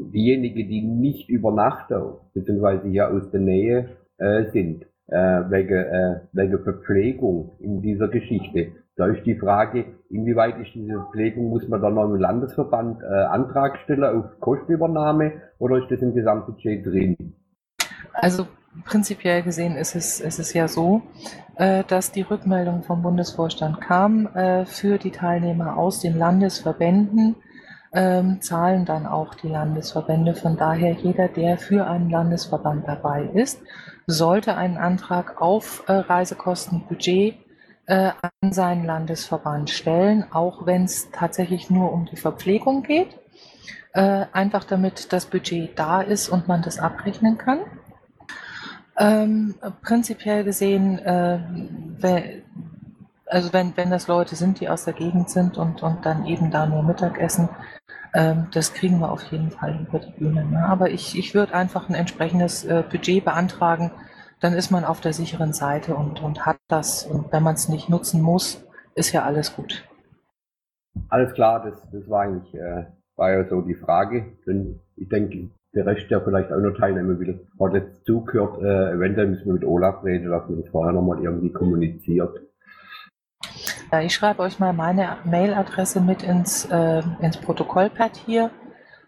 diejenigen, 0.06 0.68
die 0.68 0.82
nicht 0.82 1.30
über 1.30 1.52
Nacht 1.52 1.92
beziehungsweise 2.34 2.88
hier 2.88 3.10
aus 3.10 3.30
der 3.32 3.42
Nähe 3.42 3.90
äh, 4.18 4.46
sind, 4.52 4.86
äh, 5.08 5.16
wegen, 5.16 5.74
äh, 5.74 6.20
wegen 6.34 6.64
Verpflegung 6.64 7.52
in 7.60 7.82
dieser 7.82 8.08
Geschichte. 8.08 8.74
Da 8.96 9.08
ist 9.08 9.26
die 9.26 9.36
Frage, 9.36 9.86
inwieweit 10.10 10.60
ist 10.60 10.76
diese 10.76 10.94
Verpflegung, 10.94 11.50
muss 11.50 11.68
man 11.68 11.82
da 11.82 11.90
noch 11.90 12.06
im 12.06 12.20
Landesverband 12.20 13.02
äh, 13.02 13.06
Antrag 13.06 13.78
stellen 13.84 14.04
auf 14.04 14.40
Kostenübernahme 14.40 15.34
oder 15.60 15.78
ist 15.78 15.90
das 15.90 16.02
im 16.02 16.14
Gesamtbudget 16.14 16.86
drin? 16.86 17.18
Also 18.14 18.46
prinzipiell 18.86 19.44
gesehen 19.44 19.76
ist 19.76 19.96
es, 19.96 20.20
ist 20.20 20.40
es 20.40 20.54
ja 20.54 20.68
so, 20.68 21.02
äh, 21.56 21.84
dass 21.88 22.12
die 22.12 22.22
Rückmeldung 22.22 22.84
vom 22.84 23.02
Bundesvorstand 23.02 23.82
kam 23.82 24.28
äh, 24.36 24.66
für 24.66 24.98
die 24.98 25.12
Teilnehmer 25.12 25.78
aus 25.78 26.02
den 26.02 26.18
Landesverbänden 26.18 27.36
ähm, 27.94 28.42
zahlen 28.42 28.86
dann 28.86 29.06
auch 29.06 29.36
die 29.36 29.50
Landesverbände. 29.50 30.34
Von 30.34 30.58
daher 30.58 30.94
jeder, 30.94 31.28
der 31.28 31.58
für 31.58 31.88
einen 31.88 32.10
Landesverband 32.10 32.88
dabei 32.88 33.24
ist, 33.34 33.62
sollte 34.08 34.56
einen 34.56 34.78
Antrag 34.78 35.42
auf 35.42 35.84
äh, 35.88 35.94
Reisekostenbudget 35.94 37.36
äh, 37.88 38.12
an 38.22 38.52
seinen 38.52 38.86
Landesverband 38.86 39.70
stellen, 39.70 40.26
auch 40.32 40.66
wenn 40.66 40.86
es 40.86 41.12
tatsächlich 41.12 41.70
nur 41.70 41.92
um 41.92 42.06
die 42.06 42.18
Verpflegung 42.18 42.84
geht. 42.84 43.20
Äh, 43.94 44.26
einfach 44.32 44.64
damit 44.64 45.12
das 45.12 45.26
Budget 45.26 45.78
da 45.78 46.02
ist 46.02 46.30
und 46.30 46.48
man 46.48 46.62
das 46.62 46.80
abrechnen 46.80 47.38
kann. 47.38 47.60
Ähm, 48.98 49.56
prinzipiell 49.82 50.46
gesehen, 50.46 51.00
äh, 51.00 51.40
also 53.26 53.54
wenn, 53.54 53.76
wenn 53.76 53.90
das 53.90 54.08
Leute 54.08 54.36
sind, 54.36 54.60
die 54.60 54.70
aus 54.70 54.86
der 54.86 54.94
Gegend 54.94 55.30
sind 55.30 55.58
und, 55.58 55.82
und 55.82 56.06
dann 56.06 56.26
eben 56.26 56.52
da 56.52 56.66
nur 56.66 56.84
Mittagessen, 56.84 57.50
ähm, 58.14 58.48
das 58.54 58.74
kriegen 58.74 59.00
wir 59.00 59.12
auf 59.12 59.24
jeden 59.24 59.52
Fall 59.52 59.86
über 59.88 60.00
die 60.00 60.12
Bühne. 60.12 60.46
Ne? 60.46 60.66
Aber 60.66 60.90
ich, 60.90 61.18
ich 61.18 61.34
würde 61.34 61.54
einfach 61.54 61.90
ein 61.90 61.96
entsprechendes 61.96 62.66
äh, 62.66 62.84
Budget 62.90 63.24
beantragen, 63.24 63.92
dann 64.40 64.54
ist 64.54 64.72
man 64.72 64.86
auf 64.86 65.02
der 65.02 65.14
sicheren 65.14 65.54
Seite 65.54 65.96
und, 65.96 66.22
und 66.22 66.46
hat 66.46 66.58
das. 66.68 67.06
Und 67.06 67.32
wenn 67.32 67.44
man 67.44 67.56
es 67.56 67.70
nicht 67.70 67.90
nutzen 67.90 68.22
muss, 68.22 68.66
ist 68.96 69.12
ja 69.12 69.24
alles 69.24 69.56
gut. 69.56 69.88
Alles 71.10 71.34
klar, 71.34 71.64
das, 71.64 71.90
das 71.92 72.10
war 72.10 72.24
eigentlich 72.24 72.54
äh, 72.56 72.86
war 73.22 73.32
ja 73.32 73.48
so 73.48 73.62
die 73.62 73.76
Frage. 73.76 74.26
Denn 74.48 74.80
ich 74.96 75.08
denke, 75.08 75.52
der 75.74 75.86
Rest, 75.86 76.10
der 76.10 76.22
vielleicht 76.22 76.52
auch 76.52 76.60
noch 76.60 76.76
teilnehmen 76.78 77.20
will, 77.20 77.48
hat 77.60 77.74
jetzt 77.74 78.04
zugehört, 78.06 78.62
äh, 78.62 78.94
eventuell 78.94 79.28
müssen 79.28 79.46
wir 79.46 79.54
mit 79.54 79.64
Olaf 79.64 80.04
reden, 80.04 80.30
dass 80.30 80.50
man 80.50 80.62
das 80.62 80.70
vorher 80.72 80.94
nochmal 80.94 81.24
irgendwie 81.24 81.52
kommuniziert. 81.52 82.42
Ja, 83.92 84.00
ich 84.00 84.14
schreibe 84.14 84.42
euch 84.42 84.58
mal 84.58 84.72
meine 84.72 85.18
Mailadresse 85.26 86.00
mit 86.00 86.24
ins, 86.24 86.64
äh, 86.72 87.04
ins 87.20 87.36
Protokollpad 87.36 88.16
hier. 88.16 88.50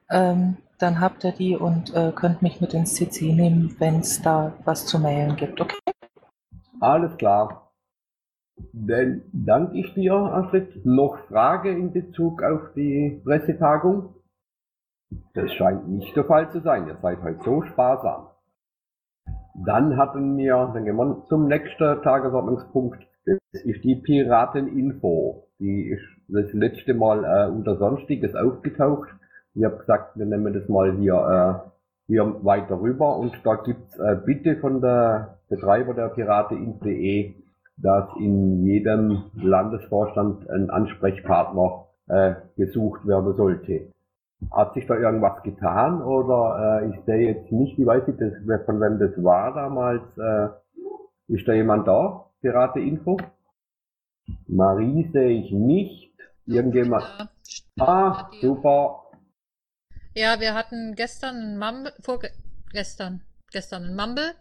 Ähm, 0.10 0.58
dann 0.78 1.00
habt 1.00 1.24
ihr 1.24 1.32
die 1.32 1.56
und 1.56 1.96
äh, 1.96 2.12
könnt 2.14 2.42
mich 2.42 2.60
mit 2.60 2.74
ins 2.74 2.96
CC 2.96 3.32
nehmen, 3.32 3.74
wenn 3.80 4.02
es 4.02 4.22
da 4.22 4.52
was 4.66 4.86
zu 4.86 5.00
mailen 5.00 5.38
gibt, 5.38 5.62
okay? 5.62 5.78
Alles 6.82 7.16
klar. 7.16 7.72
Dann 8.74 9.22
danke 9.32 9.78
ich 9.78 9.94
dir, 9.94 10.16
Astrid. 10.16 10.86
Noch 10.86 11.18
Frage 11.30 11.72
in 11.72 11.94
Bezug 11.94 12.44
auf 12.44 12.74
die 12.76 13.22
Pressetagung? 13.24 14.16
Das 15.34 15.50
scheint 15.54 15.88
nicht 15.88 16.14
der 16.18 16.26
Fall 16.26 16.52
zu 16.52 16.60
sein. 16.60 16.88
Ihr 16.88 16.98
seid 17.02 17.24
heute 17.24 17.42
so 17.46 17.62
sparsam. 17.62 18.28
Dann 19.56 19.96
hatten 19.96 20.36
wir, 20.36 20.72
dann 20.74 20.84
gehen 20.84 20.98
wir 20.98 21.24
zum 21.30 21.48
nächsten 21.48 22.02
Tagesordnungspunkt. 22.02 23.02
Ist 23.54 23.84
die 23.84 23.96
Pirateninfo. 23.96 25.48
Die 25.60 25.84
ist 25.84 26.02
das 26.28 26.52
letzte 26.54 26.96
Mal 26.96 27.24
äh, 27.24 27.52
unter 27.52 27.78
Sonstiges 27.78 28.34
aufgetaucht. 28.34 29.10
Ich 29.54 29.64
habe 29.64 29.78
gesagt, 29.78 30.18
wir 30.18 30.26
nehmen 30.26 30.54
das 30.54 30.68
mal 30.68 30.98
hier, 30.98 31.14
äh, 31.14 31.70
hier 32.08 32.44
weiter 32.44 32.82
rüber 32.82 33.16
und 33.18 33.32
da 33.44 33.56
gibt's 33.56 33.96
äh, 34.00 34.18
Bitte 34.26 34.58
von 34.58 34.82
der 34.82 35.38
Betreiber 35.50 35.94
der 35.94 36.08
Pirateninfo.de, 36.08 37.36
dass 37.78 38.10
in 38.20 38.66
jedem 38.66 39.26
Landesvorstand 39.36 40.50
ein 40.50 40.72
Ansprechpartner 40.72 41.86
äh, 42.08 42.34
gesucht 42.58 43.06
werden 43.06 43.36
sollte. 43.36 43.92
Hat 44.52 44.74
sich 44.74 44.88
da 44.88 44.98
irgendwas 44.98 45.44
getan 45.44 46.02
oder 46.02 46.82
äh, 46.82 46.90
ich 46.90 47.06
sehe 47.06 47.36
jetzt 47.36 47.52
nicht, 47.52 47.78
ich 47.78 47.86
weiß 47.86 48.08
nicht, 48.08 48.20
das, 48.20 48.66
von 48.66 48.82
wem 48.82 48.98
das 48.98 49.24
war 49.24 49.54
damals. 49.54 50.02
Äh, 50.18 50.50
ist 51.28 51.48
da 51.48 51.54
jemand 51.54 51.88
da? 51.88 52.26
Pirate-Info? 52.42 53.18
Marie 54.48 55.10
sehe 55.12 55.44
ich 55.44 55.52
nicht. 55.52 56.12
Irgendjemand. 56.46 57.30
Ah, 57.80 58.30
super. 58.42 59.12
Ja, 60.14 60.40
wir 60.40 60.54
hatten 60.54 60.96
gestern 60.96 61.38
ein 61.38 61.58
Mumble, 61.58 61.94
vorgestern, 62.02 63.24
gestern 63.52 63.86
ein 63.86 63.96
Mumble, 63.96 64.36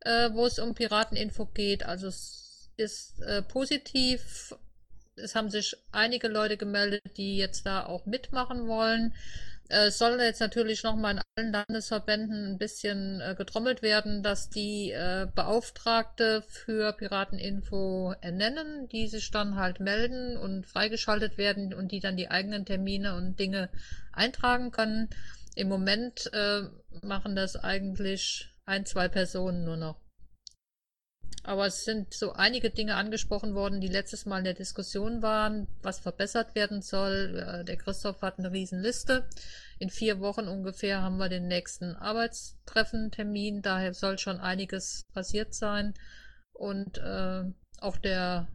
äh, 0.00 0.30
wo 0.32 0.46
es 0.46 0.58
um 0.58 0.74
Pirateninfo 0.74 1.46
geht. 1.46 1.86
Also 1.86 2.08
es 2.08 2.70
ist 2.76 3.22
äh, 3.22 3.42
positiv 3.42 4.52
es 5.16 5.34
haben 5.34 5.50
sich 5.50 5.76
einige 5.92 6.28
Leute 6.28 6.56
gemeldet, 6.56 7.02
die 7.16 7.36
jetzt 7.36 7.66
da 7.66 7.86
auch 7.86 8.06
mitmachen 8.06 8.66
wollen. 8.66 9.14
Äh, 9.68 9.86
es 9.86 9.98
soll 9.98 10.20
jetzt 10.20 10.40
natürlich 10.40 10.82
nochmal 10.82 11.16
in 11.16 11.22
allen 11.36 11.52
Landesverbänden 11.52 12.52
ein 12.52 12.58
bisschen 12.58 13.20
äh, 13.20 13.34
getrommelt 13.36 13.82
werden, 13.82 14.22
dass 14.22 14.50
die 14.50 14.90
äh, 14.90 15.26
Beauftragte 15.34 16.42
für 16.42 16.92
Pirateninfo 16.92 18.14
ernennen, 18.20 18.88
die 18.88 19.08
sich 19.08 19.30
dann 19.30 19.56
halt 19.56 19.80
melden 19.80 20.36
und 20.36 20.66
freigeschaltet 20.66 21.38
werden 21.38 21.72
und 21.72 21.92
die 21.92 22.00
dann 22.00 22.16
die 22.16 22.30
eigenen 22.30 22.66
Termine 22.66 23.16
und 23.16 23.38
Dinge 23.38 23.70
eintragen 24.12 24.70
können. 24.70 25.08
Im 25.56 25.68
Moment 25.68 26.30
machen 27.02 27.36
das 27.36 27.54
eigentlich 27.54 28.48
ein, 28.66 28.84
zwei 28.86 29.06
Personen 29.06 29.64
nur 29.64 29.76
noch. 29.76 30.03
Aber 31.46 31.66
es 31.66 31.84
sind 31.84 32.14
so 32.14 32.32
einige 32.32 32.70
Dinge 32.70 32.96
angesprochen 32.96 33.54
worden, 33.54 33.82
die 33.82 33.88
letztes 33.88 34.24
Mal 34.24 34.38
in 34.38 34.44
der 34.44 34.54
Diskussion 34.54 35.20
waren, 35.20 35.68
was 35.82 35.98
verbessert 35.98 36.54
werden 36.54 36.80
soll. 36.80 37.38
Äh, 37.38 37.64
der 37.64 37.76
Christoph 37.76 38.22
hat 38.22 38.38
eine 38.38 38.50
Riesenliste. 38.50 39.28
In 39.78 39.90
vier 39.90 40.20
Wochen 40.20 40.48
ungefähr 40.48 41.02
haben 41.02 41.18
wir 41.18 41.28
den 41.28 41.46
nächsten 41.46 41.94
Arbeitstreffen-Termin. 41.96 43.60
Daher 43.60 43.92
soll 43.92 44.18
schon 44.18 44.40
einiges 44.40 45.04
passiert 45.12 45.54
sein. 45.54 45.92
Und 46.54 46.96
äh, 46.96 47.42
auch 47.80 47.98
der 47.98 48.48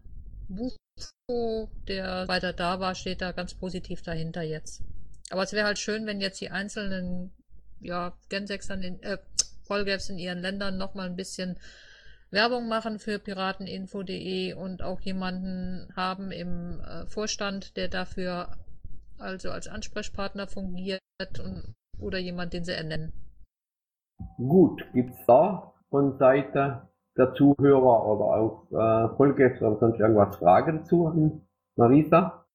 Bufo, 0.47 1.69
der 1.87 2.27
weiter 2.27 2.53
da 2.53 2.79
war, 2.79 2.95
steht 2.95 3.21
da 3.21 3.33
ganz 3.33 3.53
positiv 3.53 4.01
dahinter 4.01 4.41
jetzt. 4.41 4.81
Aber 5.29 5.43
es 5.43 5.53
wäre 5.53 5.67
halt 5.67 5.77
schön, 5.77 6.07
wenn 6.07 6.21
jetzt 6.21 6.41
die 6.41 6.49
einzelnen 6.49 7.31
ja, 7.81 8.17
Gensexern 8.29 8.81
in, 8.81 9.03
äh, 9.03 9.19
Vollgaps 9.63 10.09
in 10.09 10.17
ihren 10.17 10.39
Ländern 10.39 10.77
nochmal 10.77 11.05
ein 11.05 11.15
bisschen 11.15 11.59
Werbung 12.31 12.67
machen 12.67 12.99
für 12.99 13.17
pirateninfo.de 13.17 14.53
und 14.53 14.83
auch 14.83 14.99
jemanden 15.01 15.91
haben 15.95 16.31
im 16.31 16.79
äh, 16.81 17.05
Vorstand, 17.07 17.75
der 17.75 17.87
dafür 17.87 18.49
also 19.17 19.49
als 19.49 19.67
Ansprechpartner 19.67 20.47
fungiert 20.47 21.01
und, 21.21 21.75
oder 21.99 22.19
jemand, 22.19 22.53
den 22.53 22.63
sie 22.63 22.73
ernennen. 22.73 23.13
Gut, 24.37 24.85
gibt's 24.93 25.25
da 25.25 25.73
von 25.89 26.17
Seite 26.17 26.87
der 27.17 27.33
Zuhörer 27.33 28.05
oder 28.05 28.25
auch 28.25 28.71
äh, 28.71 29.15
Vollgäste 29.15 29.65
oder 29.65 29.79
sonst 29.79 29.99
irgendwas 29.99 30.35
Fragen 30.37 30.85
zu 30.85 31.41
Marisa? 31.75 32.45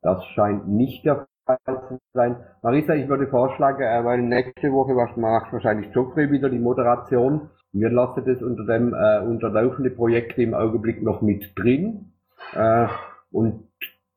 Das 0.00 0.24
scheint 0.26 0.68
nicht 0.68 1.04
der 1.04 1.26
Fall 1.46 1.58
zu 1.88 1.98
sein. 2.14 2.36
Marisa, 2.62 2.94
ich 2.94 3.08
würde 3.08 3.26
vorschlagen, 3.28 3.82
äh, 3.82 4.04
weil 4.04 4.22
nächste 4.22 4.72
Woche 4.72 4.94
macht 4.94 5.52
wahrscheinlich 5.52 5.94
Joffrey 5.94 6.30
wieder 6.30 6.48
die 6.48 6.58
Moderation. 6.58 7.50
Wir 7.74 7.90
lassen 7.90 8.24
das 8.24 8.40
unter 8.40 8.64
dem 8.64 8.94
äh, 8.94 9.18
unter 9.18 9.50
laufende 9.50 9.90
Projekte 9.90 10.42
im 10.42 10.54
Augenblick 10.54 11.02
noch 11.02 11.22
mit 11.22 11.52
drin. 11.56 12.12
Äh, 12.54 12.86
und 13.32 13.64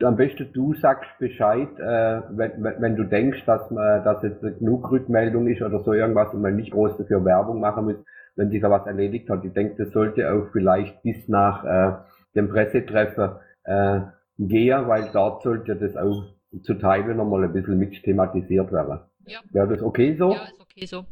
am 0.04 0.16
besten 0.16 0.52
du 0.54 0.76
sagst 0.76 1.10
Bescheid, 1.18 1.68
äh, 1.80 2.22
wenn, 2.30 2.64
wenn 2.64 2.96
du 2.96 3.04
denkst, 3.04 3.44
dass, 3.48 3.72
man, 3.72 4.04
dass 4.04 4.22
jetzt 4.22 4.42
genug 4.42 4.92
Rückmeldung 4.92 5.48
ist 5.48 5.64
oder 5.64 5.84
so 5.84 5.94
irgendwas 5.94 6.32
und 6.36 6.42
man 6.44 6.56
nicht 6.56 6.72
groß 6.72 6.98
dafür 6.98 7.26
Werbung 7.26 7.60
machen 7.60 7.86
muss, 7.86 7.96
wenn 8.36 8.52
sich 8.52 8.62
da 8.62 8.70
was 8.70 8.86
erledigt 8.86 9.28
hat. 9.28 9.44
Ich 9.44 9.54
denke, 9.54 9.84
das 9.84 9.92
sollte 9.92 10.32
auch 10.32 10.52
vielleicht 10.52 11.02
bis 11.02 11.28
nach 11.28 11.64
äh, 11.66 11.94
dem 12.36 12.50
Pressetreffen 12.50 13.32
äh, 13.64 14.02
gehen, 14.38 14.88
weil 14.88 15.10
dort 15.12 15.42
sollte 15.42 15.76
das 15.76 15.98
auch 15.98 16.26
zu 16.62 16.76
Teile 16.76 17.16
nochmal 17.16 17.46
ein 17.46 17.54
bisschen 17.54 17.80
mit 17.80 18.04
thematisiert 18.04 18.72
werden. 18.72 19.00
Ja. 19.26 19.40
Wäre 19.50 19.70
das 19.70 19.82
okay 19.82 20.16
so? 20.16 20.32
Ja, 20.32 20.44
ist 20.44 20.62
okay 20.62 20.86
so. 20.86 21.06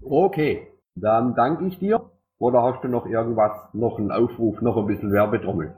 Okay. 0.00 0.71
Dann 0.94 1.34
danke 1.34 1.66
ich 1.66 1.78
dir. 1.78 2.10
Oder 2.38 2.62
hast 2.62 2.82
du 2.82 2.88
noch 2.88 3.06
irgendwas, 3.06 3.52
noch 3.72 3.98
einen 3.98 4.10
Aufruf, 4.10 4.60
noch 4.60 4.76
ein 4.76 4.86
bisschen 4.86 5.12
Werbetrommel? 5.12 5.76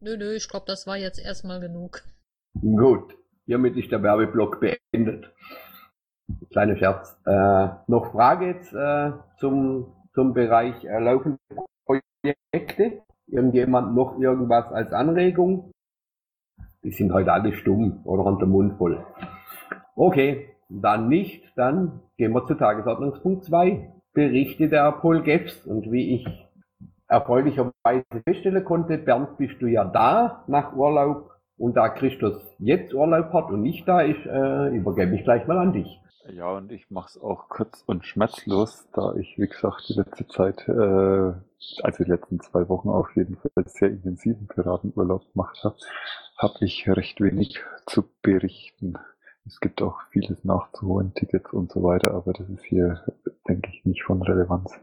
Nö, 0.00 0.16
nö, 0.16 0.34
ich 0.34 0.48
glaube, 0.48 0.66
das 0.66 0.86
war 0.86 0.96
jetzt 0.96 1.18
erstmal 1.18 1.60
genug. 1.60 2.02
Gut, 2.60 3.16
hiermit 3.44 3.76
ist 3.76 3.90
der 3.90 4.02
Werbeblock 4.02 4.60
beendet. 4.60 5.32
Kleiner 6.50 6.76
Scherz. 6.76 7.18
Äh, 7.26 7.68
noch 7.86 8.12
Frage 8.12 8.46
jetzt 8.46 8.72
äh, 8.72 9.12
zum, 9.38 9.92
zum 10.14 10.32
Bereich 10.32 10.84
äh, 10.84 11.00
laufende 11.00 11.38
Projekte? 11.84 13.02
Irgendjemand 13.26 13.94
noch 13.94 14.18
irgendwas 14.18 14.72
als 14.72 14.92
Anregung? 14.92 15.72
Die 16.82 16.92
sind 16.92 17.12
heute 17.12 17.32
alle 17.32 17.52
stumm 17.52 18.00
oder 18.04 18.24
haben 18.24 18.38
den 18.38 18.48
Mund 18.48 18.78
voll. 18.78 19.04
Okay, 19.96 20.54
dann 20.68 21.08
nicht. 21.08 21.44
Dann 21.56 22.00
gehen 22.16 22.32
wir 22.32 22.46
zu 22.46 22.54
Tagesordnungspunkt 22.54 23.44
2. 23.44 23.99
Berichte 24.12 24.68
der 24.68 24.92
Paul 24.92 25.22
Gefs. 25.22 25.66
Und 25.66 25.90
wie 25.90 26.16
ich 26.16 26.26
erfreulicherweise 27.08 28.04
feststellen 28.24 28.64
konnte, 28.64 28.98
Bernd, 28.98 29.36
bist 29.38 29.60
du 29.60 29.66
ja 29.66 29.84
da 29.84 30.44
nach 30.46 30.74
Urlaub. 30.74 31.30
Und 31.56 31.76
da 31.76 31.90
Christus 31.90 32.40
jetzt 32.58 32.94
Urlaub 32.94 33.32
hat 33.32 33.50
und 33.50 33.62
nicht 33.62 33.86
da 33.86 34.00
ist, 34.00 34.24
äh, 34.24 34.68
übergebe 34.68 35.14
ich 35.14 35.24
gleich 35.24 35.46
mal 35.46 35.58
an 35.58 35.74
dich. 35.74 36.00
Ja, 36.32 36.50
und 36.52 36.70
ich 36.70 36.90
mache 36.90 37.08
es 37.08 37.20
auch 37.20 37.48
kurz 37.48 37.82
und 37.86 38.06
schmerzlos, 38.06 38.88
da 38.92 39.14
ich, 39.14 39.38
wie 39.38 39.48
gesagt, 39.48 39.88
die 39.88 39.94
letzte 39.94 40.26
Zeit, 40.28 40.68
äh, 40.68 41.32
also 41.82 42.04
die 42.04 42.10
letzten 42.10 42.40
zwei 42.40 42.68
Wochen 42.68 42.88
auf 42.88 43.14
jeden 43.16 43.36
Fall 43.36 43.50
sehr 43.66 43.90
intensiven 43.90 44.46
Piratenurlaub 44.46 45.32
gemacht 45.32 45.58
habe, 45.64 45.76
habe 46.38 46.54
ich 46.60 46.88
recht 46.88 47.20
wenig 47.20 47.60
zu 47.86 48.04
berichten. 48.22 48.94
Es 49.50 49.58
gibt 49.58 49.82
auch 49.82 50.00
vieles 50.10 50.44
nachzuholen, 50.44 51.12
Tickets 51.14 51.52
und 51.52 51.72
so 51.72 51.82
weiter, 51.82 52.14
aber 52.14 52.32
das 52.32 52.48
ist 52.48 52.64
hier, 52.66 53.00
denke 53.48 53.68
ich, 53.72 53.84
nicht 53.84 54.04
von 54.04 54.22
Relevanz. 54.22 54.80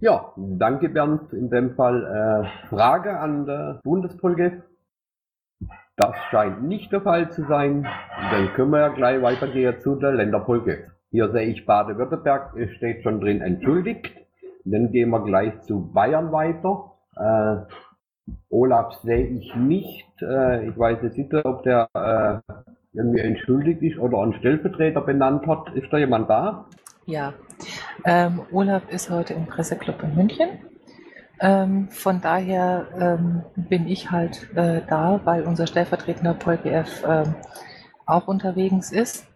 Ja, 0.00 0.34
danke 0.36 0.90
Bernd. 0.90 1.32
In 1.32 1.48
dem 1.48 1.74
Fall 1.76 2.04
äh, 2.04 2.68
Frage 2.68 3.18
an 3.18 3.46
der 3.46 3.80
Bundespolge. 3.84 4.64
Das 5.96 6.14
scheint 6.30 6.64
nicht 6.64 6.92
der 6.92 7.00
Fall 7.00 7.30
zu 7.30 7.46
sein. 7.46 7.88
Dann 8.30 8.52
können 8.52 8.72
wir 8.72 8.80
ja 8.80 8.88
gleich 8.88 9.22
weitergehen 9.22 9.80
zu 9.80 9.94
der 9.94 10.12
Länderfolge. 10.12 10.90
Hier 11.10 11.30
sehe 11.32 11.46
ich 11.46 11.64
Baden-Württemberg, 11.64 12.54
es 12.56 12.70
steht 12.72 13.02
schon 13.02 13.22
drin 13.22 13.40
entschuldigt. 13.40 14.10
Dann 14.66 14.92
gehen 14.92 15.08
wir 15.08 15.24
gleich 15.24 15.58
zu 15.62 15.90
Bayern 15.90 16.32
weiter. 16.32 16.92
Äh, 17.16 17.72
Olaf 18.50 18.92
sehe 18.96 19.26
ich 19.26 19.54
nicht. 19.54 20.20
Äh, 20.20 20.68
ich 20.68 20.78
weiß 20.78 20.98
jetzt 21.02 21.16
nicht, 21.16 21.32
ob 21.32 21.62
der 21.62 21.88
äh, 21.94 22.62
irgendwie 22.96 23.20
entschuldigt 23.20 23.82
ist 23.82 23.98
oder 23.98 24.22
einen 24.22 24.34
Stellvertreter 24.34 25.00
benannt 25.00 25.46
hat. 25.46 25.74
Ist 25.74 25.92
da 25.92 25.98
jemand 25.98 26.28
da? 26.28 26.66
Ja, 27.06 27.34
ähm, 28.04 28.40
Olaf 28.50 28.82
ist 28.90 29.10
heute 29.10 29.34
im 29.34 29.46
Presseclub 29.46 30.02
in 30.02 30.14
München. 30.14 30.48
Ähm, 31.38 31.88
von 31.90 32.20
daher 32.20 32.88
ähm, 32.98 33.42
bin 33.56 33.86
ich 33.86 34.10
halt 34.10 34.48
äh, 34.56 34.80
da, 34.88 35.20
weil 35.24 35.42
unser 35.42 35.66
stellvertretender 35.66 36.34
PolGF 36.34 37.04
ähm, 37.06 37.34
auch 38.06 38.26
unterwegs 38.26 38.90
ist. 38.90 39.26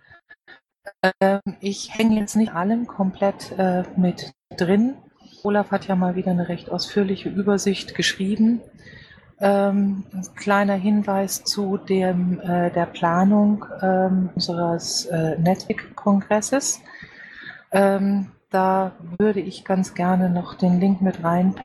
Ähm, 1.20 1.40
ich 1.60 1.96
hänge 1.96 2.18
jetzt 2.18 2.36
nicht 2.36 2.54
allem 2.54 2.86
komplett 2.86 3.52
äh, 3.58 3.84
mit 3.96 4.32
drin. 4.56 4.96
Olaf 5.42 5.70
hat 5.70 5.86
ja 5.86 5.94
mal 5.94 6.16
wieder 6.16 6.30
eine 6.30 6.48
recht 6.48 6.70
ausführliche 6.70 7.28
Übersicht 7.28 7.94
geschrieben. 7.94 8.60
Ähm, 9.40 10.04
ein 10.12 10.34
kleiner 10.36 10.74
Hinweis 10.74 11.44
zu 11.44 11.78
dem, 11.78 12.40
äh, 12.40 12.70
der 12.70 12.86
Planung 12.86 13.64
ähm, 13.80 14.30
unseres 14.34 15.06
äh, 15.06 15.38
Netwick-Kongresses. 15.38 16.80
Ähm, 17.72 18.32
da 18.50 18.92
würde 19.18 19.40
ich 19.40 19.64
ganz 19.64 19.94
gerne 19.94 20.28
noch 20.28 20.54
den 20.54 20.78
Link 20.80 21.00
mit 21.00 21.24
reinpacken 21.24 21.64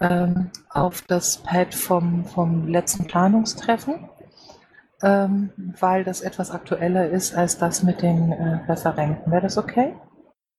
ähm, 0.00 0.50
auf 0.70 1.02
das 1.02 1.38
Pad 1.38 1.74
vom, 1.74 2.24
vom 2.24 2.68
letzten 2.68 3.06
Planungstreffen, 3.06 4.08
ähm, 5.02 5.50
weil 5.80 6.04
das 6.04 6.20
etwas 6.20 6.50
aktueller 6.50 7.08
ist 7.08 7.34
als 7.34 7.58
das 7.58 7.82
mit 7.82 8.02
den 8.02 8.32
äh, 8.32 8.60
Referenten. 8.68 9.32
Wäre 9.32 9.42
das 9.42 9.58
okay? 9.58 9.94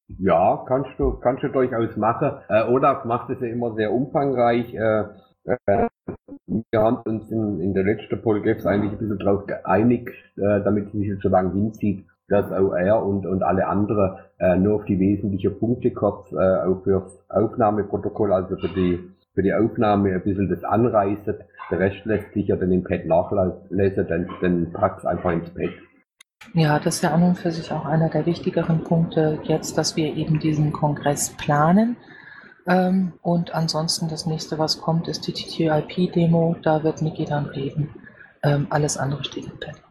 Ja, 0.08 0.64
kannst 0.68 0.92
du, 0.98 1.14
kannst 1.14 1.44
du 1.44 1.50
durchaus 1.50 1.96
machen. 1.98 2.32
Äh, 2.48 2.64
Olaf 2.64 3.06
macht 3.06 3.30
es 3.32 3.40
ja 3.40 3.48
immer 3.48 3.74
sehr 3.74 3.92
umfangreich. 3.92 4.74
Äh, 4.74 5.06
äh, 5.46 5.88
wir 6.48 6.80
haben 6.80 6.98
uns 7.06 7.32
in, 7.32 7.60
in 7.60 7.74
der 7.74 7.84
letzten 7.84 8.22
Polygapes 8.22 8.66
eigentlich 8.68 8.92
ein 8.92 8.98
bisschen 9.00 9.18
darauf 9.18 9.48
geeinigt, 9.48 10.10
äh, 10.38 10.62
damit 10.64 10.88
es 10.88 10.94
nicht 10.94 11.22
so 11.22 11.30
lange 11.30 11.54
hinzieht, 11.54 12.06
dass 12.28 12.52
auch 12.52 12.74
er 12.74 13.04
und, 13.04 13.26
und 13.26 13.42
alle 13.42 13.68
anderen 13.68 14.18
äh, 14.40 14.56
nur 14.58 14.76
auf 14.76 14.86
die 14.86 15.00
wesentlichen 15.00 15.58
Punkte 15.58 15.92
kurz 15.92 16.32
äh, 16.32 16.36
auch 16.36 16.84
fürs 16.84 17.20
Aufnahmeprotokoll, 17.30 18.32
also 18.32 18.58
für 18.58 18.70
die, 18.70 19.00
für 19.34 19.42
die 19.42 19.54
Aufnahme 19.54 20.14
ein 20.14 20.24
bisschen 20.24 20.50
das 20.50 20.64
anreißt. 20.64 21.28
Der 21.72 21.80
Rest 21.80 22.06
lässt 22.06 22.32
sich 22.34 22.48
ja 22.48 22.58
dann 22.58 22.72
im 22.72 22.84
Pad 22.84 23.08
nachlesen, 23.08 24.06
dann, 24.08 24.30
dann 24.42 24.72
pack's 24.72 25.04
einfach 25.04 25.32
ins 25.32 25.50
Pad. 25.50 25.72
Ja, 26.54 26.80
das 26.80 26.96
ist 26.96 27.02
ja 27.02 27.14
an 27.14 27.24
und 27.24 27.36
für 27.36 27.52
sich 27.52 27.72
auch 27.72 27.86
einer 27.86 28.10
der 28.10 28.26
wichtigeren 28.26 28.84
Punkte 28.84 29.40
jetzt, 29.44 29.78
dass 29.78 29.96
wir 29.96 30.16
eben 30.16 30.40
diesen 30.40 30.72
Kongress 30.72 31.32
planen. 31.38 31.98
Ähm, 32.68 33.14
und 33.22 33.54
ansonsten 33.54 34.08
das 34.08 34.26
nächste, 34.26 34.58
was 34.58 34.82
kommt, 34.82 35.08
ist 35.08 35.28
die 35.28 35.34
TTIP-Demo. 35.34 36.56
Da 36.62 36.84
wird 36.84 37.02
Niki 37.02 37.26
dann 37.26 37.46
reden. 37.46 37.90
Ähm, 38.44 38.68
alles 38.70 38.98
andere 38.98 39.24
steht 39.24 39.46
im 39.46 39.60
Pad. 39.60 39.82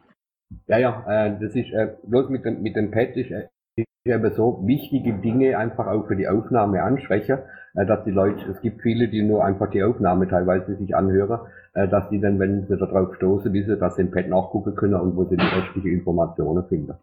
Ja, 0.66 0.78
ja, 0.78 1.04
äh, 1.06 1.38
das 1.40 1.54
ist 1.54 1.72
äh, 1.72 1.96
bloß 2.04 2.30
mit 2.30 2.44
dem, 2.44 2.62
mit 2.62 2.76
dem 2.76 2.90
Pad 2.90 3.16
ist, 3.16 3.30
äh, 3.30 3.48
ist 3.76 3.86
eben 4.04 4.34
so 4.34 4.62
wichtige 4.66 5.14
Dinge 5.14 5.58
einfach 5.58 5.86
auch 5.86 6.06
für 6.06 6.16
die 6.16 6.28
Aufnahme 6.28 6.82
ansprechen, 6.82 7.38
äh, 7.74 7.86
dass 7.86 8.04
die 8.04 8.10
Leute, 8.10 8.50
es 8.50 8.60
gibt 8.60 8.82
viele, 8.82 9.08
die 9.08 9.22
nur 9.22 9.44
einfach 9.44 9.70
die 9.70 9.82
Aufnahme 9.82 10.28
teilweise 10.28 10.76
sich 10.76 10.94
anhören, 10.94 11.40
äh, 11.74 11.88
dass 11.88 12.08
die 12.10 12.20
dann, 12.20 12.38
wenn 12.38 12.66
sie 12.66 12.76
darauf 12.76 13.14
stoßen, 13.16 13.52
wissen, 13.52 13.78
dass 13.78 13.96
sie 13.96 14.02
im 14.02 14.10
Pad 14.10 14.28
nachgucken 14.28 14.74
können 14.74 14.94
und 14.94 15.16
wo 15.16 15.24
sie 15.24 15.36
die 15.36 15.46
restlichen 15.46 15.90
Informationen 15.90 16.66
finden. 16.68 16.94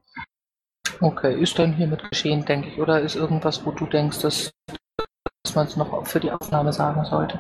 Okay, 1.02 1.42
ist 1.42 1.58
dann 1.58 1.74
hiermit 1.74 2.08
geschehen, 2.10 2.46
denke 2.46 2.68
ich, 2.68 2.80
oder 2.80 3.02
ist 3.02 3.16
irgendwas, 3.16 3.66
wo 3.66 3.72
du 3.72 3.88
denkst, 3.88 4.22
dass, 4.22 4.52
dass 5.44 5.56
man 5.56 5.66
es 5.66 5.76
noch 5.76 6.06
für 6.06 6.20
die 6.20 6.32
Aufnahme 6.32 6.72
sagen 6.72 7.04
sollte? 7.06 7.40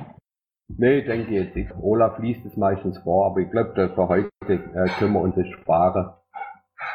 Nee, 0.78 1.04
denke 1.04 1.32
ich 1.32 1.46
jetzt 1.46 1.56
nicht. 1.56 1.72
Olaf 1.82 2.18
liest 2.20 2.46
es 2.46 2.58
meistens 2.58 2.98
vor, 3.00 3.28
aber 3.28 3.42
ich 3.42 3.52
glaube, 3.52 3.90
für 3.94 4.08
heute 4.08 4.30
äh, 4.48 4.88
können 4.98 5.14
wir 5.14 5.22
uns 5.22 5.36
das 5.36 5.48
sparen. 5.48 6.12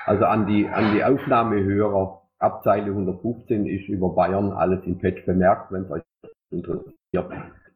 Also 0.07 0.25
an 0.25 0.47
die, 0.47 0.67
an 0.67 0.95
die 0.95 1.05
Aufnahmehörer, 1.05 2.23
ab 2.39 2.63
Zeile 2.65 2.91
115 2.91 3.67
ist 3.67 3.89
über 3.89 4.11
Bayern 4.11 4.53
alles 4.53 4.85
im 4.85 4.99
Patch 4.99 5.25
bemerkt, 5.25 5.73
wenn 5.73 5.83
es 5.85 5.91
euch 5.91 6.03
interessiert. 6.51 6.93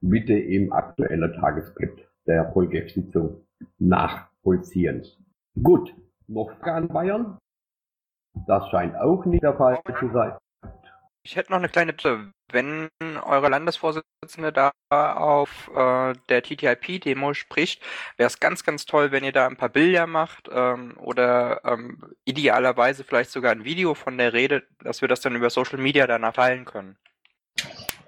Bitte 0.01 0.35
im 0.35 0.73
aktuellen 0.73 1.33
Tagespad 1.35 1.91
der 2.27 2.45
Polgef-Sitzung 2.45 3.45
nachvollziehen. 3.79 5.05
Gut, 5.63 5.95
noch 6.27 6.51
Fragen 6.61 6.89
Bayern? 6.89 7.39
Das 8.47 8.69
scheint 8.69 8.97
auch 8.97 9.25
nicht 9.27 9.43
der 9.43 9.57
Fall 9.57 9.81
zu 9.99 10.09
sein. 10.13 10.33
Ich 11.23 11.37
hätte 11.37 11.53
noch 11.53 11.59
eine 11.59 11.69
kleine 11.69 11.93
Bitte. 11.93 12.33
Wenn 12.51 12.89
eure 13.01 13.49
Landesvorsitzende 13.49 14.53
da 14.53 14.73
auf 14.91 15.71
äh, 15.75 16.15
der 16.29 16.43
TTIP-Demo 16.43 17.35
spricht, 17.35 17.83
wäre 18.17 18.27
es 18.27 18.41
ganz, 18.41 18.65
ganz 18.65 18.87
toll, 18.87 19.13
wenn 19.13 19.23
ihr 19.23 19.33
da 19.33 19.47
ein 19.47 19.57
paar 19.57 19.69
Bilder 19.69 20.07
macht 20.07 20.49
ähm, 20.51 20.97
oder 20.99 21.65
ähm, 21.65 22.03
idealerweise 22.25 23.05
vielleicht 23.05 23.31
sogar 23.31 23.53
ein 23.53 23.65
Video 23.65 23.95
von 23.95 24.19
der 24.19 24.33
Rede, 24.33 24.67
dass 24.83 25.01
wir 25.01 25.09
das 25.09 25.21
dann 25.21 25.37
über 25.37 25.51
Social 25.51 25.79
Media 25.79 26.07
danach 26.07 26.33
teilen 26.33 26.65
können. 26.65 26.97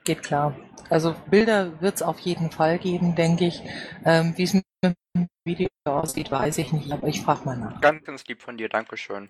Geht 0.05 0.23
klar. 0.23 0.57
Also 0.91 1.15
Bilder 1.31 1.81
wird 1.81 1.97
es 1.97 2.03
auf 2.03 2.19
jeden 2.21 2.51
Fall 2.51 2.79
geben, 2.79 3.15
denke 3.15 3.47
ich. 3.47 3.63
Ähm, 4.05 4.35
Wie 4.37 4.43
es 4.43 4.55
mit 4.55 4.65
dem 4.83 5.29
Video 5.45 5.69
aussieht, 5.85 6.31
weiß 6.31 6.59
ich 6.59 6.73
nicht, 6.73 6.91
aber 6.91 7.07
ich 7.07 7.23
frage 7.23 7.45
mal 7.45 7.57
nach. 7.57 7.81
Ganz, 7.81 8.05
ganz 8.05 8.27
lieb 8.27 8.43
von 8.43 8.57
dir, 8.57 8.69
Dankeschön. 8.69 9.29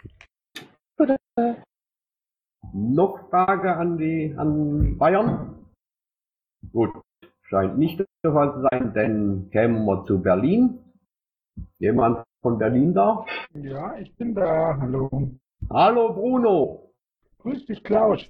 Bitte. 0.96 1.16
Noch 2.72 3.28
Frage 3.30 3.76
an 3.76 3.98
die 3.98 4.34
an 4.36 4.96
Bayern? 4.96 5.66
Gut, 6.72 6.90
scheint 7.42 7.78
nicht 7.78 7.98
der 8.24 8.32
Fall 8.32 8.54
zu 8.54 8.62
sein, 8.70 8.94
denn 8.94 9.50
kämen 9.50 9.84
wir 9.84 10.04
zu 10.04 10.22
Berlin. 10.22 10.78
Jemand 11.78 12.24
von 12.40 12.58
Berlin 12.58 12.94
da? 12.94 13.24
Ja, 13.54 13.96
ich 13.98 14.14
bin 14.16 14.34
da. 14.34 14.78
Hallo. 14.80 15.10
Hallo 15.68 16.12
Bruno. 16.12 16.92
Grüß 17.38 17.66
dich, 17.66 17.82
Klaus. 17.82 18.20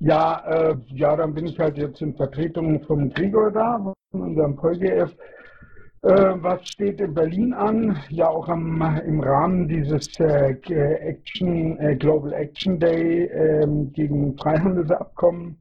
Ja, 0.00 0.44
äh, 0.46 0.76
ja, 0.88 1.16
dann 1.16 1.34
bin 1.34 1.46
ich 1.46 1.58
halt 1.58 1.76
jetzt 1.76 2.00
in 2.02 2.16
Vertretung 2.16 2.82
vom 2.84 3.10
Gregor 3.10 3.50
da, 3.50 3.94
von 4.10 4.20
unserem 4.20 4.56
VolGF. 4.56 5.14
Äh, 6.04 6.34
was 6.42 6.68
steht 6.68 7.00
in 7.00 7.14
Berlin 7.14 7.54
an? 7.54 7.96
Ja, 8.10 8.28
auch 8.28 8.46
am, 8.48 9.00
im 9.06 9.20
Rahmen 9.20 9.68
dieses 9.68 10.08
äh, 10.20 10.50
Action, 10.50 11.78
äh, 11.78 11.96
Global 11.96 12.34
Action 12.34 12.78
Day 12.78 13.24
ähm, 13.24 13.90
gegen 13.92 14.36
Freihandelsabkommen 14.36 15.56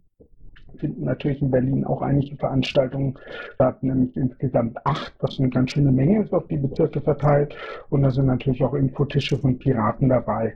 finden 0.79 1.05
natürlich 1.05 1.41
in 1.41 1.49
Berlin 1.49 1.85
auch 1.85 2.01
einige 2.01 2.35
Veranstaltungen 2.35 3.17
statt, 3.53 3.81
nämlich 3.83 4.17
insgesamt 4.17 4.77
acht, 4.85 5.13
was 5.19 5.39
eine 5.39 5.49
ganz 5.49 5.71
schöne 5.71 5.91
Menge 5.91 6.23
ist 6.23 6.33
auf 6.33 6.45
die 6.47 6.57
Bezirke 6.57 6.99
verteilt. 6.99 7.55
Und 7.89 8.01
da 8.01 8.11
sind 8.11 8.25
natürlich 8.25 8.63
auch 8.63 8.73
Infotische 8.73 9.37
von 9.37 9.57
Piraten 9.57 10.09
dabei. 10.09 10.55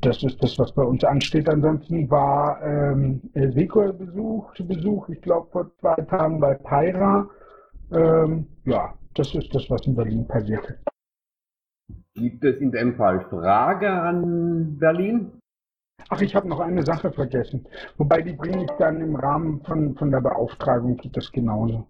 Das 0.00 0.22
ist 0.22 0.40
das, 0.40 0.56
was 0.60 0.70
bei 0.72 0.84
uns 0.84 1.02
ansteht. 1.02 1.48
Ansonsten 1.48 2.08
war 2.08 2.62
ähm, 2.62 3.20
Seco 3.34 3.92
Besuch, 3.92 4.54
Besuch, 4.60 5.08
ich 5.08 5.20
glaube 5.22 5.48
vor 5.50 5.70
zwei 5.80 5.96
Tagen 6.02 6.38
bei 6.38 6.54
Pyra. 6.54 7.28
Ähm, 7.90 8.46
ja, 8.64 8.94
das 9.18 9.34
ist 9.34 9.54
das, 9.54 9.68
was 9.68 9.86
in 9.86 9.94
Berlin 9.94 10.26
passiert. 10.26 10.78
Gibt 12.14 12.44
es 12.44 12.56
in 12.60 12.70
dem 12.70 12.96
Fall 12.96 13.26
Frage 13.28 13.90
an 13.90 14.78
Berlin? 14.78 15.32
Ach, 16.08 16.20
ich 16.20 16.34
habe 16.34 16.48
noch 16.48 16.60
eine 16.60 16.82
Sache 16.82 17.12
vergessen. 17.12 17.66
Wobei 17.96 18.22
die 18.22 18.32
bringe 18.32 18.64
ich 18.64 18.70
dann 18.78 19.00
im 19.00 19.16
Rahmen 19.16 19.62
von, 19.64 19.94
von 19.96 20.10
der 20.10 20.20
Beauftragung, 20.20 20.96
geht 20.96 21.16
das 21.16 21.30
genauso. 21.32 21.86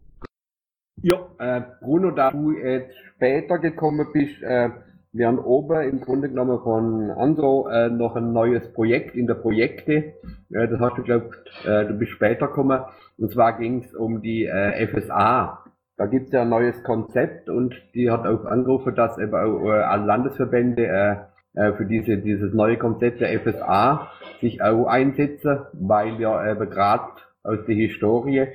Ja, 1.03 1.29
äh, 1.39 1.63
Bruno, 1.81 2.11
da 2.11 2.31
du 2.31 2.53
jetzt 2.53 2.97
später 3.15 3.59
gekommen 3.59 4.09
bist, 4.13 4.43
äh, 4.43 4.71
wir 5.13 5.27
haben 5.29 5.39
oben 5.39 5.81
im 5.89 6.01
Grunde 6.01 6.29
genommen 6.29 6.61
von 6.63 7.11
Andro 7.13 7.69
äh, 7.69 7.89
noch 7.89 8.17
ein 8.17 8.33
neues 8.33 8.73
Projekt 8.73 9.15
in 9.15 9.27
der 9.27 9.35
Projekte. 9.35 10.15
Äh, 10.51 10.69
das 10.69 10.81
hast 10.81 10.99
du 10.99 11.03
glaubt, 11.03 11.35
äh, 11.65 11.87
du 11.87 11.95
bist 11.95 12.13
später 12.13 12.49
gekommen. 12.49 12.83
Und 13.17 13.33
zwar 13.33 13.59
ging 13.59 13.85
es 13.85 13.95
um 13.95 14.21
die 14.21 14.45
äh, 14.47 14.87
FSA. 14.89 15.65
Da 15.99 16.07
gibt's 16.07 16.31
ja 16.31 16.43
ein 16.43 16.49
neues 16.49 16.81
Konzept 16.85 17.51
und 17.51 17.75
die 17.93 18.09
hat 18.09 18.25
auch 18.25 18.45
angerufen, 18.45 18.95
dass 18.95 19.19
eben 19.19 19.35
auch 19.35 19.65
äh, 19.65 19.81
alle 19.81 20.07
Landesverbände 20.07 20.87
äh, 20.87 21.17
äh, 21.55 21.73
für 21.73 21.87
diese, 21.87 22.19
dieses 22.19 22.55
neue 22.55 22.79
Konzept 22.79 23.21
der 23.21 23.41
FSA 23.41 24.09
sich 24.41 24.63
auch 24.63 24.87
einsetzen, 24.87 25.59
weil 25.73 26.21
wir 26.21 26.41
eben 26.49 26.71
gerade 26.71 27.11
aus 27.43 27.59
der 27.67 27.75
Historie 27.75 28.47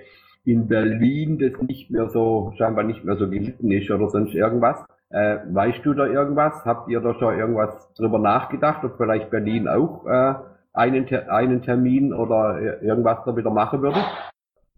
in 0.46 0.70
Berlin 0.70 1.38
das 1.38 1.62
nicht 1.68 1.92
mehr 1.92 2.10
so, 2.10 2.54
scheinbar 2.58 2.86
nicht 2.86 3.04
mehr 3.04 3.18
so 3.18 3.30
gelitten 3.30 3.70
ist 3.72 3.92
oder 3.92 4.10
sonst 4.10 4.34
irgendwas. 4.34 4.86
Äh, 5.10 5.40
weißt 5.52 5.82
du 5.84 5.94
da 5.94 6.08
irgendwas? 6.08 6.64
Habt 6.64 6.90
ihr 6.90 7.02
da 7.02 7.14
schon 7.16 7.38
irgendwas 7.38 7.94
drüber 7.96 8.20
nachgedacht, 8.20 8.86
ob 8.86 8.96
vielleicht 8.96 9.30
Berlin 9.32 9.68
auch 9.68 10.06
äh, 10.06 10.36
einen, 10.72 11.10
einen 11.28 11.62
Termin 11.62 12.14
oder 12.14 12.82
irgendwas 12.82 13.20
da 13.26 13.36
wieder 13.36 13.52
machen 13.52 13.82
würde? 13.82 14.00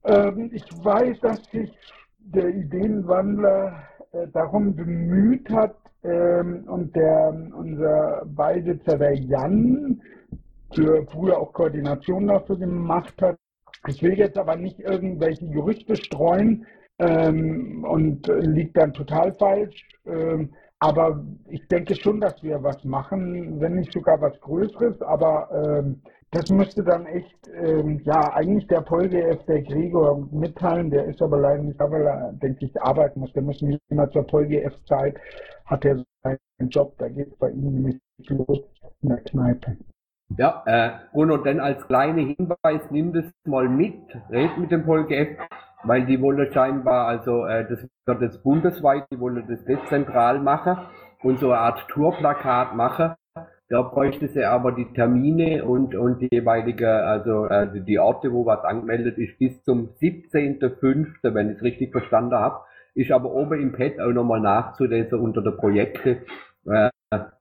Ähm, 0.04 0.50
ich 0.52 0.66
weiß, 0.84 1.20
dass 1.20 1.44
sich 1.52 1.72
der 2.34 2.50
Ideenwandler 2.50 3.84
äh, 4.12 4.28
darum 4.34 4.76
bemüht 4.76 5.50
hat 5.50 5.76
ähm, 6.04 6.64
und 6.68 6.96
der 6.96 7.30
unser 7.56 8.24
Beisitzer, 8.26 8.98
der 8.98 9.16
Jan, 9.16 10.02
für 10.74 11.06
früher 11.12 11.38
auch 11.40 11.54
Koordination 11.54 12.28
dafür 12.28 12.58
gemacht 12.58 13.14
hat. 13.22 13.38
Ich 13.88 14.02
will 14.02 14.18
jetzt 14.18 14.38
aber 14.38 14.56
nicht 14.56 14.80
irgendwelche 14.80 15.48
Gerüchte 15.48 15.96
streuen 15.98 16.66
ähm, 17.00 17.86
und 17.88 18.28
liegt 18.28 18.76
dann 18.76 18.94
total 18.94 19.34
falsch. 19.36 19.88
Ähm, 20.06 20.50
aber 20.80 21.24
ich 21.48 21.66
denke 21.68 21.96
schon, 21.96 22.20
dass 22.20 22.42
wir 22.44 22.62
was 22.62 22.84
machen, 22.84 23.60
wenn 23.62 23.76
nicht 23.76 23.94
sogar 23.94 24.20
was 24.22 24.40
Größeres. 24.42 25.02
Aber 25.02 25.50
ähm, 25.52 26.02
das 26.36 26.50
müsste 26.50 26.84
dann 26.84 27.06
echt, 27.06 27.50
ähm, 27.54 28.02
ja, 28.04 28.34
eigentlich 28.34 28.68
der 28.68 28.82
Polgef, 28.82 29.42
der 29.46 29.62
Gregor 29.62 30.28
mitteilen. 30.32 30.90
Der 30.90 31.06
ist 31.06 31.22
aber 31.22 31.38
leider 31.38 31.64
nicht 31.64 31.80
da, 31.80 31.90
weil 31.90 32.06
er, 32.06 32.34
denke 32.34 32.66
ich, 32.66 32.82
arbeiten 32.82 33.22
muss. 33.22 33.32
Der 33.32 33.42
muss 33.42 33.62
nicht 33.62 33.80
immer 33.90 34.10
zur 34.12 34.28
Polgef-Zeit, 34.28 35.18
hat 35.66 35.86
er 35.86 36.04
seinen 36.24 36.70
Job. 36.70 36.94
Da 36.98 37.08
geht 37.08 37.30
es 37.30 37.38
bei 37.38 37.52
ihm 37.52 37.76
nämlich 37.76 38.00
los 38.28 38.60
in 39.02 39.10
der 39.10 39.22
Kneipe. 39.22 39.78
Ja, 40.38 40.64
äh, 40.66 40.92
Bruno, 41.14 41.38
denn 41.38 41.62
als 41.62 41.88
kleiner 41.88 42.24
Hinweis, 42.24 42.82
nimm 42.90 43.14
das 43.14 43.32
mal 43.46 43.70
mit, 43.70 43.96
red 44.30 44.58
mit 44.58 44.72
dem 44.72 44.84
Polgef, 44.84 45.38
weil 45.84 46.06
die 46.06 46.20
wollen 46.22 46.52
scheinbar, 46.52 47.08
also 47.08 47.46
äh, 47.46 47.66
das 47.70 47.88
wird 48.06 48.22
jetzt 48.22 48.44
bundesweit, 48.44 49.06
die 49.10 49.20
wollen 49.22 49.46
das 49.48 49.64
dezentral 49.64 50.40
machen 50.40 50.80
und 51.24 51.40
so 51.40 51.52
eine 51.52 51.60
Art 51.60 51.88
Tourplakat 51.88 52.76
machen. 52.76 53.16
Da 53.68 53.82
bräuchte 53.82 54.28
sie 54.28 54.46
aber 54.46 54.74
die 54.74 54.94
Termine 54.94 55.66
und, 55.66 55.96
und 55.96 56.22
die 56.22 56.30
jeweilige, 56.32 57.04
also 57.04 57.46
äh, 57.46 57.82
die 57.84 57.98
Orte, 57.98 58.32
wo 58.32 58.46
was 58.46 58.64
angemeldet 58.64 59.18
ist, 59.18 59.40
bis 59.40 59.64
zum 59.64 59.90
17.05., 60.02 61.34
wenn 61.34 61.50
ich 61.50 61.58
es 61.58 61.64
richtig 61.64 61.92
verstanden 61.92 62.36
habe. 62.36 62.60
Ist 62.94 63.12
aber 63.12 63.32
oben 63.32 63.60
im 63.60 63.74
Pad 63.74 64.00
auch 64.00 64.12
nochmal 64.12 64.40
nachzulesen 64.40 65.20
unter 65.20 65.42
der 65.42 65.52
Projekte. 65.52 66.22
Äh, 66.66 66.90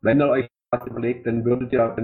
wenn 0.01 0.21
ihr 0.21 0.29
euch 0.29 0.49
was 0.71 0.87
überlegt, 0.87 1.27
dann 1.27 1.45
würdet 1.45 1.73
ihr 1.73 1.95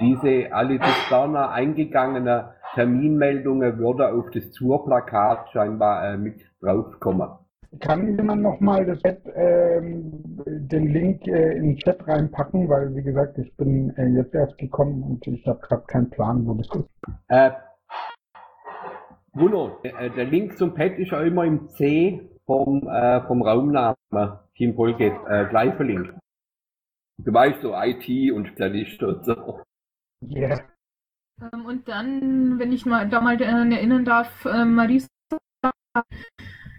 diese 0.00 0.52
alle 0.52 0.78
bis 0.78 0.96
ferner 1.08 1.50
eingegangene 1.50 2.54
Terminmeldungen 2.74 3.78
würde 3.78 4.12
auf 4.12 4.30
das 4.30 4.50
Tourplakat 4.52 5.50
scheinbar 5.52 6.04
äh, 6.04 6.16
mit 6.16 6.40
draufkommen. 6.60 7.30
Kann 7.78 8.16
jemand 8.16 8.42
nochmal 8.42 8.98
ähm, 9.36 10.42
den 10.46 10.88
Link 10.88 11.26
äh, 11.28 11.56
in 11.56 11.68
den 11.68 11.76
Chat 11.76 12.06
reinpacken, 12.06 12.68
weil 12.68 12.94
wie 12.96 13.02
gesagt, 13.02 13.38
ich 13.38 13.54
bin 13.56 13.90
äh, 13.96 14.08
jetzt 14.08 14.34
erst 14.34 14.58
gekommen 14.58 15.04
und 15.04 15.24
ich 15.26 15.46
habe 15.46 15.60
gerade 15.60 15.84
keinen 15.86 16.10
Plan, 16.10 16.44
wo 16.46 16.54
das 16.54 16.66
ist. 16.74 16.90
Äh, 17.28 17.52
Bruno, 19.32 19.78
der, 19.84 20.10
der 20.10 20.24
Link 20.24 20.58
zum 20.58 20.74
Pad 20.74 20.98
ist 20.98 21.12
ja 21.12 21.22
immer 21.22 21.44
im 21.44 21.68
C 21.68 22.28
vom, 22.44 22.88
äh, 22.88 23.20
vom 23.28 23.42
Raumname 23.42 23.94
Team 24.56 24.74
Polgate, 24.74 25.20
äh, 25.28 25.48
gleich 25.48 25.72
verlinkt. 25.74 26.12
Du 27.18 27.32
weißt 27.32 27.60
so 27.60 27.74
IT 27.74 28.32
und 28.32 28.48
Spezialist 28.48 29.00
und 29.02 29.24
so. 29.24 29.60
Ja. 30.22 30.48
Yeah. 30.48 30.60
Ähm, 31.52 31.66
und 31.66 31.88
dann, 31.88 32.58
wenn 32.58 32.72
ich 32.72 32.84
mal 32.84 33.08
da 33.08 33.20
mal 33.20 33.36
daran 33.36 33.70
erinnern 33.70 34.04
darf, 34.04 34.44
äh, 34.44 34.64
Marisa 34.64 35.06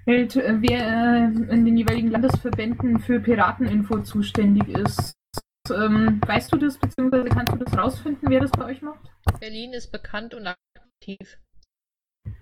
hält, 0.05 0.35
äh, 0.35 0.57
wer 0.59 0.79
äh, 0.79 1.53
in 1.53 1.65
den 1.65 1.77
jeweiligen 1.77 2.09
Landesverbänden 2.09 2.99
für 2.99 3.19
Pirateninfo 3.19 3.99
zuständig 4.01 4.67
ist. 4.69 5.13
Ähm, 5.69 6.19
weißt 6.25 6.51
du 6.53 6.57
das, 6.57 6.77
beziehungsweise 6.77 7.29
kannst 7.29 7.53
du 7.53 7.57
das 7.57 7.77
rausfinden, 7.77 8.29
wer 8.29 8.41
das 8.41 8.51
bei 8.51 8.65
euch 8.65 8.81
macht? 8.81 9.11
Berlin 9.39 9.73
ist 9.73 9.91
bekannt 9.91 10.33
und 10.33 10.47
aktiv. 10.47 11.39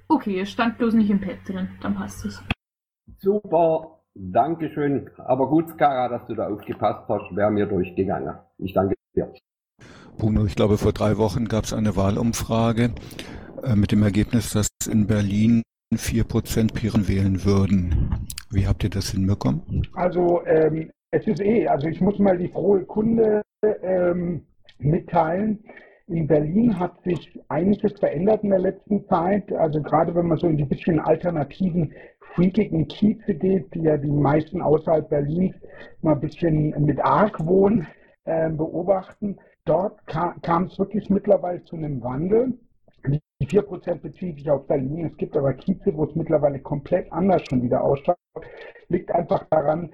Okay, 0.08 0.40
es 0.42 0.50
stand 0.50 0.78
bloß 0.78 0.94
nicht 0.94 1.10
im 1.10 1.22
Pad 1.22 1.38
drin, 1.48 1.70
dann 1.82 1.96
passt 1.96 2.26
es. 2.26 2.42
Super, 3.18 4.00
Dankeschön. 4.16 5.10
Aber 5.18 5.48
gut, 5.48 5.70
Skara, 5.70 6.10
dass 6.10 6.28
du 6.28 6.36
da 6.36 6.48
aufgepasst 6.48 7.08
hast, 7.08 7.36
wäre 7.36 7.52
mir 7.52 7.66
durchgegangen. 7.66 8.36
Ich 8.58 8.74
danke 8.74 8.96
dir. 9.16 9.34
Bruno, 10.18 10.46
ich 10.46 10.56
glaube, 10.56 10.78
vor 10.78 10.92
drei 10.92 11.18
Wochen 11.18 11.48
gab 11.48 11.64
es 11.64 11.74
eine 11.74 11.96
Wahlumfrage 11.96 12.92
äh, 13.64 13.76
mit 13.76 13.92
dem 13.92 14.04
Ergebnis, 14.04 14.52
dass 14.52 14.68
in 14.90 15.08
Berlin 15.08 15.62
4% 15.96 16.72
Piren 16.74 17.08
wählen 17.08 17.44
würden. 17.46 18.28
Wie 18.52 18.68
habt 18.68 18.84
ihr 18.84 18.92
das 18.92 19.10
hinbekommen? 19.10 19.88
Also 19.96 20.46
ähm, 20.46 20.92
es 21.10 21.26
ist 21.26 21.42
eh, 21.42 21.68
also 21.68 21.88
ich 21.88 22.00
muss 22.00 22.20
mal 22.20 22.38
die 22.38 22.50
frohe 22.50 22.84
Kunde 22.84 23.42
ähm, 23.82 24.46
mitteilen. 24.78 25.64
In 26.06 26.28
Berlin 26.28 26.80
hat 26.80 27.02
sich 27.04 27.40
einiges 27.50 27.94
verändert 28.00 28.44
in 28.44 28.52
der 28.52 28.60
letzten 28.60 29.04
Zeit. 29.08 29.52
Also 29.54 29.82
gerade 29.82 30.14
wenn 30.14 30.28
man 30.28 30.38
so 30.38 30.48
in 30.48 30.58
die 30.58 30.66
bisschen 30.66 31.00
alternativen, 31.00 31.94
freakigen 32.36 32.88
Kieze 32.88 33.34
geht, 33.34 33.74
die 33.74 33.82
ja 33.82 33.98
die 33.98 34.12
meisten 34.12 34.62
außerhalb 34.62 35.10
Berlins 35.10 35.56
mal 36.02 36.14
ein 36.14 36.22
bisschen 36.22 36.70
mit 36.86 37.04
Argwohn 37.04 37.88
äh, 38.26 38.50
beobachten. 38.52 39.38
Dort 39.66 40.06
kam 40.06 40.66
es 40.66 40.78
wirklich 40.78 41.10
mittlerweile 41.10 41.64
zu 41.64 41.76
einem 41.76 42.02
Wandel. 42.04 42.60
Die 43.08 43.48
4% 43.48 43.96
beziehen 43.96 44.36
sich 44.36 44.50
auf 44.50 44.68
Berlin. 44.68 45.06
Es 45.06 45.18
gibt 45.18 45.38
aber 45.38 45.54
Kieze, 45.54 45.96
wo 45.96 46.06
es 46.06 46.16
mittlerweile 46.16 46.60
komplett 46.60 47.12
anders 47.12 47.42
schon 47.48 47.62
wieder 47.62 47.84
ausschaut. 47.84 48.18
Liegt 48.90 49.12
einfach 49.12 49.46
daran, 49.50 49.94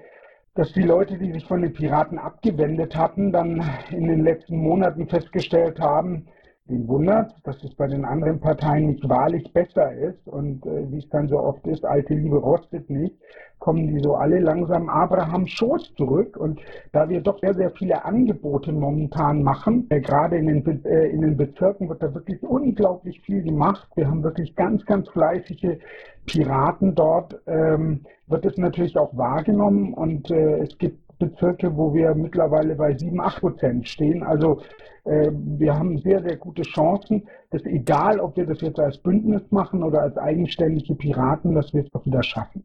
dass 0.54 0.72
die 0.72 0.82
Leute, 0.82 1.18
die 1.18 1.32
sich 1.32 1.44
von 1.46 1.62
den 1.62 1.72
Piraten 1.72 2.18
abgewendet 2.18 2.96
hatten, 2.96 3.30
dann 3.30 3.62
in 3.90 4.08
den 4.08 4.24
letzten 4.24 4.56
Monaten 4.56 5.08
festgestellt 5.08 5.78
haben, 5.78 6.28
den 6.68 6.88
wundert, 6.88 7.32
dass 7.44 7.62
es 7.62 7.74
bei 7.74 7.86
den 7.86 8.04
anderen 8.04 8.40
Parteien 8.40 8.86
nicht 8.86 9.08
wahrlich 9.08 9.52
besser 9.52 9.92
ist. 9.92 10.26
Und 10.26 10.66
äh, 10.66 10.90
wie 10.90 10.98
es 10.98 11.08
dann 11.10 11.28
so 11.28 11.38
oft 11.38 11.66
ist, 11.66 11.84
alte 11.84 12.14
Liebe 12.14 12.36
rostet 12.36 12.90
nicht, 12.90 13.14
kommen 13.58 13.86
die 13.86 14.00
so 14.00 14.14
alle 14.14 14.40
langsam 14.40 14.88
Abraham 14.88 15.46
Schoß 15.46 15.94
zurück. 15.94 16.36
Und 16.36 16.60
da 16.92 17.08
wir 17.08 17.20
doch 17.20 17.38
sehr, 17.38 17.54
sehr 17.54 17.70
viele 17.70 18.04
Angebote 18.04 18.72
momentan 18.72 19.42
machen, 19.42 19.86
äh, 19.90 20.00
gerade 20.00 20.36
in 20.36 20.46
den, 20.46 20.84
äh, 20.84 21.06
in 21.08 21.20
den 21.20 21.36
Bezirken 21.36 21.88
wird 21.88 22.02
da 22.02 22.12
wirklich 22.12 22.42
unglaublich 22.42 23.20
viel 23.20 23.42
gemacht. 23.42 23.88
Wir 23.94 24.08
haben 24.08 24.24
wirklich 24.24 24.54
ganz, 24.56 24.84
ganz 24.86 25.08
fleißige 25.10 25.78
Piraten 26.26 26.96
dort, 26.96 27.40
ähm, 27.46 28.04
wird 28.26 28.44
es 28.44 28.56
natürlich 28.56 28.96
auch 28.98 29.16
wahrgenommen. 29.16 29.94
Und 29.94 30.30
äh, 30.32 30.58
es 30.58 30.76
gibt 30.78 31.05
Bezirke, 31.18 31.76
wo 31.76 31.94
wir 31.94 32.14
mittlerweile 32.14 32.74
bei 32.74 32.96
7, 32.96 33.20
8 33.20 33.40
Prozent 33.40 33.88
stehen. 33.88 34.22
Also 34.22 34.62
äh, 35.04 35.30
wir 35.32 35.74
haben 35.74 35.98
sehr, 35.98 36.22
sehr 36.22 36.36
gute 36.36 36.62
Chancen, 36.62 37.26
dass 37.50 37.64
egal, 37.64 38.20
ob 38.20 38.36
wir 38.36 38.46
das 38.46 38.60
jetzt 38.60 38.78
als 38.78 38.98
Bündnis 38.98 39.42
machen 39.50 39.82
oder 39.82 40.02
als 40.02 40.16
eigenständige 40.18 40.94
Piraten, 40.94 41.54
dass 41.54 41.72
wir 41.72 41.84
es 41.84 41.94
auch 41.94 42.04
wieder 42.04 42.22
schaffen. 42.22 42.64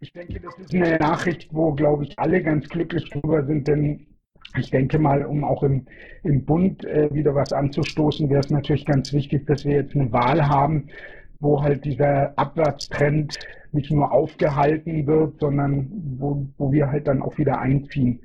Ich 0.00 0.12
denke, 0.12 0.40
das 0.40 0.58
ist 0.58 0.74
eine 0.74 0.96
Nachricht, 0.98 1.52
wo, 1.54 1.72
glaube 1.72 2.04
ich, 2.04 2.18
alle 2.18 2.42
ganz 2.42 2.68
glücklich 2.68 3.08
drüber 3.10 3.44
sind, 3.44 3.66
denn 3.66 4.06
ich 4.58 4.70
denke 4.70 4.98
mal, 4.98 5.24
um 5.24 5.44
auch 5.44 5.62
im, 5.62 5.86
im 6.22 6.44
Bund 6.44 6.84
äh, 6.84 7.12
wieder 7.12 7.34
was 7.34 7.52
anzustoßen, 7.52 8.28
wäre 8.30 8.40
es 8.40 8.50
natürlich 8.50 8.86
ganz 8.86 9.12
wichtig, 9.12 9.46
dass 9.46 9.64
wir 9.64 9.76
jetzt 9.76 9.94
eine 9.94 10.12
Wahl 10.12 10.46
haben, 10.46 10.88
wo 11.40 11.62
halt 11.62 11.84
dieser 11.84 12.32
Abwärtstrend 12.36 13.38
nicht 13.72 13.90
nur 13.90 14.12
aufgehalten 14.12 15.06
wird, 15.06 15.38
sondern 15.40 15.88
wo, 16.18 16.46
wo 16.56 16.72
wir 16.72 16.88
halt 16.90 17.06
dann 17.08 17.22
auch 17.22 17.36
wieder 17.38 17.58
einziehen. 17.58 18.20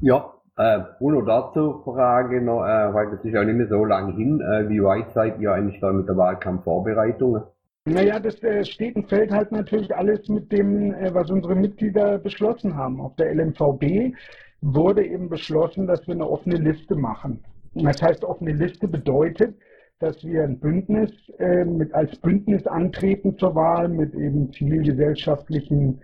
Ja, 0.00 0.32
äh, 0.56 0.80
Bruno, 0.98 1.22
dazu 1.22 1.82
Frage 1.84 2.42
noch, 2.42 2.64
äh, 2.64 2.92
weil 2.92 3.10
das 3.10 3.24
ist 3.24 3.32
ja 3.32 3.44
nicht 3.44 3.56
mehr 3.56 3.68
so 3.68 3.84
lange 3.84 4.12
hin. 4.14 4.40
Äh, 4.40 4.68
wie 4.68 4.82
weit 4.82 5.12
seid 5.12 5.40
ihr 5.40 5.52
eigentlich 5.52 5.80
da 5.80 5.92
mit 5.92 6.08
der 6.08 6.16
Wahlkampfvorbereitung? 6.16 7.42
Naja, 7.86 8.20
das 8.20 8.42
äh, 8.42 8.64
steht 8.64 8.96
und 8.96 9.08
fällt 9.08 9.30
halt 9.30 9.50
natürlich 9.50 9.94
alles 9.94 10.28
mit 10.28 10.52
dem, 10.52 10.92
äh, 10.92 11.14
was 11.14 11.30
unsere 11.30 11.54
Mitglieder 11.54 12.18
beschlossen 12.18 12.76
haben. 12.76 13.00
Auf 13.00 13.14
der 13.16 13.34
LMVB 13.34 14.14
wurde 14.60 15.06
eben 15.06 15.28
beschlossen, 15.28 15.86
dass 15.86 16.06
wir 16.06 16.14
eine 16.14 16.28
offene 16.28 16.56
Liste 16.56 16.96
machen. 16.96 17.44
Das 17.74 18.02
heißt, 18.02 18.24
offene 18.24 18.52
Liste 18.52 18.88
bedeutet, 18.88 19.54
dass 20.00 20.22
wir 20.24 20.44
ein 20.44 20.58
Bündnis 20.58 21.10
äh, 21.38 21.64
mit 21.64 21.92
als 21.94 22.16
Bündnis 22.18 22.66
antreten 22.66 23.36
zur 23.38 23.54
Wahl 23.54 23.88
mit 23.88 24.14
eben 24.14 24.52
zivilgesellschaftlichen 24.52 26.00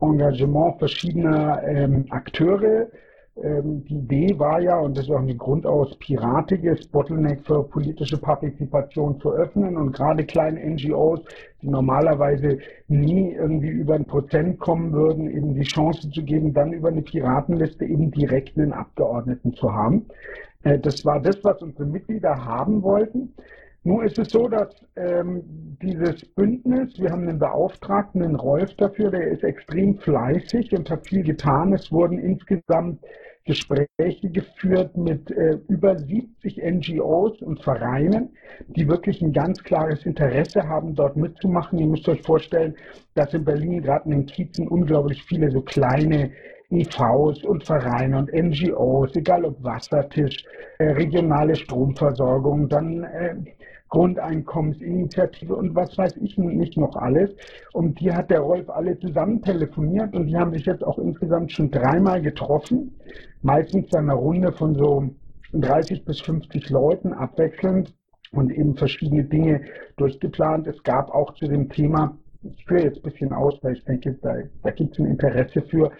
Engagement 0.00 0.78
verschiedener 0.78 1.62
ähm, 1.64 2.06
Akteure 2.10 2.88
Ähm, 3.42 3.84
die 3.84 3.96
Idee 3.98 4.38
war 4.38 4.60
ja, 4.60 4.78
und 4.78 4.96
das 4.96 5.04
ist 5.04 5.10
auch 5.10 5.20
ein 5.20 5.38
grundaus 5.38 5.96
piratiges 5.98 6.86
Bottleneck 6.88 7.46
für 7.46 7.62
politische 7.62 8.18
Partizipation 8.18 9.20
zu 9.20 9.32
öffnen 9.32 9.76
und 9.76 9.92
gerade 9.92 10.24
kleine 10.24 10.58
NGOs, 10.68 11.20
die 11.62 11.68
normalerweise 11.68 12.58
nie 12.88 13.34
irgendwie 13.34 13.68
über 13.68 13.94
ein 13.94 14.06
Prozent 14.06 14.58
kommen 14.58 14.92
würden, 14.92 15.30
eben 15.30 15.54
die 15.54 15.62
Chance 15.62 16.10
zu 16.10 16.22
geben, 16.24 16.52
dann 16.52 16.72
über 16.72 16.88
eine 16.88 17.02
Piratenliste 17.02 17.84
eben 17.84 18.10
direkt 18.10 18.58
einen 18.58 18.72
Abgeordneten 18.72 19.52
zu 19.54 19.72
haben. 19.72 20.06
Äh, 20.64 20.78
das 20.78 21.04
war 21.04 21.20
das, 21.20 21.42
was 21.42 21.62
unsere 21.62 21.86
Mitglieder 21.86 22.44
haben 22.44 22.82
wollten. 22.82 23.34
Nun 23.84 24.04
ist 24.04 24.18
es 24.18 24.30
so, 24.30 24.48
dass 24.48 24.68
ähm, 24.96 25.42
dieses 25.80 26.24
Bündnis, 26.34 26.98
wir 26.98 27.10
haben 27.10 27.28
einen 27.28 27.38
Beauftragten, 27.38 28.20
den 28.20 28.34
Rolf 28.34 28.74
dafür, 28.76 29.10
der 29.10 29.28
ist 29.28 29.44
extrem 29.44 29.98
fleißig 29.98 30.72
und 30.72 30.90
hat 30.90 31.06
viel 31.06 31.22
getan. 31.22 31.72
Es 31.72 31.90
wurden 31.92 32.18
insgesamt 32.18 33.00
Gespräche 33.48 34.28
geführt 34.30 34.94
mit 34.96 35.30
äh, 35.30 35.58
über 35.68 35.96
70 35.96 36.58
NGOs 36.62 37.40
und 37.40 37.62
Vereinen, 37.62 38.36
die 38.66 38.86
wirklich 38.86 39.22
ein 39.22 39.32
ganz 39.32 39.62
klares 39.64 40.04
Interesse 40.04 40.68
haben, 40.68 40.94
dort 40.94 41.16
mitzumachen. 41.16 41.78
Ihr 41.78 41.86
müsst 41.86 42.06
euch 42.10 42.20
vorstellen, 42.20 42.76
dass 43.14 43.32
in 43.32 43.46
Berlin 43.46 43.80
gerade 43.80 44.04
in 44.04 44.10
den 44.10 44.26
Kiezen 44.26 44.68
unglaublich 44.68 45.22
viele 45.22 45.50
so 45.50 45.62
kleine 45.62 46.32
EVs 46.70 47.44
und 47.44 47.64
Vereine 47.64 48.18
und 48.18 48.32
NGOs, 48.32 49.16
egal 49.16 49.44
ob 49.44 49.62
Wassertisch, 49.64 50.44
äh, 50.78 50.90
regionale 50.90 51.54
Stromversorgung, 51.54 52.68
dann 52.68 53.04
äh, 53.04 53.36
Grundeinkommensinitiative 53.88 55.56
und 55.56 55.74
was 55.74 55.96
weiß 55.96 56.16
ich 56.18 56.36
nicht 56.36 56.76
noch 56.76 56.94
alles. 56.96 57.34
Und 57.72 57.98
die 58.00 58.12
hat 58.12 58.30
der 58.30 58.40
Rolf 58.40 58.68
alle 58.68 58.98
zusammen 58.98 59.40
telefoniert 59.42 60.14
und 60.14 60.26
die 60.26 60.36
haben 60.36 60.52
sich 60.52 60.66
jetzt 60.66 60.84
auch 60.84 60.98
insgesamt 60.98 61.52
schon 61.52 61.70
dreimal 61.70 62.20
getroffen, 62.20 62.94
meistens 63.40 63.90
in 63.92 63.98
einer 63.98 64.14
Runde 64.14 64.52
von 64.52 64.74
so 64.74 65.08
30 65.54 66.04
bis 66.04 66.20
50 66.20 66.68
Leuten 66.68 67.14
abwechselnd 67.14 67.94
und 68.32 68.52
eben 68.52 68.74
verschiedene 68.74 69.24
Dinge 69.24 69.62
durchgeplant. 69.96 70.66
Es 70.66 70.82
gab 70.82 71.10
auch 71.14 71.32
zu 71.34 71.46
dem 71.46 71.70
Thema, 71.70 72.14
ich 72.42 72.64
führe 72.66 72.84
jetzt 72.84 72.98
ein 72.98 73.10
bisschen 73.10 73.32
aus, 73.32 73.58
weil 73.62 73.72
ich 73.72 73.84
denke, 73.84 74.18
da, 74.20 74.34
da 74.62 74.70
gibt 74.70 74.92
es 74.92 74.98
ein 74.98 75.06
Interesse 75.06 75.62
für, 75.62 75.90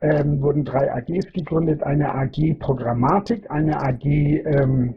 ähm, 0.00 0.40
wurden 0.40 0.64
drei 0.64 0.92
AGs 0.92 1.32
gegründet, 1.32 1.82
eine 1.82 2.14
AG 2.14 2.54
Programmatik, 2.58 3.50
eine 3.50 3.82
AG 3.82 4.04
ähm, 4.04 4.94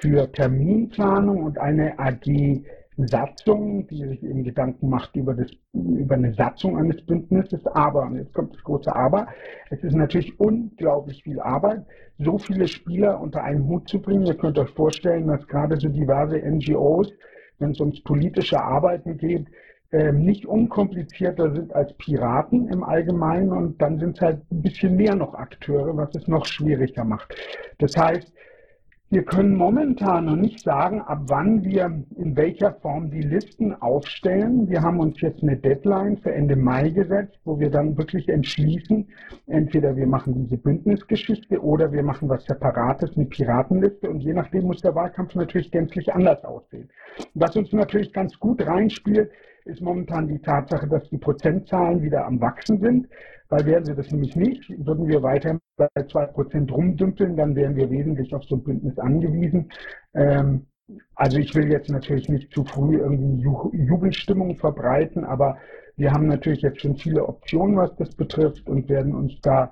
für 0.00 0.30
Terminplanung 0.32 1.42
und 1.44 1.58
eine 1.58 1.98
AG 1.98 2.62
Satzung, 2.96 3.86
die 3.88 4.06
sich 4.06 4.22
eben 4.22 4.44
Gedanken 4.44 4.88
macht 4.88 5.16
über, 5.16 5.34
das, 5.34 5.50
über 5.72 6.14
eine 6.14 6.32
Satzung 6.34 6.78
eines 6.78 7.04
Bündnisses. 7.04 7.66
Aber, 7.66 8.02
und 8.02 8.16
jetzt 8.16 8.32
kommt 8.32 8.54
das 8.54 8.62
große 8.62 8.94
Aber, 8.94 9.26
es 9.70 9.82
ist 9.82 9.94
natürlich 9.94 10.38
unglaublich 10.38 11.22
viel 11.24 11.40
Arbeit, 11.40 11.84
so 12.18 12.38
viele 12.38 12.68
Spieler 12.68 13.20
unter 13.20 13.42
einen 13.42 13.66
Hut 13.66 13.88
zu 13.88 14.00
bringen. 14.00 14.26
Ihr 14.26 14.36
könnt 14.36 14.58
euch 14.58 14.70
vorstellen, 14.70 15.26
dass 15.26 15.46
gerade 15.48 15.76
so 15.76 15.88
diverse 15.88 16.38
NGOs, 16.38 17.12
wenn 17.58 17.72
es 17.72 17.80
ums 17.80 18.00
politische 18.04 18.60
Arbeiten 18.60 19.16
geht, 19.16 19.46
nicht 19.92 20.46
unkomplizierter 20.46 21.54
sind 21.54 21.74
als 21.74 21.92
Piraten 21.94 22.68
im 22.68 22.82
Allgemeinen 22.82 23.52
und 23.52 23.80
dann 23.80 23.98
sind 23.98 24.16
es 24.16 24.20
halt 24.22 24.40
ein 24.50 24.62
bisschen 24.62 24.96
mehr 24.96 25.14
noch 25.14 25.34
Akteure, 25.34 25.96
was 25.96 26.14
es 26.16 26.26
noch 26.26 26.46
schwieriger 26.46 27.04
macht. 27.04 27.34
Das 27.78 27.96
heißt, 27.96 28.32
wir 29.14 29.22
können 29.22 29.54
momentan 29.54 30.24
noch 30.24 30.34
nicht 30.34 30.64
sagen, 30.64 31.00
ab 31.00 31.20
wann 31.26 31.62
wir 31.62 31.84
in 32.16 32.36
welcher 32.36 32.72
Form 32.72 33.12
die 33.12 33.20
Listen 33.20 33.72
aufstellen. 33.72 34.68
Wir 34.68 34.82
haben 34.82 34.98
uns 34.98 35.20
jetzt 35.20 35.40
eine 35.40 35.56
Deadline 35.56 36.16
für 36.16 36.32
Ende 36.32 36.56
Mai 36.56 36.88
gesetzt, 36.88 37.38
wo 37.44 37.60
wir 37.60 37.70
dann 37.70 37.96
wirklich 37.96 38.28
entschließen, 38.28 39.06
entweder 39.46 39.94
wir 39.94 40.08
machen 40.08 40.34
diese 40.34 40.56
Bündnisgeschichte 40.56 41.62
oder 41.62 41.92
wir 41.92 42.02
machen 42.02 42.28
was 42.28 42.44
Separates, 42.44 43.16
eine 43.16 43.26
Piratenliste. 43.26 44.10
Und 44.10 44.20
je 44.20 44.32
nachdem 44.32 44.64
muss 44.64 44.80
der 44.80 44.96
Wahlkampf 44.96 45.36
natürlich 45.36 45.70
gänzlich 45.70 46.12
anders 46.12 46.42
aussehen. 46.44 46.90
Was 47.34 47.56
uns 47.56 47.72
natürlich 47.72 48.12
ganz 48.12 48.36
gut 48.40 48.66
reinspielt, 48.66 49.30
ist 49.64 49.80
momentan 49.80 50.28
die 50.28 50.40
Tatsache, 50.40 50.86
dass 50.88 51.08
die 51.10 51.18
Prozentzahlen 51.18 52.02
wieder 52.02 52.26
am 52.26 52.40
Wachsen 52.40 52.80
sind. 52.80 53.08
Weil 53.48 53.66
wären 53.66 53.84
sie 53.84 53.94
das 53.94 54.10
nämlich 54.10 54.34
nicht, 54.36 54.68
würden 54.84 55.06
wir 55.06 55.22
weiter 55.22 55.58
bei 55.76 55.86
2% 55.96 56.72
rumdümpeln, 56.72 57.36
dann 57.36 57.54
wären 57.54 57.76
wir 57.76 57.90
wesentlich 57.90 58.34
auf 58.34 58.42
so 58.44 58.56
ein 58.56 58.64
Bündnis 58.64 58.98
angewiesen. 58.98 59.70
Ähm, 60.14 60.66
also 61.14 61.38
ich 61.38 61.54
will 61.54 61.70
jetzt 61.70 61.90
natürlich 61.90 62.28
nicht 62.28 62.52
zu 62.52 62.64
früh 62.64 62.98
irgendwie 62.98 63.42
Jubelstimmung 63.86 64.56
verbreiten, 64.56 65.24
aber 65.24 65.58
wir 65.96 66.12
haben 66.12 66.26
natürlich 66.26 66.62
jetzt 66.62 66.80
schon 66.80 66.96
viele 66.96 67.26
Optionen, 67.26 67.76
was 67.76 67.94
das 67.96 68.14
betrifft 68.14 68.68
und 68.68 68.88
werden 68.88 69.14
uns 69.14 69.40
da 69.40 69.70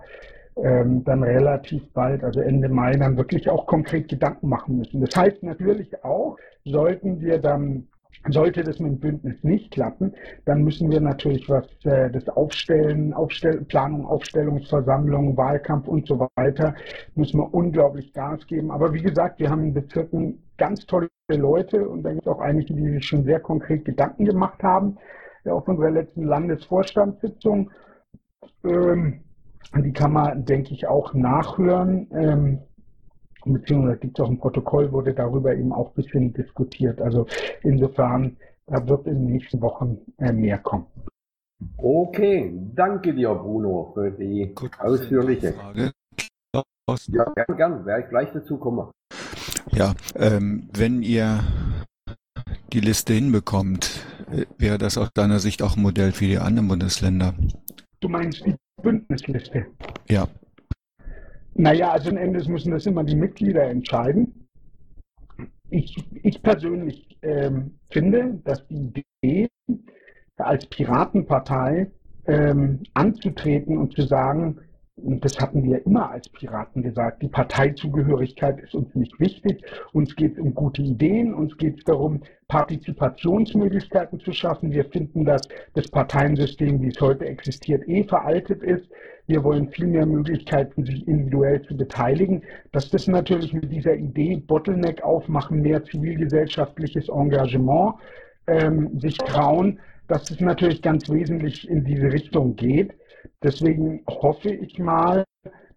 ähm, 0.56 1.02
dann 1.04 1.22
relativ 1.22 1.92
bald, 1.92 2.22
also 2.22 2.40
Ende 2.40 2.68
Mai, 2.68 2.92
dann 2.92 3.16
wirklich 3.16 3.48
auch 3.48 3.66
konkret 3.66 4.08
Gedanken 4.08 4.48
machen 4.48 4.76
müssen. 4.76 5.00
Das 5.00 5.16
heißt 5.16 5.42
natürlich 5.42 6.04
auch, 6.04 6.36
sollten 6.64 7.20
wir 7.20 7.38
dann 7.38 7.88
sollte 8.28 8.62
das 8.62 8.78
mit 8.78 8.92
dem 8.92 9.00
Bündnis 9.00 9.42
nicht 9.42 9.72
klappen, 9.72 10.14
dann 10.44 10.62
müssen 10.62 10.90
wir 10.90 11.00
natürlich 11.00 11.48
was 11.48 11.66
äh, 11.84 12.10
das 12.10 12.28
Aufstellen, 12.28 13.12
Aufstell 13.12 13.62
Planung, 13.64 14.06
Aufstellungsversammlung, 14.06 15.36
Wahlkampf 15.36 15.88
und 15.88 16.06
so 16.06 16.28
weiter, 16.36 16.74
müssen 17.14 17.38
wir 17.40 17.52
unglaublich 17.52 18.12
Gas 18.12 18.46
geben. 18.46 18.70
Aber 18.70 18.92
wie 18.94 19.02
gesagt, 19.02 19.40
wir 19.40 19.50
haben 19.50 19.64
in 19.64 19.74
Bezirken 19.74 20.42
ganz 20.56 20.86
tolle 20.86 21.08
Leute 21.28 21.88
und 21.88 22.02
da 22.02 22.10
gibt 22.10 22.22
es 22.22 22.28
auch 22.28 22.40
einige, 22.40 22.74
die 22.74 22.90
sich 22.90 23.06
schon 23.06 23.24
sehr 23.24 23.40
konkret 23.40 23.84
Gedanken 23.84 24.24
gemacht 24.24 24.62
haben. 24.62 24.98
Ja, 25.44 25.54
auf 25.54 25.66
unserer 25.66 25.90
letzten 25.90 26.22
Landesvorstandssitzung, 26.22 27.70
ähm, 28.64 29.20
die 29.76 29.92
kann 29.92 30.12
man, 30.12 30.44
denke 30.44 30.72
ich, 30.74 30.86
auch 30.86 31.14
nachhören. 31.14 32.08
Ähm, 32.12 32.58
beziehungsweise 33.44 33.98
gibt 33.98 34.18
es 34.18 34.24
auch 34.24 34.30
ein 34.30 34.38
Protokoll, 34.38 34.92
wurde 34.92 35.14
darüber 35.14 35.54
eben 35.54 35.72
auch 35.72 35.88
ein 35.88 35.94
bisschen 35.94 36.32
diskutiert. 36.32 37.00
Also 37.00 37.26
insofern, 37.62 38.36
da 38.66 38.86
wird 38.86 39.06
in 39.06 39.14
den 39.14 39.32
nächsten 39.32 39.60
Wochen 39.60 39.98
äh, 40.18 40.32
mehr 40.32 40.58
kommen. 40.58 40.86
Okay, 41.76 42.52
danke 42.74 43.14
dir, 43.14 43.34
Bruno, 43.34 43.92
für 43.94 44.10
die 44.10 44.52
Gut, 44.54 44.78
ausführliche. 44.80 45.52
Frage. 45.52 45.92
Ja, 47.08 47.24
gern, 47.34 47.56
gern, 47.56 47.86
werde 47.86 48.02
ich 48.02 48.08
gleich 48.08 48.28
dazu 48.32 48.58
kommen. 48.58 48.90
Ja, 49.70 49.94
ähm, 50.16 50.68
wenn 50.74 51.02
ihr 51.02 51.40
die 52.72 52.80
Liste 52.80 53.12
hinbekommt, 53.12 54.04
äh, 54.30 54.46
wäre 54.58 54.78
das 54.78 54.98
aus 54.98 55.10
deiner 55.14 55.38
Sicht 55.38 55.62
auch 55.62 55.76
ein 55.76 55.82
Modell 55.82 56.12
für 56.12 56.26
die 56.26 56.38
anderen 56.38 56.68
Bundesländer? 56.68 57.34
Du 58.00 58.08
meinst 58.08 58.44
die 58.44 58.56
Bündnisliste? 58.82 59.66
Ja. 60.08 60.26
Naja, 61.54 61.92
also 61.92 62.10
im 62.10 62.16
Endes 62.16 62.48
müssen 62.48 62.72
das 62.72 62.86
immer 62.86 63.04
die 63.04 63.14
Mitglieder 63.14 63.64
entscheiden. 63.64 64.48
Ich, 65.70 65.96
ich 66.22 66.42
persönlich 66.42 67.18
ähm, 67.22 67.78
finde, 67.90 68.40
dass 68.44 68.66
die 68.68 69.04
Idee, 69.22 69.48
als 70.36 70.66
Piratenpartei 70.66 71.90
ähm, 72.26 72.82
anzutreten 72.94 73.78
und 73.78 73.94
zu 73.94 74.02
sagen, 74.02 74.58
und 74.96 75.24
das 75.24 75.40
hatten 75.40 75.62
wir 75.64 75.84
immer 75.86 76.10
als 76.10 76.28
Piraten 76.28 76.82
gesagt, 76.82 77.22
die 77.22 77.28
Parteizugehörigkeit 77.28 78.60
ist 78.60 78.74
uns 78.74 78.94
nicht 78.94 79.18
wichtig. 79.18 79.64
Uns 79.92 80.14
geht 80.14 80.34
es 80.34 80.38
um 80.38 80.54
gute 80.54 80.82
Ideen, 80.82 81.32
uns 81.32 81.56
geht 81.56 81.78
es 81.78 81.84
darum, 81.84 82.20
Partizipationsmöglichkeiten 82.48 84.20
zu 84.20 84.32
schaffen. 84.32 84.70
Wir 84.70 84.84
finden, 84.84 85.24
dass 85.24 85.42
das 85.74 85.88
Parteiensystem, 85.88 86.82
wie 86.82 86.88
es 86.88 87.00
heute 87.00 87.24
existiert, 87.24 87.88
eh 87.88 88.04
veraltet 88.04 88.62
ist. 88.62 88.86
Wir 89.26 89.42
wollen 89.42 89.70
viel 89.70 89.86
mehr 89.86 90.04
Möglichkeiten, 90.04 90.84
sich 90.84 91.08
individuell 91.08 91.62
zu 91.62 91.74
beteiligen. 91.74 92.42
Dass 92.72 92.90
das 92.90 93.06
natürlich 93.06 93.54
mit 93.54 93.72
dieser 93.72 93.96
Idee 93.96 94.36
Bottleneck 94.46 95.02
aufmachen, 95.02 95.62
mehr 95.62 95.82
zivilgesellschaftliches 95.84 97.08
Engagement, 97.08 97.94
ähm, 98.46 99.00
sich 99.00 99.16
trauen, 99.16 99.80
dass 100.08 100.30
es 100.30 100.40
natürlich 100.40 100.82
ganz 100.82 101.08
wesentlich 101.08 101.66
in 101.66 101.84
diese 101.84 102.12
Richtung 102.12 102.56
geht. 102.56 102.92
Deswegen 103.42 104.04
hoffe 104.08 104.50
ich 104.50 104.78
mal, 104.78 105.24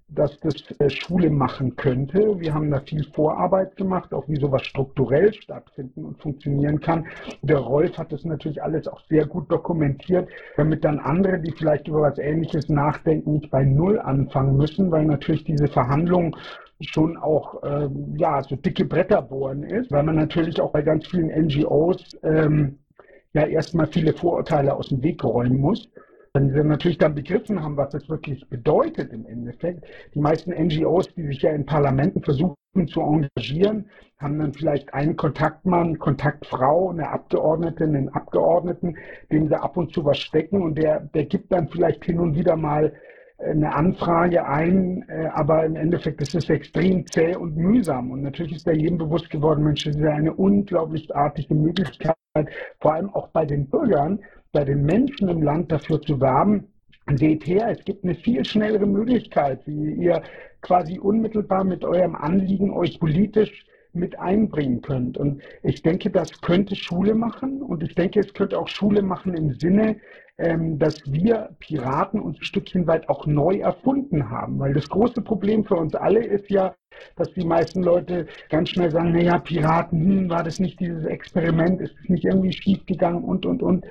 dass 0.07 0.39
das 0.39 0.55
äh, 0.79 0.89
Schule 0.89 1.29
machen 1.29 1.75
könnte. 1.75 2.39
Wir 2.39 2.53
haben 2.53 2.69
da 2.69 2.79
viel 2.79 3.03
Vorarbeit 3.03 3.75
gemacht, 3.75 4.13
auch 4.13 4.27
wie 4.27 4.39
sowas 4.39 4.63
strukturell 4.63 5.33
stattfinden 5.33 6.05
und 6.05 6.21
funktionieren 6.21 6.79
kann. 6.79 7.07
Der 7.41 7.57
Rolf 7.57 7.97
hat 7.97 8.11
das 8.11 8.23
natürlich 8.23 8.61
alles 8.61 8.87
auch 8.87 9.01
sehr 9.09 9.25
gut 9.25 9.51
dokumentiert, 9.51 10.29
damit 10.57 10.83
dann 10.85 10.99
andere, 10.99 11.39
die 11.39 11.51
vielleicht 11.51 11.87
über 11.87 12.01
was 12.01 12.19
Ähnliches 12.19 12.69
nachdenken, 12.69 13.33
nicht 13.33 13.49
bei 13.49 13.63
Null 13.63 13.99
anfangen 13.99 14.57
müssen, 14.57 14.91
weil 14.91 15.05
natürlich 15.05 15.43
diese 15.43 15.67
Verhandlungen 15.67 16.35
schon 16.81 17.17
auch 17.17 17.63
ähm, 17.63 18.15
ja 18.17 18.43
so 18.43 18.55
dicke 18.55 18.85
Bretter 18.85 19.21
bohren 19.21 19.63
ist, 19.63 19.91
weil 19.91 20.03
man 20.03 20.17
natürlich 20.17 20.59
auch 20.61 20.71
bei 20.71 20.81
ganz 20.81 21.07
vielen 21.07 21.29
NGOs 21.29 22.17
ähm, 22.21 22.79
ja 23.33 23.45
erstmal 23.47 23.87
viele 23.87 24.13
Vorurteile 24.13 24.75
aus 24.75 24.89
dem 24.89 25.01
Weg 25.01 25.23
räumen 25.23 25.57
muss 25.57 25.89
wenn 26.35 26.49
sie 26.51 26.63
natürlich 26.63 26.97
dann 26.97 27.15
begriffen 27.15 27.63
haben, 27.63 27.77
was 27.77 27.91
das 27.91 28.09
wirklich 28.09 28.47
bedeutet 28.49 29.13
im 29.13 29.25
Endeffekt. 29.25 29.85
Die 30.13 30.19
meisten 30.19 30.51
NGOs, 30.51 31.07
die 31.15 31.25
sich 31.27 31.41
ja 31.41 31.51
in 31.51 31.65
Parlamenten 31.65 32.21
versuchen 32.21 32.55
zu 32.87 32.99
engagieren, 32.99 33.89
haben 34.17 34.37
dann 34.37 34.53
vielleicht 34.53 34.93
einen 34.93 35.15
Kontaktmann, 35.15 35.97
Kontaktfrau, 35.97 36.89
eine 36.89 37.09
Abgeordnete, 37.09 37.85
einen 37.85 38.09
Abgeordneten, 38.09 38.97
dem 39.31 39.47
sie 39.47 39.55
ab 39.55 39.77
und 39.77 39.93
zu 39.93 40.03
was 40.03 40.17
stecken 40.17 40.61
und 40.61 40.77
der, 40.77 40.99
der 40.99 41.25
gibt 41.25 41.53
dann 41.53 41.69
vielleicht 41.69 42.03
hin 42.03 42.19
und 42.19 42.35
wieder 42.35 42.57
mal 42.57 42.91
eine 43.37 43.73
Anfrage 43.73 44.45
ein, 44.45 45.05
äh, 45.07 45.27
aber 45.27 45.65
im 45.65 45.75
Endeffekt 45.75 46.21
ist 46.21 46.35
es 46.35 46.49
extrem 46.49 47.05
zäh 47.07 47.35
und 47.35 47.55
mühsam. 47.55 48.11
Und 48.11 48.21
natürlich 48.21 48.55
ist 48.55 48.67
da 48.67 48.71
jedem 48.71 48.97
bewusst 48.97 49.29
geworden, 49.29 49.63
Mensch, 49.63 49.83
das 49.83 49.95
ist 49.95 50.03
eine 50.03 50.33
unglaublich 50.33 51.13
artige 51.15 51.53
Möglichkeit, 51.53 52.15
vor 52.79 52.93
allem 52.93 53.09
auch 53.13 53.29
bei 53.29 53.45
den 53.45 53.69
Bürgern, 53.69 54.19
bei 54.55 54.63
den 54.63 54.85
Menschen 54.85 55.27
im 55.27 55.43
Land 55.43 55.69
dafür 55.69 56.01
zu 56.01 56.21
werben, 56.21 56.63
seht 57.17 57.45
her, 57.45 57.67
es 57.69 57.83
gibt 57.83 58.05
eine 58.05 58.15
viel 58.15 58.45
schnellere 58.45 58.85
Möglichkeit, 58.85 59.59
wie 59.67 59.91
ihr 59.95 60.23
quasi 60.61 60.97
unmittelbar 60.97 61.65
mit 61.65 61.83
eurem 61.83 62.15
Anliegen 62.15 62.71
euch 62.71 62.97
politisch 62.97 63.65
mit 63.91 64.17
einbringen 64.17 64.81
könnt. 64.81 65.17
Und 65.17 65.41
ich 65.61 65.81
denke, 65.81 66.09
das 66.09 66.41
könnte 66.41 66.73
Schule 66.73 67.15
machen 67.15 67.61
und 67.61 67.83
ich 67.83 67.95
denke, 67.95 68.21
es 68.21 68.33
könnte 68.33 68.57
auch 68.57 68.69
Schule 68.69 69.01
machen 69.01 69.33
im 69.35 69.51
Sinne, 69.59 69.97
dass 70.37 71.01
wir 71.05 71.55
Piraten 71.59 72.19
uns 72.19 72.37
ein 72.39 72.43
Stückchen 72.43 72.87
weit 72.87 73.07
auch 73.07 73.25
neu 73.25 73.59
erfunden 73.59 74.29
haben. 74.29 74.59
Weil 74.59 74.73
das 74.73 74.89
große 74.89 75.21
Problem 75.21 75.63
für 75.63 75.75
uns 75.75 75.95
alle 75.95 76.23
ist 76.25 76.49
ja, 76.49 76.75
dass 77.15 77.33
die 77.33 77.45
meisten 77.45 77.83
Leute 77.83 78.27
ganz 78.49 78.69
schnell 78.69 78.91
sagen, 78.91 79.13
naja, 79.13 79.37
Piraten, 79.39 79.99
hm, 79.99 80.29
war 80.29 80.43
das 80.43 80.59
nicht 80.59 80.79
dieses 80.79 81.05
Experiment, 81.05 81.79
ist 81.81 81.95
es 82.01 82.09
nicht 82.09 82.25
irgendwie 82.25 82.51
schiefgegangen 82.51 83.23
und, 83.23 83.45
und, 83.45 83.63
und. 83.63 83.85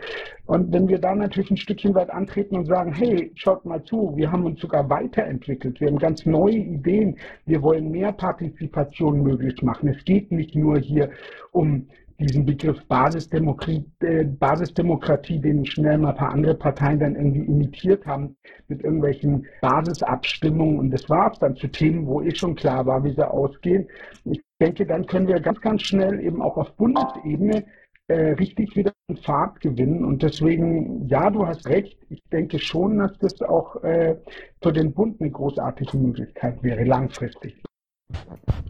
Und 0.47 0.73
wenn 0.73 0.89
wir 0.89 0.99
da 0.99 1.15
natürlich 1.15 1.51
ein 1.51 1.57
Stückchen 1.57 1.95
weit 1.95 2.11
antreten 2.11 2.57
und 2.57 2.67
sagen, 2.67 2.93
hey, 2.93 3.33
schaut 3.35 3.65
mal 3.65 3.83
zu, 3.83 4.13
wir 4.17 4.31
haben 4.31 4.45
uns 4.45 4.61
sogar 4.61 4.89
weiterentwickelt, 4.91 5.81
wir 5.81 5.89
haben 5.89 5.99
ganz 5.99 6.27
neue 6.27 6.57
Ideen, 6.57 7.17
wir 7.47 7.63
wollen 7.63 7.91
mehr 7.91 8.13
Partizipation 8.13 9.23
möglich 9.23 9.63
machen. 9.63 9.89
Es 9.89 10.05
geht 10.05 10.31
nicht 10.31 10.55
nur 10.55 10.79
hier 10.79 11.11
um 11.53 11.87
diesen 12.19 12.47
Begriff 12.47 12.83
Basisdemokratie, 12.87 13.85
äh, 14.01 14.25
Basisdemokratie, 14.25 15.41
den 15.41 15.67
schnell 15.67 15.99
mal 15.99 16.11
ein 16.11 16.17
paar 16.17 16.33
andere 16.33 16.55
Parteien 16.55 17.01
dann 17.01 17.17
irgendwie 17.17 17.41
imitiert 17.41 18.07
haben 18.07 18.37
mit 18.69 18.83
irgendwelchen 18.83 19.47
Basisabstimmungen. 19.61 20.79
Und 20.79 20.91
das 20.91 21.09
war 21.09 21.33
es 21.33 21.39
dann 21.39 21.57
zu 21.57 21.69
Themen, 21.69 22.07
wo 22.07 22.23
eh 22.23 22.35
schon 22.35 22.55
klar 22.55 22.87
war, 22.87 23.03
wie 23.05 23.15
sie 23.15 23.29
ausgehen. 23.29 23.89
Ich 24.25 24.41
denke, 24.61 24.87
dann 24.87 25.07
können 25.07 25.29
wir 25.29 25.41
ganz, 25.41 25.61
ganz 25.61 25.83
schnell 25.83 26.21
eben 26.21 26.41
auch 26.41 26.57
auf 26.57 26.75
Bundesebene 26.77 27.65
äh, 28.07 28.33
richtig 28.33 28.77
wieder 28.77 28.93
einen 29.09 29.19
Fahrt 29.19 29.61
gewinnen. 29.61 30.05
Und 30.05 30.23
deswegen, 30.23 31.09
ja, 31.09 31.31
du 31.31 31.47
hast 31.47 31.67
recht. 31.67 31.99
Ich 32.11 32.23
denke 32.33 32.59
schon, 32.59 32.99
dass 32.99 33.17
das 33.19 33.41
auch 33.43 33.83
äh, 33.83 34.17
für 34.63 34.73
den 34.73 34.93
Bund 34.93 35.21
eine 35.21 35.31
großartige 35.31 35.97
Möglichkeit 35.97 36.63
wäre, 36.63 36.85
langfristig. 36.85 37.63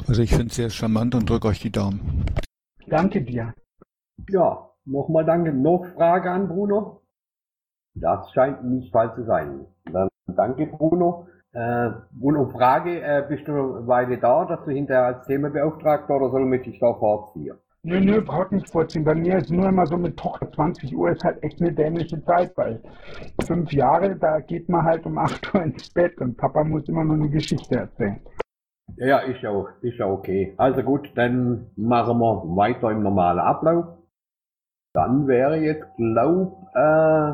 Also 0.07 0.23
ich 0.23 0.31
finde 0.31 0.47
es 0.47 0.55
sehr 0.55 0.71
charmant 0.71 1.15
und 1.15 1.29
drücke 1.29 1.49
euch 1.49 1.61
die 1.61 1.71
Daumen. 1.71 2.25
Danke 2.89 3.23
dir. 3.23 3.55
Ja, 4.29 4.71
nochmal 4.85 5.25
danke. 5.25 5.53
Noch 5.53 5.87
Frage 5.95 6.31
an 6.31 6.49
Bruno? 6.49 7.03
Das 7.95 8.31
scheint 8.33 8.65
nicht 8.65 8.93
Fall 8.93 9.15
zu 9.15 9.25
sein. 9.25 9.67
Dann 9.85 10.09
danke 10.27 10.67
Bruno. 10.67 11.27
Äh, 11.53 11.91
Bruno, 12.11 12.49
Frage, 12.49 13.01
äh, 13.01 13.25
bist 13.29 13.47
du 13.47 13.53
eine 13.53 13.87
Weile 13.87 14.19
da, 14.19 14.45
dass 14.45 14.65
du 14.65 14.73
hinterher 14.73 15.05
als 15.05 15.27
Themenbeauftragter 15.27 16.17
oder 16.17 16.31
soll 16.31 16.53
ich 16.55 16.63
dich 16.63 16.81
da 16.81 16.93
vorziehen? 16.95 17.57
Nö, 17.85 18.01
nö, 18.01 18.23
braucht 18.23 18.51
nicht 18.51 18.71
vorziehen. 18.71 19.05
Bei 19.05 19.15
mir 19.15 19.37
ist 19.37 19.51
nur 19.51 19.69
immer 19.69 19.87
so 19.87 19.97
mit 19.97 20.17
Tochter 20.17 20.51
20 20.51 20.97
Uhr 20.97 21.11
ist 21.11 21.23
halt 21.23 21.43
echt 21.45 21.61
eine 21.61 21.73
dämliche 21.73 22.21
Zeit, 22.25 22.57
weil 22.57 22.83
fünf 23.47 23.73
Jahre, 23.73 24.17
da 24.17 24.41
geht 24.41 24.69
man 24.69 24.85
halt 24.85 25.07
um 25.07 25.19
8 25.19 25.55
Uhr 25.55 25.63
ins 25.63 25.91
Bett 25.91 26.19
und 26.21 26.37
Papa 26.37 26.65
muss 26.65 26.89
immer 26.89 27.05
nur 27.05 27.17
eine 27.17 27.29
Geschichte 27.29 27.77
erzählen. 27.77 28.21
Ja, 28.97 29.19
ist 29.19 29.43
ja, 29.43 29.51
auch, 29.51 29.69
ist 29.83 29.99
ja 29.99 30.07
okay. 30.07 30.55
Also 30.57 30.83
gut, 30.83 31.11
dann 31.17 31.71
machen 31.77 32.19
wir 32.19 32.57
weiter 32.57 32.91
im 32.91 33.03
normalen 33.03 33.39
Ablauf. 33.39 33.99
Dann 34.95 35.27
wäre 35.27 35.57
jetzt, 35.57 35.87
glaub, 35.97 36.69
äh, 36.75 37.33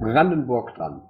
Brandenburg 0.00 0.74
dran. 0.74 1.02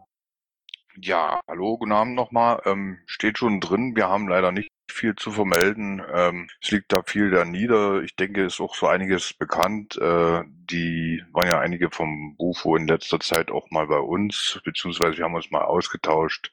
Ja, 0.96 1.40
hallo, 1.48 1.78
guten 1.78 1.92
Abend 1.92 2.16
nochmal. 2.16 2.60
Ähm, 2.64 2.98
steht 3.06 3.38
schon 3.38 3.60
drin, 3.60 3.94
wir 3.94 4.08
haben 4.08 4.28
leider 4.28 4.50
nicht 4.50 4.70
viel 4.90 5.14
zu 5.14 5.30
vermelden. 5.30 6.02
Ähm, 6.12 6.48
es 6.60 6.70
liegt 6.72 6.92
da 6.92 7.02
viel 7.02 7.30
da 7.30 7.44
nieder. 7.44 8.02
Ich 8.02 8.16
denke, 8.16 8.44
ist 8.44 8.60
auch 8.60 8.74
so 8.74 8.88
einiges 8.88 9.32
bekannt. 9.32 9.96
Äh, 9.96 10.42
die 10.46 11.22
waren 11.32 11.48
ja 11.48 11.60
einige 11.60 11.90
vom 11.90 12.36
Bufo 12.36 12.76
in 12.76 12.88
letzter 12.88 13.20
Zeit 13.20 13.50
auch 13.50 13.70
mal 13.70 13.86
bei 13.86 13.98
uns, 13.98 14.60
beziehungsweise 14.64 15.18
wir 15.18 15.24
haben 15.24 15.34
uns 15.34 15.50
mal 15.50 15.62
ausgetauscht. 15.62 16.52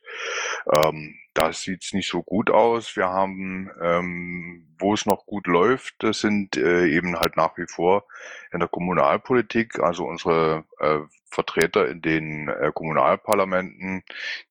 Ähm, 0.72 1.16
da 1.38 1.54
sieht's 1.54 1.94
nicht 1.94 2.10
so 2.10 2.24
gut 2.24 2.50
aus. 2.50 2.96
Wir 2.96 3.10
haben, 3.10 3.70
ähm, 3.80 4.68
wo 4.80 4.94
es 4.94 5.06
noch 5.06 5.26
gut 5.26 5.46
läuft, 5.46 5.96
das 6.00 6.20
sind 6.20 6.58
äh, 6.58 6.88
eben 6.88 7.20
halt 7.20 7.38
nach 7.38 7.58
wie 7.58 7.68
vor 7.68 8.06
in 8.52 8.60
der 8.60 8.68
Kommunalpolitik, 8.68 9.80
also 9.80 10.06
unsere 10.06 10.66
äh, 10.80 11.00
Vertreter 11.30 11.88
in 11.88 12.02
den 12.02 12.48
äh, 12.48 12.72
Kommunalparlamenten, 12.74 14.04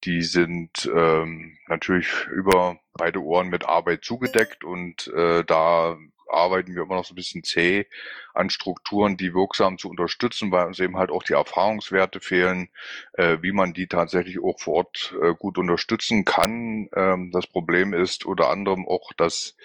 die 0.04 0.22
sind 0.22 0.88
ähm, 0.94 1.58
natürlich 1.66 2.26
über 2.26 2.78
beide 2.92 3.20
Ohren 3.20 3.48
mit 3.48 3.66
Arbeit 3.66 4.04
zugedeckt 4.04 4.62
und 4.62 5.08
äh, 5.08 5.42
da 5.44 5.96
arbeiten 6.28 6.74
wir 6.74 6.82
immer 6.82 6.96
noch 6.96 7.04
so 7.04 7.12
ein 7.12 7.16
bisschen 7.16 7.44
zäh 7.44 7.86
an 8.34 8.50
Strukturen, 8.50 9.16
die 9.16 9.34
wirksam 9.34 9.78
zu 9.78 9.88
unterstützen, 9.88 10.50
weil 10.50 10.66
uns 10.66 10.80
eben 10.80 10.96
halt 10.96 11.10
auch 11.10 11.22
die 11.22 11.34
Erfahrungswerte 11.34 12.20
fehlen, 12.20 12.68
äh, 13.14 13.38
wie 13.40 13.52
man 13.52 13.72
die 13.72 13.86
tatsächlich 13.86 14.42
auch 14.42 14.58
vor 14.60 14.74
Ort 14.74 15.14
äh, 15.22 15.34
gut 15.34 15.58
unterstützen 15.58 16.24
kann. 16.24 16.88
Ähm, 16.94 17.30
das 17.32 17.46
Problem 17.46 17.94
ist 17.94 18.26
unter 18.26 18.50
anderem 18.50 18.86
auch, 18.86 19.12
dass 19.16 19.56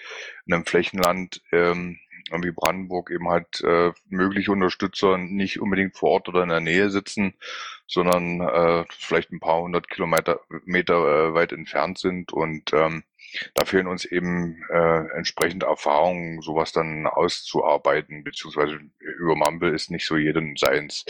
in 0.46 0.54
einem 0.54 0.66
Flächenland 0.66 1.42
ähm, 1.52 1.98
wie 2.40 2.52
Brandenburg 2.52 3.10
eben 3.10 3.28
halt 3.28 3.60
äh, 3.62 3.92
mögliche 4.08 4.52
Unterstützer 4.52 5.18
nicht 5.18 5.60
unbedingt 5.60 5.96
vor 5.96 6.10
Ort 6.10 6.28
oder 6.28 6.42
in 6.44 6.48
der 6.48 6.60
Nähe 6.60 6.88
sitzen, 6.88 7.34
sondern 7.86 8.40
äh, 8.40 8.84
vielleicht 8.88 9.32
ein 9.32 9.40
paar 9.40 9.60
hundert 9.60 9.90
Kilometer 9.90 10.40
Meter 10.64 10.94
äh, 10.94 11.34
weit 11.34 11.52
entfernt 11.52 11.98
sind 11.98 12.32
und 12.32 12.72
ähm, 12.72 13.02
da 13.54 13.64
fehlen 13.64 13.86
uns 13.86 14.04
eben 14.04 14.62
äh, 14.70 15.16
entsprechende 15.16 15.66
Erfahrungen, 15.66 16.40
sowas 16.42 16.72
dann 16.72 17.06
auszuarbeiten, 17.06 18.24
beziehungsweise 18.24 18.78
über 18.98 19.36
Mumble 19.36 19.74
ist 19.74 19.90
nicht 19.90 20.06
so 20.06 20.16
jedem 20.16 20.56
seins. 20.56 21.04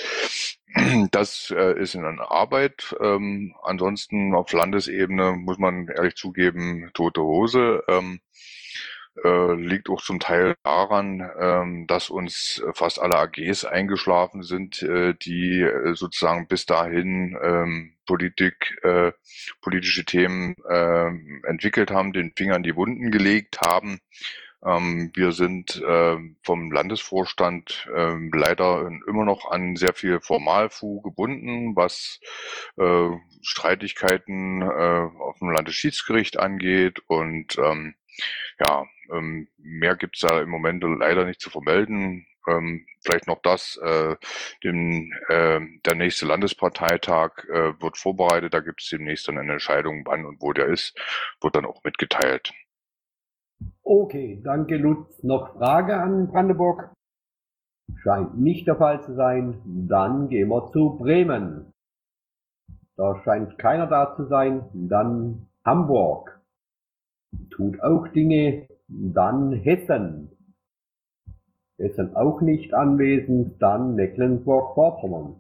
Das 1.11 1.53
äh, 1.55 1.79
ist 1.79 1.95
in 1.95 2.05
Arbeit. 2.19 2.97
Ähm, 3.01 3.55
ansonsten 3.63 4.35
auf 4.35 4.53
Landesebene 4.53 5.33
muss 5.33 5.59
man 5.59 5.89
ehrlich 5.89 6.15
zugeben, 6.15 6.91
tote 6.95 7.21
Hose. 7.21 7.85
Ähm, 7.89 8.21
äh, 9.25 9.55
liegt 9.55 9.91
auch 9.91 10.01
zum 10.01 10.21
Teil 10.21 10.55
daran, 10.63 11.29
ähm, 11.39 11.87
dass 11.87 12.11
uns 12.11 12.63
fast 12.75 13.01
alle 13.01 13.17
AGs 13.17 13.65
eingeschlafen 13.65 14.43
sind, 14.43 14.83
äh, 14.83 15.15
die 15.15 15.61
äh, 15.61 15.95
sozusagen 15.95 16.49
bis 16.49 16.67
dahin 16.67 17.39
ähm, 17.43 17.95
Politik, 18.07 18.79
äh, 18.83 19.13
politische 19.61 20.05
Themen 20.05 20.57
äh, 20.69 21.09
entwickelt 21.47 21.91
haben, 21.91 22.13
den 22.13 22.33
Finger 22.37 22.57
in 22.57 22.63
die 22.63 22.77
Wunden 22.77 23.11
gelegt 23.11 23.61
haben. 23.61 24.01
Ähm, 24.65 25.11
wir 25.15 25.33
sind 25.33 25.77
äh, 25.83 26.17
vom 26.45 26.71
Landesvorstand 26.71 27.89
äh, 27.95 28.15
leider 28.33 28.91
immer 29.09 29.25
noch 29.25 29.51
an 29.51 29.77
sehr 29.77 29.93
viel 29.93 30.21
Formalfu 30.21 31.01
gebunden, 31.03 31.75
was 31.75 32.21
äh, 32.79 33.11
Streitigkeiten 33.43 34.63
äh, 34.63 35.09
auf 35.19 35.39
dem 35.41 35.51
Landesschiedsgericht 35.51 36.39
angeht. 36.39 37.01
Und 37.09 37.59
ähm, 37.59 37.95
ja, 38.65 38.85
ähm, 39.13 39.49
mehr 39.57 39.97
gibt's 39.97 40.21
da 40.21 40.41
im 40.41 40.51
Moment 40.51 40.83
leider 40.83 41.25
nicht 41.25 41.41
zu 41.41 41.51
vermelden. 41.51 42.27
Ähm, 42.49 42.87
vielleicht 43.05 43.29
noch 43.29 43.41
das, 43.43 43.79
äh, 43.83 44.17
den, 44.65 45.13
äh, 45.29 45.61
der 45.87 45.95
nächste 45.95 46.27
Landesparteitag 46.27 47.45
äh, 47.49 47.81
wird 47.81 47.97
vorbereitet, 47.97 48.53
da 48.53 48.61
gibt 48.61 48.83
es 48.83 48.89
demnächst 48.89 49.29
dann 49.29 49.39
eine 49.39 49.53
Entscheidung, 49.53 50.03
wann 50.07 50.25
und 50.25 50.41
wo 50.41 50.53
der 50.53 50.67
ist, 50.67 50.99
wird 51.41 51.55
dann 51.55 51.67
auch 51.67 51.85
mitgeteilt. 51.85 52.53
Okay, 53.85 54.41
danke 54.43 54.77
Lutz. 54.77 55.23
Noch 55.23 55.57
Frage 55.57 55.97
an 55.97 56.29
Brandenburg? 56.29 56.93
Scheint 58.03 58.39
nicht 58.39 58.67
der 58.67 58.77
Fall 58.77 59.03
zu 59.03 59.15
sein. 59.15 59.61
Dann 59.65 60.29
gehen 60.29 60.49
wir 60.49 60.71
zu 60.73 60.97
Bremen. 60.99 61.73
Da 62.97 63.21
scheint 63.25 63.59
keiner 63.59 63.87
da 63.87 64.15
zu 64.17 64.27
sein. 64.27 64.69
Dann 64.73 65.47
Hamburg. 65.65 66.41
Tut 67.51 67.81
auch 67.83 68.09
Dinge. 68.09 68.69
Dann 68.95 69.53
Hessen. 69.53 70.31
Hessen 71.79 72.15
auch 72.15 72.41
nicht 72.41 72.75
anwesend. 72.75 73.61
Dann 73.61 73.95
Mecklenburg-Vorpommern. 73.95 75.37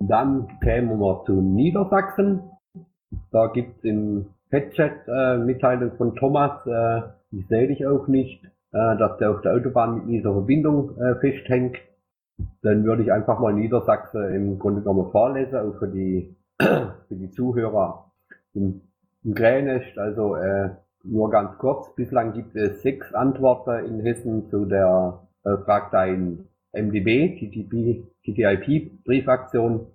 Dann 0.00 0.58
kämen 0.60 0.98
wir 0.98 1.24
zu 1.24 1.40
Niedersachsen. 1.40 2.50
Da 3.30 3.46
gibt's 3.48 3.82
im 3.84 4.26
Headset 4.50 4.92
äh, 5.06 5.38
Mitteilung 5.38 5.92
von 5.96 6.14
Thomas, 6.16 6.66
äh, 6.66 7.02
ich 7.30 7.46
sehe 7.48 7.68
dich 7.68 7.86
auch 7.86 8.06
nicht, 8.08 8.42
äh, 8.44 8.96
dass 8.96 9.18
der 9.18 9.30
auf 9.30 9.42
der 9.42 9.54
Autobahn 9.54 9.96
mit 9.96 10.08
dieser 10.08 10.32
Verbindung 10.32 10.96
äh, 10.98 11.16
festhängt. 11.16 11.76
Dann 12.62 12.84
würde 12.84 13.02
ich 13.02 13.12
einfach 13.12 13.40
mal 13.40 13.52
Niedersachsen 13.52 14.34
im 14.34 14.58
Grunde 14.58 14.80
genommen 14.80 15.10
vorlesen, 15.10 15.56
auch 15.58 15.78
für 15.78 15.88
die, 15.88 16.34
für 16.58 17.14
die 17.14 17.30
Zuhörer 17.30 18.10
im, 18.54 18.80
im 19.24 19.34
Krähenest. 19.34 19.98
Also 19.98 20.36
äh, 20.36 20.70
nur 21.10 21.30
ganz 21.30 21.56
kurz, 21.58 21.94
bislang 21.94 22.32
gibt 22.32 22.54
es 22.54 22.82
sechs 22.82 23.12
Antworten 23.14 23.84
in 23.86 24.00
Hessen 24.00 24.48
zu 24.48 24.64
der 24.66 25.20
äh, 25.44 25.56
Fragteil 25.64 26.38
MDB, 26.72 27.36
TTP, 27.38 28.04
TTIP 28.24 29.04
Briefaktion. 29.04 29.86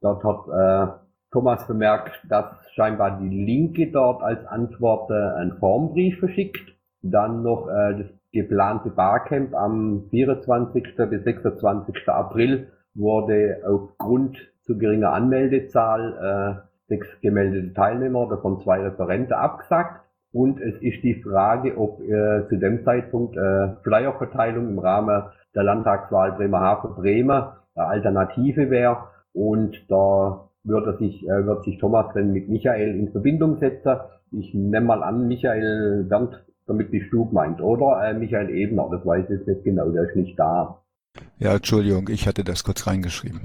Dort 0.00 0.24
hat 0.24 0.48
äh, 0.48 0.92
Thomas 1.30 1.66
bemerkt, 1.66 2.12
dass 2.28 2.46
scheinbar 2.74 3.18
die 3.20 3.28
Linke 3.28 3.90
dort 3.90 4.22
als 4.22 4.46
Antwort 4.46 5.10
äh, 5.10 5.38
einen 5.38 5.58
Formbrief 5.58 6.18
verschickt. 6.18 6.74
Dann 7.02 7.42
noch 7.42 7.68
äh, 7.68 7.98
das 7.98 8.06
geplante 8.32 8.90
Barcamp 8.90 9.54
am 9.54 10.04
24. 10.10 10.96
bis 11.10 11.24
26. 11.24 12.08
April 12.08 12.68
wurde 12.94 13.60
aufgrund 13.66 14.38
zu 14.62 14.78
geringer 14.78 15.12
Anmeldezahl 15.12 16.62
äh, 16.62 16.68
sechs 16.88 17.06
gemeldete 17.20 17.74
Teilnehmer, 17.74 18.28
davon 18.28 18.60
zwei 18.62 18.80
Referente 18.80 19.36
abgesagt. 19.36 20.03
Und 20.34 20.60
es 20.60 20.74
ist 20.82 21.00
die 21.04 21.22
Frage, 21.22 21.78
ob 21.78 22.00
äh, 22.00 22.48
zu 22.48 22.56
dem 22.56 22.84
Zeitpunkt 22.84 23.36
äh, 23.36 23.68
Flyerverteilung 23.84 24.68
im 24.68 24.78
Rahmen 24.80 25.22
der 25.54 25.62
Landtagswahl 25.62 26.32
Bremerhaven-Bremen 26.32 27.30
eine 27.76 27.86
Alternative 27.86 28.68
wäre. 28.68 28.96
Und 29.32 29.78
da 29.88 30.48
würde 30.64 30.98
sich, 30.98 31.22
äh, 31.22 31.46
wird 31.46 31.62
sich 31.62 31.78
Thomas 31.78 32.06
dann 32.14 32.32
mit 32.32 32.48
Michael 32.48 32.98
in 32.98 33.12
Verbindung 33.12 33.58
setzen. 33.60 33.96
Ich 34.32 34.52
nehme 34.52 34.80
mal 34.80 35.04
an, 35.04 35.28
Michael 35.28 36.04
Bernd, 36.08 36.44
damit 36.66 36.92
die 36.92 37.02
Stub 37.02 37.32
meint, 37.32 37.60
oder? 37.60 38.02
Äh, 38.04 38.14
Michael 38.14 38.50
Ebner, 38.50 38.88
das 38.90 39.06
weiß 39.06 39.26
ich 39.26 39.38
jetzt 39.38 39.46
nicht 39.46 39.62
genau, 39.62 39.88
der 39.90 40.08
ist 40.08 40.16
nicht 40.16 40.36
da. 40.36 40.80
Ja, 41.38 41.54
Entschuldigung, 41.54 42.08
ich 42.08 42.26
hatte 42.26 42.42
das 42.42 42.64
kurz 42.64 42.88
reingeschrieben. 42.88 43.40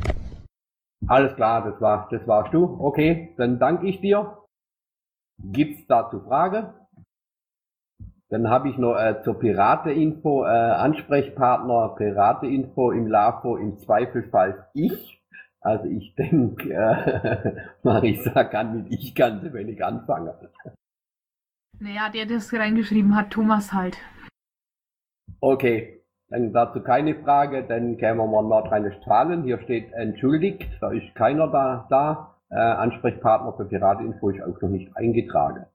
Alles 1.05 1.35
klar, 1.35 1.69
das 1.69 1.79
war, 1.79 2.07
das 2.09 2.25
warst 2.27 2.51
du. 2.51 2.63
Okay, 2.79 3.35
dann 3.37 3.59
danke 3.59 3.85
ich 3.85 4.01
dir. 4.01 4.39
Gibt's 5.37 5.85
dazu 5.87 6.19
Frage? 6.21 6.73
Dann 8.29 8.47
habe 8.47 8.69
ich 8.69 8.77
noch 8.77 8.95
äh, 8.95 9.21
zur 9.23 9.39
Pirate-Info 9.39 10.45
äh, 10.45 10.49
Ansprechpartner 10.49 11.95
Pirate-Info 11.97 12.91
im 12.91 13.07
LAFO 13.07 13.57
im 13.57 13.79
Zweifelsfall 13.79 14.67
ich. 14.73 15.23
Also 15.61 15.85
ich 15.85 16.13
denke, 16.15 16.71
äh, 16.71 17.55
Marisa 17.83 18.43
kann 18.43 18.83
mit 18.83 18.93
ich 18.93 19.15
ganz 19.15 19.51
wenig 19.51 19.83
anfangen. 19.83 20.31
Naja, 21.79 22.09
der, 22.09 22.25
der 22.25 22.37
das 22.37 22.53
reingeschrieben 22.53 23.15
hat, 23.15 23.31
Thomas 23.31 23.73
halt. 23.73 23.97
Okay, 25.41 26.03
dann 26.29 26.53
dazu 26.53 26.81
keine 26.81 27.15
Frage, 27.15 27.63
dann 27.63 27.97
kämen 27.97 28.17
wir 28.17 28.27
mal 28.27 28.43
Nordrhein-Westfalen. 28.43 29.43
Hier 29.43 29.59
steht 29.61 29.91
entschuldigt, 29.93 30.69
da 30.81 30.91
ist 30.91 31.15
keiner 31.15 31.47
da. 31.47 31.87
da. 31.89 32.35
Äh, 32.51 32.59
Ansprechpartner 32.59 33.53
für 33.53 33.65
Pirateninfo 33.65 34.29
ist 34.29 34.41
auch 34.41 34.61
noch 34.61 34.69
nicht 34.69 34.95
eingetragen. 34.95 35.65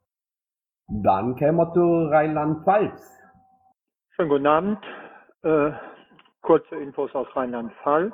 Dann 0.89 1.35
kämen 1.37 1.57
wir 1.57 1.73
zu 1.73 2.09
Rheinland-Pfalz. 2.11 3.19
Schönen 4.15 4.29
guten 4.29 4.47
Abend. 4.47 4.79
Äh, 5.43 5.73
kurze 6.43 6.77
Infos 6.77 7.15
aus 7.15 7.27
Rheinland-Pfalz. 7.35 8.13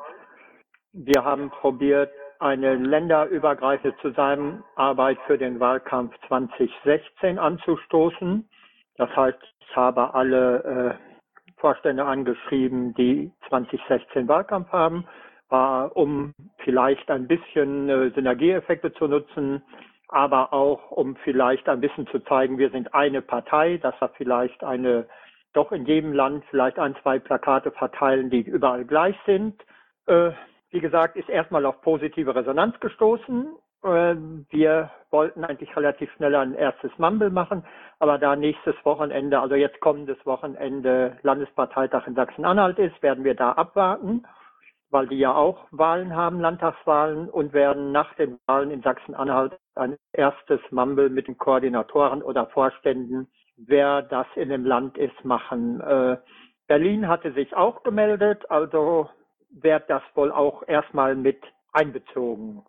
Wir 0.93 1.25
haben 1.25 1.51
probiert, 1.51 2.13
eine 2.39 2.77
länderübergreifende 2.77 3.97
Zusammenarbeit 3.99 5.19
für 5.27 5.37
den 5.37 5.61
Wahlkampf 5.61 6.15
2016 6.29 7.39
anzustoßen. 7.39 8.49
Das 8.97 9.15
heißt, 9.15 9.39
ich 9.61 9.77
habe 9.77 10.15
alle 10.15 10.99
äh, 10.99 11.61
Vorstände 11.61 12.05
angeschrieben, 12.05 12.95
die 12.95 13.33
2016 13.49 14.27
Wahlkampf 14.29 14.71
haben, 14.73 15.07
war, 15.49 15.95
um 15.97 16.33
vielleicht 16.65 17.11
ein 17.11 17.27
bisschen 17.27 17.89
äh, 17.89 18.11
Synergieeffekte 18.11 18.93
zu 18.95 19.09
nutzen, 19.09 19.63
aber 20.13 20.53
auch 20.53 20.91
um 20.91 21.17
vielleicht 21.17 21.69
ein 21.69 21.81
bisschen 21.81 22.07
zu 22.09 22.21
zeigen, 22.21 22.59
wir 22.59 22.71
sind 22.71 22.95
eine 22.95 23.23
Partei, 23.23 23.79
dass 23.79 23.95
wir 24.01 24.11
vielleicht 24.17 24.63
eine 24.65 25.07
doch 25.53 25.73
in 25.73 25.85
jedem 25.85 26.13
Land 26.13 26.45
vielleicht 26.51 26.79
ein, 26.79 26.95
zwei 27.03 27.19
Plakate 27.19 27.73
verteilen, 27.73 28.31
die 28.31 28.43
überall 28.43 28.85
gleich 28.85 29.17
sind. 29.27 29.61
Äh, 30.07 30.31
wie 30.71 30.81
gesagt, 30.81 31.17
ist 31.17 31.29
erstmal 31.29 31.67
auf 31.67 31.81
positive 31.83 32.35
Resonanz 32.35 32.79
gestoßen. 32.79 33.49
Äh, 33.83 34.17
wir 34.51 34.91
wollten 35.11 35.45
eigentlich 35.45 35.75
relativ 35.77 36.13
schnell 36.13 36.35
ein 36.37 36.55
erstes 36.55 36.93
Mumble 36.99 37.31
machen, 37.31 37.65
aber 37.99 38.19
da 38.19 38.37
nächstes 38.37 38.77
Wochenende, 38.85 39.41
also 39.41 39.55
jetzt 39.55 39.81
kommendes 39.81 40.25
Wochenende 40.25 41.17
Landesparteitag 41.23 42.07
in 42.07 42.15
Sachsen-Anhalt 42.15 42.79
ist, 42.79 43.03
werden 43.03 43.25
wir 43.25 43.35
da 43.35 43.53
abwarten, 43.53 44.25
weil 44.91 45.09
die 45.09 45.19
ja 45.19 45.35
auch 45.35 45.67
Wahlen 45.73 46.15
haben, 46.15 46.41
Landtagswahlen, 46.41 47.29
und 47.29 47.53
werden 47.53 47.91
nach 47.91 48.15
den 48.15 48.39
Wahlen 48.47 48.71
in 48.71 48.83
Sachsen-Anhalt 48.83 49.59
ein 49.81 49.97
erstes 50.13 50.61
Mumble 50.71 51.11
mit 51.11 51.27
den 51.27 51.39
Koordinatoren 51.39 52.23
oder 52.23 52.47
Vorständen, 52.47 53.29
wer 53.57 54.03
das 54.03 54.27
in 54.37 54.51
dem 54.51 54.65
Land 54.65 54.97
ist, 54.99 55.25
machen. 55.25 55.81
Äh, 55.81 56.19
Berlin 56.69 57.09
hatte 57.09 57.33
sich 57.33 57.57
auch 57.57 57.83
gemeldet, 57.83 58.49
also 58.51 59.11
wird 59.51 59.89
das 59.91 60.03
wohl 60.15 60.31
auch 60.31 60.63
erstmal 60.69 61.17
mit 61.17 61.43
einbezogen, 61.73 62.63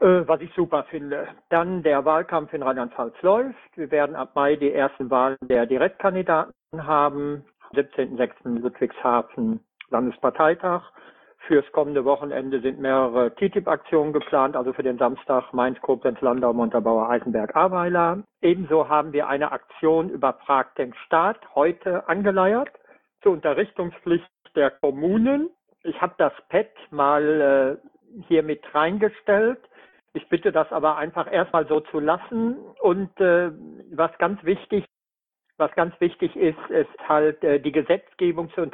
äh, 0.00 0.22
was 0.26 0.40
ich 0.40 0.52
super 0.54 0.84
finde. 0.84 1.28
Dann 1.48 1.82
der 1.82 2.04
Wahlkampf 2.04 2.52
in 2.52 2.62
Rheinland-Pfalz 2.62 3.14
läuft. 3.22 3.76
Wir 3.76 3.90
werden 3.90 4.16
ab 4.16 4.32
Mai 4.34 4.56
die 4.56 4.72
ersten 4.72 5.10
Wahlen 5.10 5.38
der 5.42 5.66
Direktkandidaten 5.66 6.52
haben. 6.86 7.44
17.06. 7.72 8.60
Ludwigshafen 8.60 9.60
Landesparteitag. 9.90 10.82
Fürs 11.46 11.70
kommende 11.72 12.06
Wochenende 12.06 12.60
sind 12.60 12.78
mehrere 12.78 13.34
TTIP-Aktionen 13.34 14.14
geplant, 14.14 14.56
also 14.56 14.72
für 14.72 14.82
den 14.82 14.96
Samstag 14.96 15.52
Mainz, 15.52 15.78
Koblenz, 15.82 16.18
Landau, 16.22 16.54
Montabaur, 16.54 17.10
Eisenberg, 17.10 17.54
Ahrweiler. 17.54 18.22
Ebenso 18.40 18.88
haben 18.88 19.12
wir 19.12 19.28
eine 19.28 19.52
Aktion 19.52 20.08
über 20.08 20.32
Prag 20.32 20.72
den 20.78 20.94
Staat 21.04 21.38
heute 21.54 22.08
angeleiert 22.08 22.70
zur 23.22 23.32
Unterrichtungspflicht 23.32 24.30
der 24.56 24.70
Kommunen. 24.70 25.50
Ich 25.82 26.00
habe 26.00 26.14
das 26.16 26.32
Pad 26.48 26.70
mal 26.90 27.78
äh, 27.82 28.22
hier 28.26 28.42
mit 28.42 28.62
reingestellt. 28.74 29.58
Ich 30.14 30.26
bitte 30.30 30.50
das 30.50 30.72
aber 30.72 30.96
einfach 30.96 31.30
erstmal 31.30 31.66
so 31.66 31.80
zu 31.80 32.00
lassen. 32.00 32.56
Und 32.80 33.20
äh, 33.20 33.50
was 33.92 34.16
ganz 34.16 34.42
wichtig, 34.44 34.86
was 35.58 35.72
ganz 35.72 35.94
wichtig 36.00 36.36
ist, 36.36 36.70
ist 36.70 37.08
halt 37.08 37.44
äh, 37.44 37.60
die 37.60 37.72
Gesetzgebung 37.72 38.50
zur 38.54 38.64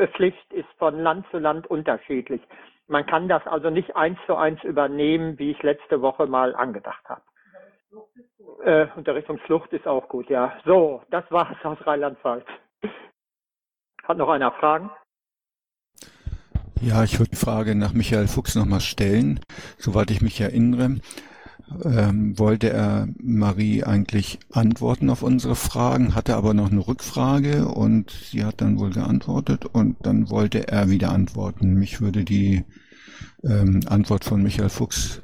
Unterrichtungspflicht 0.00 0.52
ist 0.52 0.68
von 0.78 0.98
Land 0.98 1.26
zu 1.30 1.38
Land 1.38 1.66
unterschiedlich. 1.66 2.40
Man 2.88 3.06
kann 3.06 3.28
das 3.28 3.46
also 3.46 3.70
nicht 3.70 3.94
eins 3.96 4.18
zu 4.26 4.34
eins 4.34 4.62
übernehmen, 4.64 5.38
wie 5.38 5.50
ich 5.52 5.62
letzte 5.62 6.00
Woche 6.00 6.26
mal 6.26 6.54
angedacht 6.56 7.04
habe. 7.04 7.22
Äh, 8.64 8.86
Unterrichtungsflucht 8.96 9.72
ist 9.72 9.86
auch 9.86 10.08
gut, 10.08 10.28
ja. 10.30 10.54
So, 10.64 11.02
das 11.10 11.24
war 11.30 11.50
es 11.50 11.64
aus 11.64 11.78
Rheinland-Pfalz. 11.86 12.46
Hat 14.04 14.16
noch 14.16 14.28
einer 14.28 14.52
Fragen? 14.52 14.90
Ja, 16.80 17.04
ich 17.04 17.18
würde 17.18 17.30
die 17.30 17.36
Frage 17.36 17.74
nach 17.74 17.92
Michael 17.92 18.26
Fuchs 18.26 18.56
nochmal 18.56 18.80
stellen. 18.80 19.40
Soweit 19.76 20.10
ich 20.10 20.22
mich 20.22 20.40
erinnere, 20.40 20.96
ähm, 21.84 22.38
wollte 22.38 22.70
er 22.70 23.08
Marie 23.22 23.84
eigentlich 23.84 24.38
antworten 24.52 25.10
auf 25.10 25.22
unsere 25.22 25.54
Fragen, 25.54 26.14
hatte 26.14 26.36
aber 26.36 26.54
noch 26.54 26.70
eine 26.70 26.86
Rückfrage 26.86 27.66
und 27.68 28.10
sie 28.10 28.44
hat 28.44 28.60
dann 28.60 28.78
wohl 28.78 28.90
geantwortet 28.90 29.66
und 29.66 29.96
dann 30.04 30.30
wollte 30.30 30.68
er 30.68 30.88
wieder 30.88 31.10
antworten. 31.10 31.74
Mich 31.74 32.00
würde 32.00 32.24
die 32.24 32.64
ähm, 33.44 33.80
Antwort 33.88 34.24
von 34.24 34.42
Michael 34.42 34.68
Fuchs, 34.68 35.22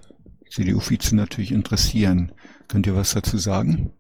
CDU-Vize, 0.51 1.16
natürlich 1.16 1.53
interessieren. 1.53 2.32
Könnt 2.68 2.86
ihr 2.86 2.97
was 2.97 3.14
dazu 3.14 3.36
sagen? 3.36 3.92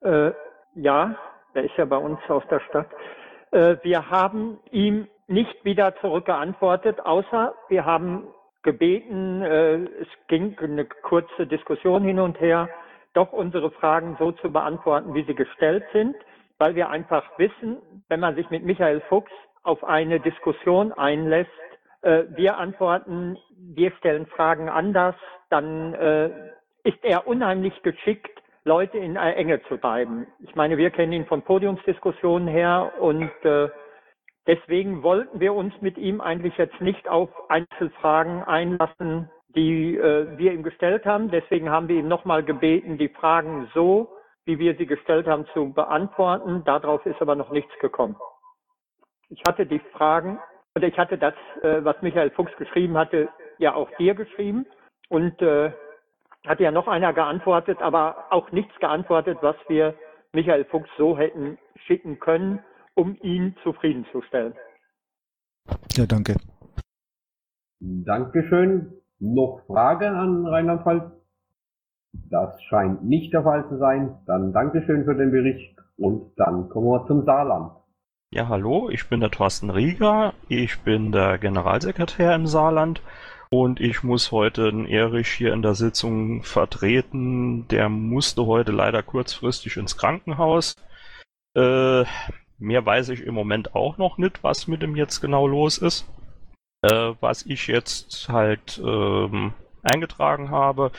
Äh, 0.00 0.32
ja, 0.74 1.16
er 1.54 1.64
ist 1.64 1.76
ja 1.76 1.84
bei 1.84 1.96
uns 1.96 2.18
aus 2.28 2.44
der 2.50 2.60
Stadt. 2.68 2.88
Äh, 3.50 3.76
wir 3.82 4.08
haben 4.08 4.58
ihm 4.70 5.08
nicht 5.26 5.64
wieder 5.64 5.94
zurückgeantwortet, 6.00 7.00
außer 7.00 7.54
wir 7.68 7.84
haben 7.84 8.24
gebeten, 8.62 9.42
äh, 9.42 9.74
es 9.76 10.08
ging 10.28 10.56
eine 10.58 10.84
kurze 10.84 11.46
Diskussion 11.46 12.02
hin 12.02 12.20
und 12.20 12.40
her, 12.40 12.68
doch 13.14 13.32
unsere 13.32 13.70
Fragen 13.70 14.16
so 14.18 14.32
zu 14.32 14.52
beantworten, 14.52 15.14
wie 15.14 15.24
sie 15.24 15.34
gestellt 15.34 15.84
sind, 15.92 16.14
weil 16.58 16.74
wir 16.74 16.90
einfach 16.90 17.24
wissen, 17.38 17.78
wenn 18.08 18.20
man 18.20 18.34
sich 18.34 18.48
mit 18.50 18.64
Michael 18.64 19.00
Fuchs 19.08 19.32
auf 19.62 19.82
eine 19.84 20.20
Diskussion 20.20 20.92
einlässt, 20.92 21.50
äh, 22.02 22.24
wir 22.36 22.58
antworten, 22.58 23.36
wir 23.56 23.92
stellen 23.92 24.26
Fragen 24.26 24.68
anders, 24.68 25.16
dann 25.48 25.94
äh, 25.94 26.30
ist 26.84 27.02
er 27.02 27.26
unheimlich 27.26 27.82
geschickt, 27.82 28.40
Leute 28.64 28.98
in 28.98 29.16
Enge 29.16 29.62
zu 29.64 29.78
treiben. 29.78 30.26
Ich 30.40 30.54
meine, 30.54 30.76
wir 30.76 30.90
kennen 30.90 31.12
ihn 31.12 31.26
von 31.26 31.42
Podiumsdiskussionen 31.42 32.46
her 32.46 32.92
und 33.00 33.30
äh, 33.42 33.68
Deswegen 34.50 35.04
wollten 35.04 35.38
wir 35.38 35.54
uns 35.54 35.72
mit 35.80 35.96
ihm 35.96 36.20
eigentlich 36.20 36.56
jetzt 36.56 36.80
nicht 36.80 37.08
auf 37.08 37.30
Einzelfragen 37.48 38.42
einlassen, 38.42 39.30
die 39.54 39.96
äh, 39.96 40.36
wir 40.38 40.52
ihm 40.52 40.64
gestellt 40.64 41.06
haben. 41.06 41.30
Deswegen 41.30 41.70
haben 41.70 41.86
wir 41.86 42.00
ihm 42.00 42.08
nochmal 42.08 42.42
gebeten, 42.42 42.98
die 42.98 43.10
Fragen 43.10 43.70
so, 43.74 44.08
wie 44.46 44.58
wir 44.58 44.74
sie 44.74 44.86
gestellt 44.86 45.28
haben, 45.28 45.46
zu 45.54 45.72
beantworten. 45.72 46.64
Darauf 46.64 47.06
ist 47.06 47.22
aber 47.22 47.36
noch 47.36 47.52
nichts 47.52 47.72
gekommen. 47.80 48.16
Ich 49.28 49.40
hatte 49.46 49.66
die 49.66 49.78
Fragen, 49.92 50.40
oder 50.74 50.88
ich 50.88 50.98
hatte 50.98 51.16
das, 51.16 51.34
äh, 51.62 51.84
was 51.84 52.02
Michael 52.02 52.30
Fuchs 52.30 52.56
geschrieben 52.56 52.98
hatte, 52.98 53.28
ja 53.58 53.76
auch 53.76 53.88
dir 53.98 54.16
geschrieben. 54.16 54.66
Und 55.08 55.40
äh, 55.42 55.70
hatte 56.44 56.64
ja 56.64 56.72
noch 56.72 56.88
einer 56.88 57.12
geantwortet, 57.12 57.80
aber 57.80 58.26
auch 58.30 58.50
nichts 58.50 58.76
geantwortet, 58.80 59.38
was 59.42 59.54
wir 59.68 59.94
Michael 60.32 60.64
Fuchs 60.64 60.90
so 60.98 61.16
hätten 61.16 61.56
schicken 61.86 62.18
können 62.18 62.64
um 63.00 63.16
ihn 63.22 63.56
zufriedenzustellen. 63.62 64.54
Ja, 65.96 66.06
danke. 66.06 66.36
Dankeschön. 67.80 68.92
Noch 69.18 69.62
Fragen 69.66 70.14
an 70.14 70.46
Rheinland-Pfalz? 70.46 71.04
Das 72.12 72.62
scheint 72.64 73.04
nicht 73.04 73.32
der 73.32 73.42
Fall 73.42 73.66
zu 73.68 73.78
sein. 73.78 74.18
Dann 74.26 74.52
Dankeschön 74.52 75.04
für 75.04 75.14
den 75.14 75.30
Bericht 75.30 75.76
und 75.96 76.32
dann 76.36 76.68
kommen 76.68 76.88
wir 76.88 77.06
zum 77.06 77.24
Saarland. 77.24 77.72
Ja, 78.32 78.48
hallo, 78.48 78.90
ich 78.90 79.08
bin 79.08 79.20
der 79.20 79.30
Thorsten 79.30 79.70
Rieger, 79.70 80.34
ich 80.48 80.80
bin 80.80 81.10
der 81.10 81.38
Generalsekretär 81.38 82.34
im 82.34 82.46
Saarland 82.46 83.02
und 83.50 83.80
ich 83.80 84.04
muss 84.04 84.30
heute 84.30 84.70
den 84.70 84.86
Erich 84.86 85.28
hier 85.28 85.52
in 85.52 85.62
der 85.62 85.74
Sitzung 85.74 86.42
vertreten. 86.44 87.66
Der 87.68 87.88
musste 87.88 88.46
heute 88.46 88.72
leider 88.72 89.02
kurzfristig 89.02 89.76
ins 89.76 89.96
Krankenhaus. 89.96 90.76
Äh, 91.56 92.04
mehr 92.60 92.84
weiß 92.84 93.08
ich 93.10 93.22
im 93.22 93.34
Moment 93.34 93.74
auch 93.74 93.98
noch 93.98 94.18
nicht, 94.18 94.42
was 94.44 94.68
mit 94.68 94.82
ihm 94.82 94.96
jetzt 94.96 95.20
genau 95.20 95.46
los 95.46 95.78
ist. 95.78 96.06
Äh, 96.82 97.12
was 97.20 97.44
ich 97.44 97.66
jetzt 97.66 98.28
halt 98.28 98.80
ähm, 98.82 99.52
eingetragen 99.82 100.50
habe, 100.50 100.92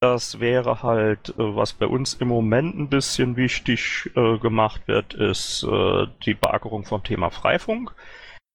das 0.00 0.38
wäre 0.38 0.82
halt, 0.82 1.30
äh, 1.30 1.56
was 1.56 1.72
bei 1.72 1.86
uns 1.86 2.14
im 2.14 2.28
Moment 2.28 2.78
ein 2.78 2.88
bisschen 2.88 3.36
wichtig 3.36 4.10
äh, 4.16 4.38
gemacht 4.38 4.82
wird, 4.86 5.14
ist 5.14 5.62
äh, 5.64 6.06
die 6.26 6.34
Beackerung 6.34 6.84
vom 6.84 7.02
Thema 7.02 7.30
Freifunk. 7.30 7.94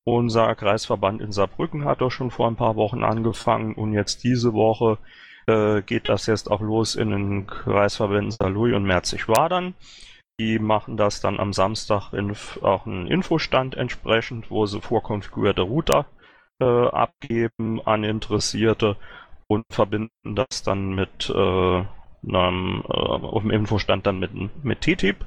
Unser 0.03 0.55
Kreisverband 0.55 1.21
in 1.21 1.31
Saarbrücken 1.31 1.85
hat 1.85 2.01
doch 2.01 2.11
schon 2.11 2.31
vor 2.31 2.47
ein 2.47 2.55
paar 2.55 2.75
Wochen 2.75 3.03
angefangen 3.03 3.73
und 3.75 3.93
jetzt 3.93 4.23
diese 4.23 4.53
Woche 4.53 4.97
äh, 5.47 5.81
geht 5.81 6.09
das 6.09 6.27
jetzt 6.27 6.49
auch 6.51 6.61
los 6.61 6.95
in 6.95 7.09
den 7.09 7.47
Kreisverbänden 7.47 8.31
Saarlouis 8.31 8.75
und 8.75 8.83
Merzig-Wadern. 8.83 9.73
Die 10.39 10.57
machen 10.57 10.95
das 10.95 11.19
dann 11.19 11.39
am 11.39 11.51
Samstag 11.51 12.13
in 12.13 12.33
auch 12.61 12.85
einen 12.85 13.07
Infostand 13.07 13.75
entsprechend, 13.75 14.49
wo 14.49 14.65
sie 14.65 14.79
vorkonfigurierte 14.79 15.61
Router 15.61 16.05
äh, 16.61 16.65
abgeben 16.65 17.81
an 17.85 18.05
Interessierte 18.05 18.95
und 19.47 19.65
verbinden 19.69 20.35
das 20.35 20.63
dann 20.63 20.95
mit 20.95 21.29
äh, 21.29 21.83
einem, 22.27 22.83
äh, 22.87 22.93
auf 22.93 23.41
dem 23.41 23.51
Infostand 23.51 24.07
dann 24.07 24.19
mit, 24.19 24.31
mit 24.63 24.81
TTIP 24.81 25.25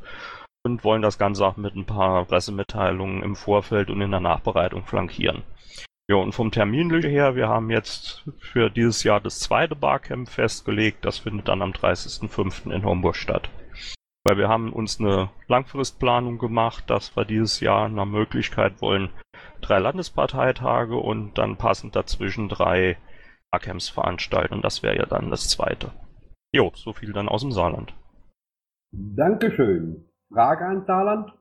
und 0.64 0.84
wollen 0.84 1.02
das 1.02 1.18
Ganze 1.18 1.44
auch 1.46 1.56
mit 1.56 1.74
ein 1.74 1.84
paar 1.84 2.24
Pressemitteilungen 2.24 3.22
im 3.22 3.36
Vorfeld 3.36 3.90
und 3.90 4.00
in 4.00 4.12
der 4.12 4.20
Nachbereitung 4.20 4.86
flankieren. 4.86 5.42
Ja, 6.08 6.16
und 6.16 6.32
vom 6.32 6.50
Termin 6.50 6.90
her, 7.02 7.36
wir 7.36 7.48
haben 7.48 7.70
jetzt 7.70 8.24
für 8.38 8.70
dieses 8.70 9.02
Jahr 9.04 9.20
das 9.20 9.40
zweite 9.40 9.76
Barcamp 9.76 10.28
festgelegt. 10.28 11.04
Das 11.04 11.18
findet 11.18 11.48
dann 11.48 11.62
am 11.62 11.70
30.05. 11.70 12.70
in 12.70 12.84
Homburg 12.84 13.16
statt. 13.16 13.50
Weil 14.24 14.38
wir 14.38 14.48
haben 14.48 14.72
uns 14.72 15.00
eine 15.00 15.30
Langfristplanung 15.48 16.38
gemacht, 16.38 16.88
dass 16.88 17.16
wir 17.16 17.24
dieses 17.24 17.60
Jahr 17.60 17.88
nach 17.88 18.06
Möglichkeit 18.06 18.80
wollen 18.80 19.10
drei 19.62 19.78
Landesparteitage 19.78 20.96
und 20.96 21.38
dann 21.38 21.56
passend 21.56 21.96
dazwischen 21.96 22.48
drei 22.48 22.98
Barcamps 23.50 23.88
veranstalten. 23.88 24.54
Und 24.54 24.64
das 24.64 24.82
wäre 24.82 24.96
ja 24.96 25.06
dann 25.06 25.30
das 25.30 25.48
zweite. 25.48 25.92
Jo, 26.52 26.70
so 26.74 26.92
viel 26.92 27.12
dann 27.12 27.28
aus 27.28 27.42
dem 27.42 27.52
Saarland. 27.52 27.94
Dankeschön. 28.92 30.04
Frage 30.32 30.66
an 30.66 30.84
Saarland? 30.86 31.32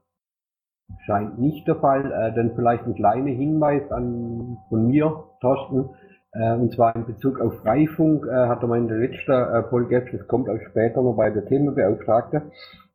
Scheint 1.06 1.40
nicht 1.40 1.68
der 1.68 1.78
Fall, 1.78 2.12
äh, 2.12 2.34
denn 2.34 2.54
vielleicht 2.56 2.84
ein 2.84 2.96
kleiner 2.96 3.32
Hinweis 3.32 3.90
an, 3.92 4.58
von 4.70 4.88
mir, 4.88 5.24
Thorsten, 5.40 5.90
äh, 6.34 6.54
und 6.54 6.74
zwar 6.74 6.96
in 6.96 7.06
Bezug 7.06 7.40
auf 7.40 7.60
Freifunk, 7.60 8.26
äh, 8.26 8.32
hat 8.32 8.62
er 8.62 8.68
mal 8.68 8.78
in 8.78 8.88
der 8.88 8.98
letzten 8.98 9.32
äh, 9.32 9.64
Folge, 9.70 10.06
das 10.12 10.28
kommt 10.28 10.50
auch 10.50 10.60
später 10.70 11.02
noch 11.02 11.16
bei 11.16 11.30
der 11.30 11.46
Themenbeauftragte, 11.46 12.44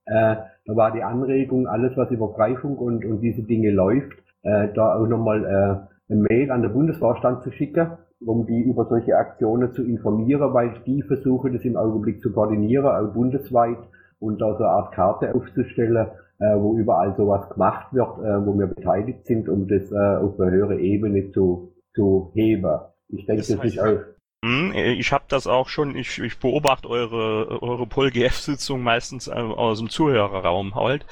äh, 0.06 0.36
da 0.66 0.76
war 0.76 0.92
die 0.92 1.02
Anregung, 1.02 1.66
alles 1.66 1.96
was 1.96 2.10
über 2.10 2.32
Freifunk 2.34 2.80
und, 2.80 3.04
und 3.04 3.20
diese 3.20 3.42
Dinge 3.42 3.70
läuft, 3.70 4.12
äh, 4.42 4.68
da 4.74 4.96
auch 4.96 5.06
nochmal 5.06 5.44
äh, 5.44 6.12
eine 6.12 6.22
Mail 6.28 6.50
an 6.50 6.62
den 6.62 6.72
Bundesvorstand 6.72 7.42
zu 7.42 7.50
schicken, 7.52 7.98
um 8.24 8.46
die 8.46 8.62
über 8.62 8.86
solche 8.86 9.16
Aktionen 9.16 9.72
zu 9.72 9.84
informieren, 9.84 10.54
weil 10.54 10.74
die 10.86 11.02
versuchen 11.02 11.52
das 11.52 11.64
im 11.64 11.76
Augenblick 11.76 12.20
zu 12.22 12.32
koordinieren, 12.32 12.86
auch 12.86 13.12
bundesweit 13.12 13.78
und 14.20 14.40
da 14.40 14.56
so 14.56 14.64
eine 14.64 14.72
Art 14.72 14.92
Karte 14.92 15.34
aufzustellen, 15.34 16.08
äh, 16.38 16.56
wo 16.56 16.76
überall 16.76 17.14
sowas 17.16 17.48
gemacht 17.50 17.92
wird, 17.92 18.18
äh, 18.18 18.46
wo 18.46 18.58
wir 18.58 18.66
beteiligt 18.66 19.26
sind, 19.26 19.48
um 19.48 19.68
das 19.68 19.90
äh, 19.90 19.96
auf 19.96 20.38
eine 20.40 20.50
höhere 20.50 20.78
Ebene 20.78 21.30
zu, 21.32 21.72
zu 21.94 22.30
heben. 22.34 22.78
Ich 23.08 23.26
denke, 23.26 23.42
das, 23.42 23.50
ist 23.50 23.78
auch 23.78 23.98
hm, 24.44 24.72
ich 24.74 25.12
habe 25.12 25.24
das 25.28 25.46
auch 25.46 25.68
schon, 25.68 25.96
ich, 25.96 26.18
ich 26.18 26.38
beobachte 26.38 26.88
eure, 26.88 27.62
eure 27.62 27.86
PolGF-Sitzung 27.86 28.82
meistens 28.82 29.28
äh, 29.28 29.32
aus 29.32 29.78
dem 29.78 29.90
Zuhörerraum 29.90 30.74
halt. 30.74 31.06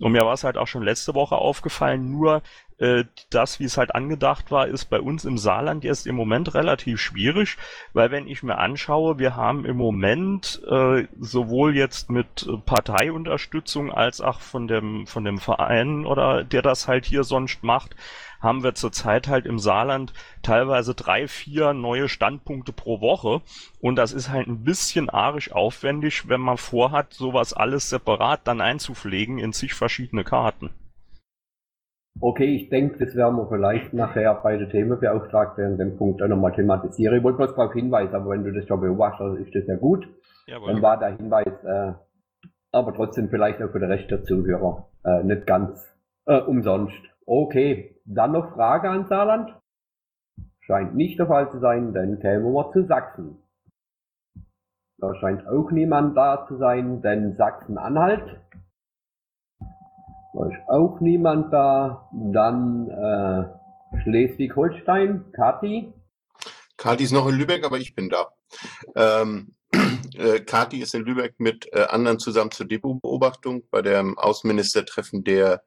Und 0.00 0.12
mir 0.12 0.24
war 0.24 0.32
es 0.34 0.42
halt 0.42 0.56
auch 0.56 0.66
schon 0.66 0.82
letzte 0.82 1.14
Woche 1.14 1.36
aufgefallen, 1.36 2.10
nur 2.10 2.36
äh, 2.36 2.42
das, 3.30 3.60
wie 3.60 3.64
es 3.64 3.76
halt 3.76 3.94
angedacht 3.94 4.50
war, 4.50 4.66
ist 4.66 4.86
bei 4.86 5.00
uns 5.00 5.24
im 5.24 5.38
Saarland 5.38 5.84
jetzt 5.84 6.06
im 6.06 6.16
Moment 6.16 6.54
relativ 6.54 7.00
schwierig, 7.00 7.56
weil 7.92 8.10
wenn 8.10 8.26
ich 8.26 8.42
mir 8.42 8.58
anschaue, 8.58 9.18
wir 9.18 9.36
haben 9.36 9.64
im 9.64 9.76
Moment 9.76 10.60
äh, 10.68 11.06
sowohl 11.20 11.76
jetzt 11.76 12.10
mit 12.10 12.48
Parteiunterstützung 12.66 13.92
als 13.92 14.20
auch 14.20 14.40
von 14.40 14.66
dem, 14.66 15.06
von 15.06 15.24
dem 15.24 15.38
Verein 15.38 16.04
oder 16.04 16.44
der 16.44 16.62
das 16.62 16.88
halt 16.88 17.04
hier 17.04 17.24
sonst 17.24 17.62
macht, 17.62 17.94
haben 18.40 18.64
wir 18.64 18.74
zurzeit 18.74 19.28
halt 19.28 19.46
im 19.46 19.60
Saarland 19.60 20.12
teilweise 20.42 20.94
drei, 20.94 21.28
vier 21.28 21.72
neue 21.74 22.08
Standpunkte 22.08 22.72
pro 22.72 23.00
Woche. 23.00 23.40
Und 23.80 23.96
das 23.96 24.12
ist 24.12 24.30
halt 24.30 24.48
ein 24.48 24.64
bisschen 24.64 25.08
arisch 25.08 25.52
aufwendig, 25.52 26.28
wenn 26.28 26.40
man 26.40 26.58
vorhat, 26.58 27.14
sowas 27.14 27.52
alles 27.52 27.88
separat 27.88 28.40
dann 28.44 28.60
einzupflegen 28.60 29.38
in 29.38 29.52
zig 29.52 29.74
verschiedene 29.74 30.24
Karten. 30.24 30.70
Okay, 32.20 32.54
ich 32.56 32.68
denke, 32.68 33.04
das 33.04 33.16
werden 33.16 33.36
wir 33.36 33.48
vielleicht 33.48 33.92
nachher 33.94 34.34
bei 34.34 34.56
der 34.56 34.68
Themenbeauftragten 34.68 35.64
an 35.64 35.78
dem 35.78 35.96
Punkt 35.96 36.22
auch 36.22 36.28
nochmal 36.28 36.52
thematisieren. 36.52 37.16
Ich 37.16 37.22
wollte 37.22 37.38
bloß 37.38 37.54
darauf 37.54 37.72
hinweisen, 37.72 38.14
aber 38.14 38.30
wenn 38.30 38.44
du 38.44 38.52
das 38.52 38.66
schon 38.66 38.80
beobachtest, 38.80 39.46
ist 39.46 39.54
das 39.54 39.66
ja 39.66 39.76
gut. 39.76 40.06
Jawohl. 40.46 40.72
Dann 40.72 40.82
war 40.82 40.98
der 40.98 41.16
Hinweis, 41.16 41.64
äh, 41.64 41.92
aber 42.70 42.94
trotzdem 42.94 43.28
vielleicht 43.28 43.62
auch 43.62 43.70
für 43.70 43.80
den 43.80 43.90
Rest 43.90 44.10
der 44.10 44.24
Zuhörer 44.24 44.88
äh, 45.04 45.22
nicht 45.24 45.46
ganz 45.46 45.96
äh, 46.26 46.40
umsonst. 46.40 46.94
Okay, 47.26 47.96
dann 48.04 48.32
noch 48.32 48.52
Frage 48.54 48.90
an 48.90 49.06
Saarland? 49.06 49.50
Scheint 50.60 50.94
nicht 50.94 51.18
der 51.18 51.26
Fall 51.26 51.50
zu 51.50 51.58
sein, 51.58 51.92
dann 51.92 52.20
kämen 52.20 52.52
wir 52.52 52.70
zu 52.72 52.84
Sachsen. 52.84 53.38
Da 54.98 55.14
scheint 55.16 55.46
auch 55.48 55.70
niemand 55.72 56.16
da 56.16 56.46
zu 56.46 56.56
sein, 56.56 57.02
denn 57.02 57.34
Sachsen-Anhalt. 57.34 58.41
Da 60.32 60.46
ist 60.46 60.68
auch 60.68 61.00
niemand 61.00 61.52
da. 61.52 62.08
Dann 62.12 62.88
äh, 62.88 64.00
Schleswig-Holstein, 64.02 65.32
Kathi. 65.32 65.92
Kathi 66.76 67.04
ist 67.04 67.12
noch 67.12 67.28
in 67.28 67.36
Lübeck, 67.36 67.64
aber 67.64 67.78
ich 67.78 67.94
bin 67.94 68.08
da. 68.08 68.28
Ähm, 68.96 69.54
äh, 70.16 70.40
Kathi 70.40 70.80
ist 70.80 70.94
in 70.94 71.04
Lübeck 71.04 71.34
mit 71.38 71.68
äh, 71.72 71.82
anderen 71.84 72.18
zusammen 72.18 72.50
zur 72.50 72.66
Depotbeobachtung 72.66 73.64
bei 73.70 73.82
dem 73.82 74.18
Außenministertreffen 74.18 75.22
der 75.24 75.62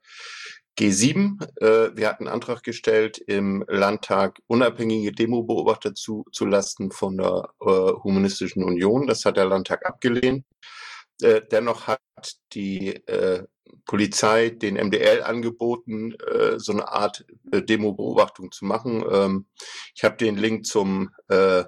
G7. 0.77 1.41
Äh, 1.61 1.95
wir 1.95 2.09
hatten 2.09 2.27
einen 2.27 2.33
Antrag 2.33 2.63
gestellt, 2.63 3.17
im 3.19 3.63
Landtag 3.67 4.39
unabhängige 4.47 5.11
Demo-Beobachter 5.11 5.93
zu, 5.93 6.25
zu 6.31 6.45
Lasten 6.45 6.91
von 6.91 7.17
der 7.17 7.49
äh, 7.61 7.93
Humanistischen 8.03 8.63
Union. 8.63 9.07
Das 9.07 9.25
hat 9.25 9.37
der 9.37 9.45
Landtag 9.45 9.85
abgelehnt. 9.85 10.45
Äh, 11.21 11.41
dennoch 11.49 11.87
hat 11.87 11.99
die 12.53 12.95
äh, 13.07 13.43
Polizei 13.85 14.49
den 14.49 14.75
MDL 14.75 15.23
angeboten, 15.23 16.13
äh, 16.13 16.59
so 16.59 16.71
eine 16.71 16.87
Art 16.87 17.25
äh, 17.51 17.61
Demo-Beobachtung 17.61 18.51
zu 18.51 18.65
machen. 18.65 19.03
Ähm, 19.09 19.45
ich 19.95 20.03
habe 20.03 20.17
den 20.17 20.37
Link 20.37 20.65
zum 20.65 21.11
äh, 21.29 21.63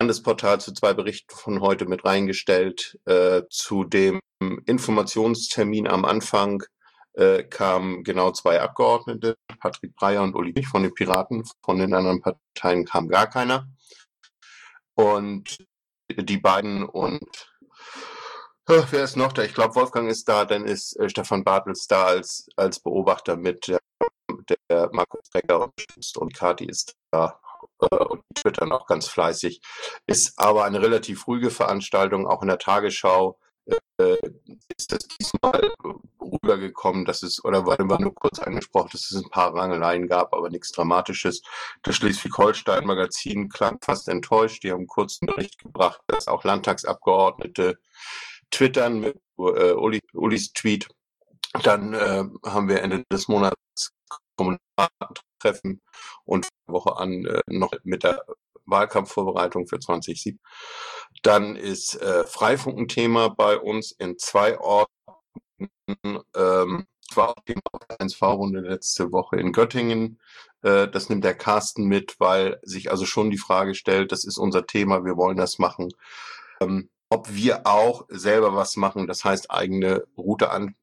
Landesportal 0.00 0.60
zu 0.60 0.72
zwei 0.72 0.94
Berichten 0.94 1.34
von 1.34 1.60
heute 1.60 1.86
mit 1.86 2.04
reingestellt. 2.04 2.98
Äh, 3.04 3.42
zu 3.50 3.84
dem 3.84 4.20
Informationstermin 4.66 5.86
am 5.86 6.04
Anfang 6.04 6.62
äh, 7.14 7.44
kamen 7.44 8.02
genau 8.02 8.32
zwei 8.32 8.60
Abgeordnete, 8.60 9.36
Patrick 9.60 9.94
Breyer 9.94 10.22
und 10.22 10.34
Uli 10.34 10.64
von 10.64 10.82
den 10.82 10.94
Piraten. 10.94 11.44
Von 11.64 11.78
den 11.78 11.94
anderen 11.94 12.20
Parteien 12.20 12.84
kam 12.84 13.08
gar 13.08 13.28
keiner. 13.28 13.68
Und 14.94 15.58
die 16.10 16.38
beiden 16.38 16.84
und 16.84 17.51
äh, 18.72 18.82
wer 18.90 19.04
ist 19.04 19.16
noch 19.16 19.32
da? 19.32 19.42
Ich 19.42 19.54
glaube, 19.54 19.74
Wolfgang 19.74 20.10
ist 20.10 20.28
da, 20.28 20.44
dann 20.44 20.64
ist 20.64 20.98
äh, 20.98 21.08
Stefan 21.08 21.44
Bartels 21.44 21.86
da 21.86 22.06
als, 22.06 22.48
als 22.56 22.80
Beobachter 22.80 23.36
mit, 23.36 23.68
der, 23.68 23.80
der 24.68 24.90
Markus 24.92 25.30
Becker 25.32 25.64
unterstützt 25.64 26.16
und 26.16 26.34
Kati 26.34 26.66
ist 26.66 26.96
da 27.10 27.40
äh, 27.80 27.96
und 27.96 28.22
twittern 28.34 28.72
auch 28.72 28.86
ganz 28.86 29.06
fleißig. 29.08 29.60
Ist 30.06 30.38
aber 30.38 30.64
eine 30.64 30.80
relativ 30.80 31.26
ruhige 31.26 31.50
Veranstaltung, 31.50 32.26
auch 32.26 32.42
in 32.42 32.48
der 32.48 32.58
Tagesschau 32.58 33.38
äh, 33.98 34.16
ist 34.76 34.92
das 34.92 35.06
diesmal 35.06 35.72
rübergekommen, 36.20 37.04
dass 37.04 37.22
es, 37.22 37.44
oder 37.44 37.64
war 37.66 38.00
nur 38.00 38.14
kurz 38.14 38.38
angesprochen, 38.40 38.90
dass 38.92 39.10
es 39.10 39.22
ein 39.22 39.30
paar 39.30 39.54
Rangeleien 39.54 40.08
gab, 40.08 40.34
aber 40.34 40.50
nichts 40.50 40.72
Dramatisches. 40.72 41.42
Das 41.82 41.96
Schleswig-Holstein-Magazin 41.96 43.48
klang 43.48 43.78
fast 43.80 44.08
enttäuscht. 44.08 44.64
Die 44.64 44.72
haben 44.72 44.78
einen 44.78 44.86
kurzen 44.88 45.26
Bericht 45.26 45.58
gebracht, 45.58 46.00
dass 46.08 46.26
auch 46.26 46.44
Landtagsabgeordnete 46.44 47.78
twittern 48.52 49.00
mit 49.00 49.16
äh, 49.38 49.72
Uli, 49.72 50.00
Ulis 50.12 50.52
Tweet. 50.52 50.88
Dann 51.64 51.94
äh, 51.94 52.24
haben 52.46 52.68
wir 52.68 52.82
Ende 52.82 53.04
des 53.10 53.28
Monats 53.28 53.92
Kommunaltreffen 54.36 55.82
und 56.24 56.48
Woche 56.66 56.96
an 56.96 57.24
äh, 57.26 57.40
noch 57.48 57.72
mit 57.82 58.04
der 58.04 58.24
Wahlkampfvorbereitung 58.64 59.66
für 59.66 59.80
2007. 59.80 60.38
Dann 61.22 61.56
ist 61.56 62.00
äh, 62.00 62.24
Freifunk 62.24 62.78
ein 62.78 62.88
Thema 62.88 63.28
bei 63.28 63.58
uns 63.58 63.92
in 63.92 64.18
zwei 64.18 64.58
Orten. 64.58 64.88
Ähm, 66.34 66.86
war 67.14 67.30
auch 67.30 67.44
Thema 67.44 67.60
1V-Runde 68.00 68.60
letzte 68.60 69.12
Woche 69.12 69.36
in 69.36 69.52
Göttingen. 69.52 70.18
Äh, 70.62 70.88
das 70.88 71.08
nimmt 71.08 71.24
der 71.24 71.34
Carsten 71.34 71.84
mit, 71.84 72.16
weil 72.18 72.58
sich 72.62 72.90
also 72.90 73.04
schon 73.04 73.30
die 73.30 73.38
Frage 73.38 73.74
stellt, 73.74 74.12
das 74.12 74.24
ist 74.24 74.38
unser 74.38 74.66
Thema, 74.66 75.04
wir 75.04 75.16
wollen 75.16 75.36
das 75.36 75.58
machen. 75.58 75.92
Ähm, 76.60 76.88
ob 77.12 77.34
wir 77.34 77.66
auch 77.66 78.06
selber 78.08 78.54
was 78.54 78.76
machen, 78.76 79.06
das 79.06 79.22
heißt 79.22 79.50
eigene 79.50 80.04
Route 80.16 80.50
an, 80.50 80.74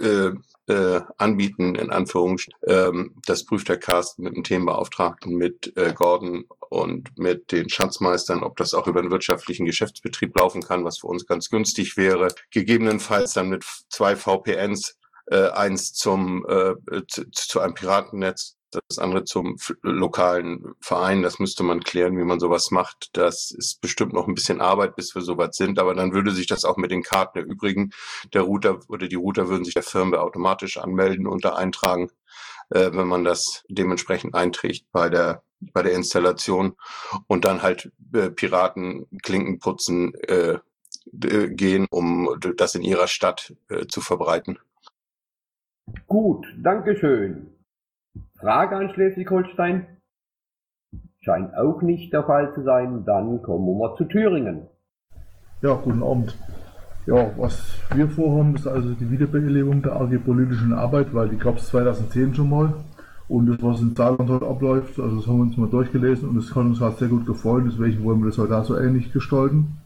äh, 0.00 0.30
äh, 0.68 1.00
anbieten, 1.18 1.74
in 1.74 1.90
Anführungsstrichen. 1.90 2.60
Ähm, 2.68 3.16
das 3.26 3.44
prüft 3.44 3.68
der 3.68 3.78
Carsten 3.78 4.22
mit 4.22 4.36
dem 4.36 4.44
Themenbeauftragten, 4.44 5.34
mit 5.34 5.76
äh, 5.76 5.92
Gordon 5.92 6.44
und 6.70 7.18
mit 7.18 7.50
den 7.50 7.68
Schatzmeistern, 7.68 8.44
ob 8.44 8.56
das 8.56 8.72
auch 8.72 8.86
über 8.86 9.00
einen 9.00 9.10
wirtschaftlichen 9.10 9.66
Geschäftsbetrieb 9.66 10.38
laufen 10.38 10.62
kann, 10.62 10.84
was 10.84 10.98
für 10.98 11.08
uns 11.08 11.26
ganz 11.26 11.50
günstig 11.50 11.96
wäre. 11.96 12.28
Gegebenenfalls 12.52 13.32
dann 13.32 13.48
mit 13.48 13.64
zwei 13.88 14.14
VPNs, 14.14 14.96
äh, 15.26 15.48
eins 15.48 15.92
zum 15.92 16.46
äh, 16.48 16.74
zu, 17.08 17.28
zu 17.32 17.58
einem 17.58 17.74
Piratennetz 17.74 18.56
das 18.88 18.98
andere 18.98 19.24
zum 19.24 19.56
lokalen 19.82 20.74
Verein. 20.80 21.22
Das 21.22 21.38
müsste 21.38 21.62
man 21.62 21.80
klären, 21.80 22.18
wie 22.18 22.24
man 22.24 22.40
sowas 22.40 22.70
macht. 22.70 23.10
Das 23.12 23.50
ist 23.50 23.80
bestimmt 23.80 24.12
noch 24.12 24.28
ein 24.28 24.34
bisschen 24.34 24.60
Arbeit, 24.60 24.96
bis 24.96 25.14
wir 25.14 25.22
soweit 25.22 25.54
sind, 25.54 25.78
aber 25.78 25.94
dann 25.94 26.12
würde 26.12 26.30
sich 26.32 26.46
das 26.46 26.64
auch 26.64 26.76
mit 26.76 26.90
den 26.90 27.02
Karten 27.02 27.38
erübrigen. 27.38 27.90
Der 28.32 28.42
Router 28.42 28.80
oder 28.88 29.08
die 29.08 29.16
Router 29.16 29.48
würden 29.48 29.64
sich 29.64 29.74
der 29.74 29.82
Firmware 29.82 30.22
automatisch 30.22 30.78
anmelden 30.78 31.26
und 31.26 31.44
da 31.44 31.54
eintragen, 31.54 32.10
äh, 32.70 32.90
wenn 32.92 33.08
man 33.08 33.24
das 33.24 33.64
dementsprechend 33.68 34.34
einträgt 34.34 34.86
bei 34.92 35.08
der 35.08 35.42
bei 35.72 35.82
der 35.82 35.92
Installation 35.92 36.76
und 37.26 37.44
dann 37.44 37.62
halt 37.62 37.90
äh, 38.12 38.30
Piraten 38.30 39.06
Klinken 39.22 39.58
putzen 39.58 40.14
äh, 40.14 40.58
gehen, 41.12 41.86
um 41.90 42.36
das 42.56 42.74
in 42.74 42.82
ihrer 42.82 43.08
Stadt 43.08 43.54
äh, 43.68 43.86
zu 43.86 44.00
verbreiten. 44.00 44.58
Gut, 46.06 46.46
Dankeschön. 46.56 47.53
Frage 48.44 48.76
an 48.76 48.90
Schleswig-Holstein? 48.90 49.86
Scheint 51.20 51.56
auch 51.56 51.80
nicht 51.80 52.12
der 52.12 52.24
Fall 52.24 52.52
zu 52.54 52.62
sein. 52.62 53.02
Dann 53.06 53.40
kommen 53.40 53.64
wir 53.64 53.88
mal 53.88 53.96
zu 53.96 54.04
Thüringen. 54.04 54.66
Ja, 55.62 55.72
guten 55.76 56.02
Abend. 56.02 56.36
Ja, 57.06 57.30
was 57.38 57.80
wir 57.94 58.06
vorhaben, 58.06 58.54
ist 58.54 58.66
also 58.66 58.92
die 58.92 59.10
Wiederbelebung 59.10 59.80
der 59.80 59.96
AG 59.96 60.18
politischen 60.22 60.74
Arbeit, 60.74 61.14
weil 61.14 61.30
die 61.30 61.38
gab 61.38 61.56
es 61.56 61.68
2010 61.68 62.34
schon 62.34 62.50
mal. 62.50 62.74
Und 63.28 63.46
das, 63.46 63.62
was 63.62 63.80
in 63.80 63.96
Saarland 63.96 64.28
heute 64.28 64.46
abläuft, 64.46 65.00
also 65.00 65.16
das 65.16 65.26
haben 65.26 65.38
wir 65.38 65.44
uns 65.44 65.56
mal 65.56 65.70
durchgelesen 65.70 66.28
und 66.28 66.36
es 66.36 66.54
hat 66.54 66.64
uns 66.64 66.82
halt 66.82 66.98
sehr 66.98 67.08
gut 67.08 67.24
gefallen, 67.24 67.70
deswegen 67.70 68.04
wollen 68.04 68.20
wir 68.20 68.26
das 68.26 68.36
heute 68.36 68.58
auch 68.58 68.64
so 68.66 68.76
ähnlich 68.78 69.10
gestalten. 69.10 69.78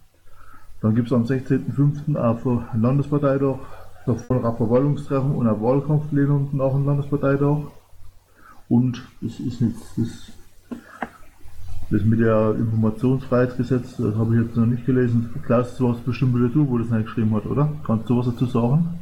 Dann 0.83 0.97
gibt 0.97 1.07
es 1.07 1.13
am 1.13 1.23
16.05. 1.23 2.17
auf 2.17 2.45
Landesparteitag 2.75 3.59
davor 4.05 4.45
ein 4.45 4.57
Verwaltungstreffen 4.57 5.33
und 5.37 5.47
ein 5.47 5.63
Wahlkampfplenum 5.63 6.49
nach 6.55 6.73
dem 6.73 6.87
Landesparteitag. 6.87 7.59
Und 8.69 9.03
das 9.23 9.41
ist 9.41 9.61
jetzt 9.61 9.99
das, 9.99 10.33
das 11.91 12.05
mit 12.05 12.21
der 12.21 12.55
Informationsfreiheitsgesetz, 12.59 13.97
das 13.97 14.15
habe 14.15 14.35
ich 14.35 14.43
jetzt 14.43 14.57
noch 14.57 14.67
nicht 14.67 14.85
gelesen. 14.85 15.35
Klaus, 15.47 15.71
das 15.71 15.81
war 15.81 15.93
es 15.93 16.01
bestimmt 16.01 16.35
wieder 16.35 16.49
du, 16.49 16.69
wo 16.69 16.79
das 16.79 16.91
geschrieben 16.91 17.35
hat, 17.35 17.47
oder? 17.47 17.73
Kannst 17.87 18.11
du 18.11 18.19
was 18.19 18.27
dazu 18.27 18.45
sagen? 18.47 18.99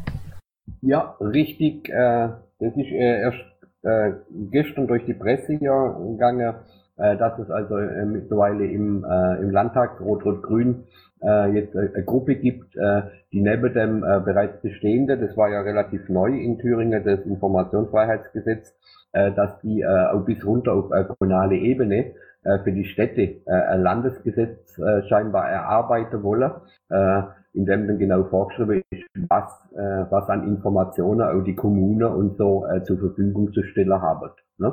Ja, 0.83 1.17
richtig. 1.21 1.89
Äh, 1.89 2.29
das 2.59 2.77
ist 2.77 2.93
äh, 2.93 3.21
erst 3.23 3.45
äh, 3.83 4.13
gestern 4.51 4.87
durch 4.87 5.05
die 5.05 5.15
Presse 5.15 5.55
hier 5.59 5.97
gegangen, 6.13 6.55
äh, 6.97 7.17
dass 7.17 7.39
es 7.39 7.51
also 7.51 7.77
äh, 7.77 8.05
mittlerweile 8.05 8.67
im, 8.67 9.05
äh, 9.05 9.41
im 9.41 9.51
Landtag 9.51 10.01
Rot-Rot-Grün 10.01 10.85
äh, 11.23 11.51
jetzt 11.53 11.75
äh, 11.75 11.91
eine 11.95 12.05
Gruppe 12.05 12.37
gibt, 12.37 12.77
äh, 12.77 13.03
die 13.33 13.41
neben 13.41 13.73
dem 13.73 14.05
äh, 14.05 14.21
bereits 14.21 14.61
bestehende, 14.61 15.19
das 15.19 15.37
war 15.37 15.51
ja 15.51 15.61
relativ 15.61 16.09
neu 16.09 16.33
in 16.39 16.59
Thüringen, 16.59 17.05
das 17.05 17.21
Informationsfreiheitsgesetz, 17.21 18.75
äh, 19.13 19.33
dass 19.33 19.61
die 19.61 19.81
äh, 19.81 19.87
auch 19.87 20.25
bis 20.25 20.45
runter 20.45 20.73
auf 20.73 20.91
äh, 20.93 21.05
kommunale 21.05 21.57
Ebene 21.57 22.13
äh, 22.45 22.59
für 22.63 22.73
die 22.73 22.85
Städte 22.85 23.23
äh, 23.23 23.51
ein 23.51 23.83
Landesgesetz 23.83 24.79
äh, 24.79 25.03
scheinbar 25.09 25.49
erarbeiten 25.51 26.23
wollen, 26.23 26.53
äh, 26.91 27.23
in 27.55 27.65
dem 27.65 27.87
dann 27.87 27.99
genau 27.99 28.25
vorgeschrieben 28.25 28.83
ist, 28.91 29.05
was, 29.29 29.45
äh, 29.75 30.11
was 30.11 30.29
an 30.29 30.47
Informationen 30.47 31.23
auch 31.23 31.43
die 31.43 31.55
Kommunen 31.55 32.05
und 32.05 32.37
so 32.37 32.67
äh, 32.67 32.83
zur 32.85 32.99
Verfügung 32.99 33.53
zu 33.53 33.63
stellen 33.63 34.01
haben. 34.01 34.31
Ne? 34.59 34.73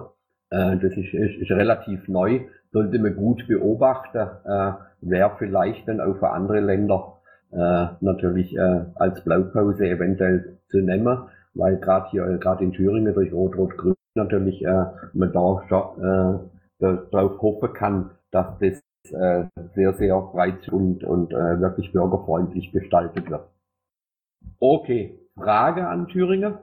Äh, 0.54 0.78
das 0.78 0.96
ist, 0.96 1.14
ist, 1.14 1.42
ist 1.42 1.52
relativ 1.52 2.08
neu, 2.08 2.42
sollte 2.72 3.00
man 3.00 3.16
gut 3.16 3.48
beobachten, 3.48 4.30
äh, 4.46 4.74
wer 5.02 5.32
vielleicht 5.40 5.88
dann 5.88 6.00
auch 6.00 6.16
für 6.18 6.30
andere 6.30 6.60
Länder 6.60 7.18
äh, 7.52 7.88
natürlich 8.02 8.56
äh, 8.56 8.86
als 8.96 9.24
Blaupause 9.24 9.88
eventuell 9.88 10.60
zu 10.70 10.78
nehmen, 10.78 11.24
weil 11.56 11.78
gerade 11.78 12.08
hier, 12.12 12.38
gerade 12.38 12.64
in 12.64 12.72
Thüringen 12.72 13.14
durch 13.16 13.34
Rot-Rot-Grün 13.34 13.96
natürlich 14.16 14.64
äh, 14.64 14.86
man 15.14 15.34
da 15.34 15.64
schon 15.68 16.44
äh, 16.80 16.98
darauf 17.12 17.42
hoffen 17.42 17.74
kann, 17.74 18.12
dass 18.30 18.60
das 18.60 18.80
äh, 19.12 19.46
sehr, 19.74 19.94
sehr 19.94 20.22
breit 20.22 20.70
und, 20.70 21.04
und 21.04 21.34
äh, 21.34 21.62
wirklich 21.62 21.92
bürgerfreundlich 21.92 22.72
gestaltet 22.72 23.28
wird. 23.28 23.48
Okay, 24.60 25.20
Frage 25.36 25.88
an 25.88 26.08
Thüringen. 26.10 26.60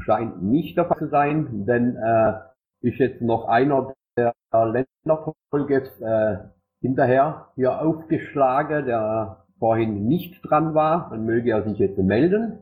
Scheint 0.00 0.42
nicht 0.42 0.76
der 0.76 0.84
Fall 0.84 0.98
zu 0.98 1.08
sein, 1.08 1.64
denn 1.66 1.96
äh, 1.96 2.34
ist 2.80 2.98
jetzt 2.98 3.20
noch 3.20 3.46
einer 3.46 3.94
der 4.16 4.34
Länderfolge 4.52 5.90
äh, 6.00 6.38
hinterher 6.80 7.48
hier 7.54 7.80
aufgeschlagen, 7.80 8.86
der 8.86 9.44
vorhin 9.58 10.06
nicht 10.06 10.40
dran 10.42 10.74
war. 10.74 11.10
Dann 11.10 11.24
möge 11.24 11.50
er 11.50 11.62
sich 11.64 11.78
jetzt 11.78 11.98
melden. 11.98 12.58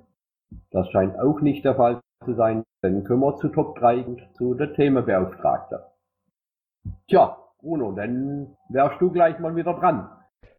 Das 0.70 0.88
scheint 0.90 1.18
auch 1.18 1.40
nicht 1.40 1.64
der 1.64 1.74
Fall 1.74 2.00
zu 2.24 2.34
sein. 2.34 2.64
Dann 2.82 3.04
können 3.04 3.20
wir 3.20 3.36
zu 3.36 3.48
Top 3.48 3.78
3 3.78 4.04
und 4.04 4.20
zu 4.34 4.54
der 4.54 4.74
Themenbeauftragte. 4.74 5.84
Tja, 7.08 7.36
Bruno, 7.60 7.92
dann 7.92 8.56
wärst 8.68 9.00
du 9.00 9.10
gleich 9.10 9.38
mal 9.38 9.56
wieder 9.56 9.74
dran. 9.74 10.08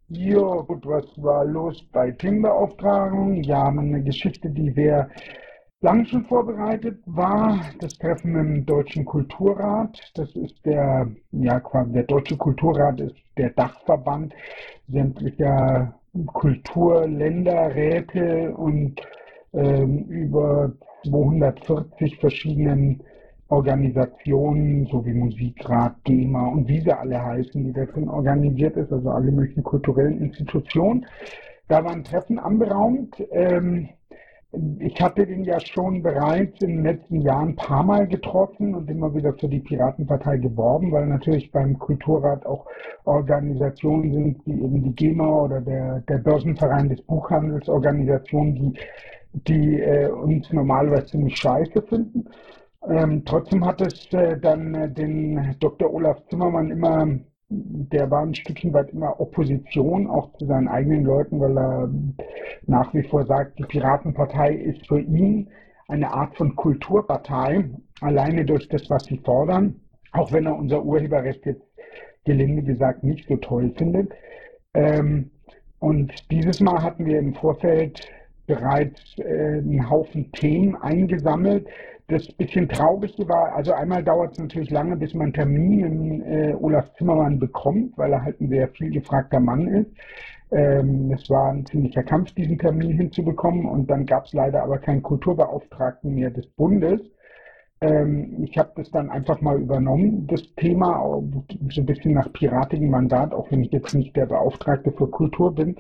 Ja, 0.09 0.61
gut, 0.61 0.85
was 0.85 1.05
war 1.21 1.45
los 1.45 1.83
bei 1.91 2.11
Themenbeauftragung? 2.11 3.43
Ja, 3.43 3.67
eine 3.67 4.03
Geschichte, 4.03 4.49
die 4.49 4.75
wir 4.75 5.09
lang 5.81 6.05
schon 6.05 6.23
vorbereitet 6.25 6.99
war. 7.05 7.59
Das 7.79 7.97
Treffen 7.97 8.35
im 8.35 8.65
Deutschen 8.65 9.05
Kulturrat. 9.05 9.97
Das 10.15 10.35
ist 10.35 10.65
der, 10.65 11.07
ja, 11.31 11.59
quasi 11.59 11.93
der 11.93 12.03
Deutsche 12.03 12.37
Kulturrat 12.37 12.99
ist 12.99 13.15
der 13.37 13.51
Dachverband 13.51 14.33
sämtlicher 14.87 15.93
Kulturländerräte 16.25 18.55
und 18.55 18.99
ähm, 19.53 20.05
über 20.05 20.71
240 21.05 22.17
verschiedenen 22.17 23.03
Organisationen, 23.49 24.87
so 24.87 25.05
wie 25.05 25.13
Musikrat, 25.13 25.95
GEMA 26.03 26.47
und 26.47 26.67
wie 26.67 26.81
sie 26.81 26.91
alle 26.91 27.23
heißen, 27.23 27.63
die 27.63 27.71
da 27.71 27.85
drin 27.85 28.09
organisiert 28.09 28.75
ist, 28.75 28.91
also 28.91 29.11
alle 29.11 29.31
möglichen 29.31 29.63
kulturellen 29.63 30.19
Institutionen. 30.19 31.05
Da 31.67 31.85
waren 31.85 32.03
Treffen 32.03 32.39
anberaumt. 32.39 33.23
Ähm, 33.31 33.89
ich 34.79 35.01
hatte 35.01 35.25
den 35.25 35.43
ja 35.43 35.59
schon 35.59 36.01
bereits 36.01 36.61
in 36.61 36.77
den 36.77 36.83
letzten 36.83 37.21
Jahren 37.21 37.49
ein 37.49 37.55
paar 37.55 37.83
Mal 37.83 38.07
getroffen 38.07 38.75
und 38.75 38.89
immer 38.89 39.13
wieder 39.13 39.33
für 39.33 39.47
die 39.47 39.59
Piratenpartei 39.59 40.37
geworben, 40.37 40.91
weil 40.91 41.07
natürlich 41.07 41.51
beim 41.51 41.77
Kulturrat 41.77 42.45
auch 42.45 42.65
Organisationen 43.05 44.13
sind, 44.13 44.45
wie 44.45 44.63
eben 44.63 44.83
die 44.83 44.95
GEMA 44.95 45.43
oder 45.43 45.61
der, 45.61 46.01
der 46.01 46.17
Börsenverein 46.17 46.89
des 46.89 47.01
Buchhandels, 47.03 47.69
Organisationen, 47.69 48.55
die 48.55 48.79
die 49.45 49.79
äh, 49.79 50.07
uns 50.09 50.51
normalerweise 50.51 51.07
ziemlich 51.07 51.37
scheiße 51.37 51.81
finden. 51.83 52.25
Ähm, 52.89 53.23
trotzdem 53.25 53.65
hat 53.65 53.81
es 53.81 54.07
äh, 54.13 54.39
dann 54.39 54.73
äh, 54.73 54.89
den 54.89 55.55
Dr. 55.59 55.93
Olaf 55.93 56.23
Zimmermann 56.29 56.71
immer, 56.71 57.07
der 57.49 58.11
war 58.11 58.23
ein 58.23 58.35
Stückchen 58.35 58.73
weit 58.73 58.89
immer 58.89 59.19
Opposition, 59.19 60.07
auch 60.07 60.33
zu 60.37 60.45
seinen 60.45 60.67
eigenen 60.67 61.03
Leuten, 61.05 61.39
weil 61.39 61.57
er 61.57 61.89
nach 62.65 62.93
wie 62.93 63.03
vor 63.03 63.25
sagt, 63.25 63.57
die 63.57 63.63
Piratenpartei 63.63 64.53
ist 64.53 64.85
für 64.87 64.99
ihn 64.99 65.49
eine 65.87 66.11
Art 66.11 66.35
von 66.35 66.55
Kulturpartei, 66.55 67.69
alleine 68.01 68.43
durch 68.43 68.67
das, 68.67 68.89
was 68.89 69.05
sie 69.05 69.17
fordern, 69.19 69.79
auch 70.11 70.31
wenn 70.33 70.45
er 70.45 70.57
unser 70.57 70.83
Urheberrecht 70.83 71.45
jetzt 71.45 71.63
gelinde 72.25 72.63
gesagt 72.63 73.03
nicht 73.03 73.27
so 73.27 73.37
toll 73.37 73.71
findet. 73.77 74.11
Ähm, 74.73 75.31
und 75.79 76.29
dieses 76.29 76.59
Mal 76.59 76.83
hatten 76.83 77.05
wir 77.05 77.19
im 77.19 77.33
Vorfeld 77.33 78.09
bereits 78.47 79.17
äh, 79.19 79.59
einen 79.59 79.89
Haufen 79.89 80.31
Themen 80.33 80.75
eingesammelt. 80.75 81.67
Das 82.09 82.25
bisschen 82.33 82.69
Traurige 82.69 83.27
war, 83.27 83.53
also 83.53 83.73
einmal 83.73 84.01
dauert 84.01 84.31
es 84.31 84.39
natürlich 84.39 84.69
lange, 84.69 84.95
bis 84.95 85.13
man 85.13 85.33
Termin 85.33 85.79
in 85.81 86.21
äh, 86.21 86.55
Olaf 86.57 86.93
Zimmermann 86.93 87.37
bekommt, 87.37 87.97
weil 87.97 88.13
er 88.13 88.23
halt 88.23 88.39
ein 88.39 88.47
sehr 88.47 88.69
viel 88.69 88.91
gefragter 88.91 89.41
Mann 89.41 89.67
ist. 89.67 89.91
Ähm, 90.51 91.11
es 91.11 91.29
war 91.29 91.51
ein 91.51 91.65
ziemlicher 91.65 92.03
Kampf, 92.03 92.33
diesen 92.33 92.57
Termin 92.57 92.91
hinzubekommen 92.91 93.65
und 93.65 93.89
dann 93.89 94.05
gab 94.05 94.25
es 94.25 94.33
leider 94.33 94.63
aber 94.63 94.77
keinen 94.77 95.03
Kulturbeauftragten 95.03 96.15
mehr 96.15 96.29
des 96.29 96.47
Bundes. 96.47 97.01
Ähm, 97.81 98.41
ich 98.41 98.57
habe 98.57 98.71
das 98.77 98.89
dann 98.89 99.09
einfach 99.09 99.41
mal 99.41 99.59
übernommen, 99.59 100.27
das 100.27 100.41
Thema, 100.55 101.01
so 101.69 101.81
ein 101.81 101.85
bisschen 101.85 102.13
nach 102.13 102.31
piratigem 102.31 102.89
Mandat, 102.89 103.33
auch 103.33 103.51
wenn 103.51 103.63
ich 103.63 103.71
jetzt 103.73 103.93
nicht 103.93 104.15
der 104.15 104.27
Beauftragte 104.27 104.93
für 104.93 105.07
Kultur 105.07 105.53
bin, 105.53 105.75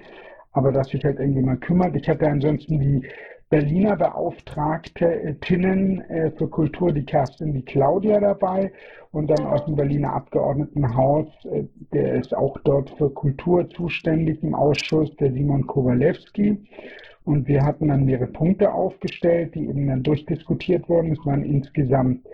aber 0.51 0.73
dass 0.73 0.89
sich 0.89 1.05
halt 1.05 1.19
irgendjemand 1.19 1.61
kümmert. 1.61 1.95
Ich 1.95 2.09
hatte 2.09 2.27
ansonsten 2.27 2.79
die 2.79 3.07
Berliner 3.49 3.95
Beauftragtinnen 3.95 6.01
äh, 6.09 6.31
für 6.31 6.49
Kultur, 6.49 6.91
die 6.91 7.05
Kerstin, 7.05 7.53
die 7.53 7.63
Claudia 7.63 8.19
dabei 8.19 8.73
und 9.11 9.27
dann 9.27 9.45
aus 9.45 9.63
dem 9.65 9.77
Berliner 9.77 10.11
Abgeordnetenhaus, 10.13 11.27
äh, 11.45 11.63
der 11.93 12.15
ist 12.15 12.35
auch 12.35 12.57
dort 12.65 12.89
für 12.97 13.09
Kultur 13.09 13.69
zuständig 13.69 14.43
im 14.43 14.53
Ausschuss, 14.53 15.15
der 15.15 15.31
Simon 15.31 15.65
Kowalewski. 15.65 16.57
Und 17.23 17.47
wir 17.47 17.63
hatten 17.63 17.87
dann 17.87 18.03
mehrere 18.05 18.27
Punkte 18.27 18.73
aufgestellt, 18.73 19.55
die 19.55 19.67
eben 19.67 19.87
dann 19.87 20.03
durchdiskutiert 20.03 20.89
wurden. 20.89 21.13
Es 21.13 21.25
waren 21.25 21.43
insgesamt 21.43 22.25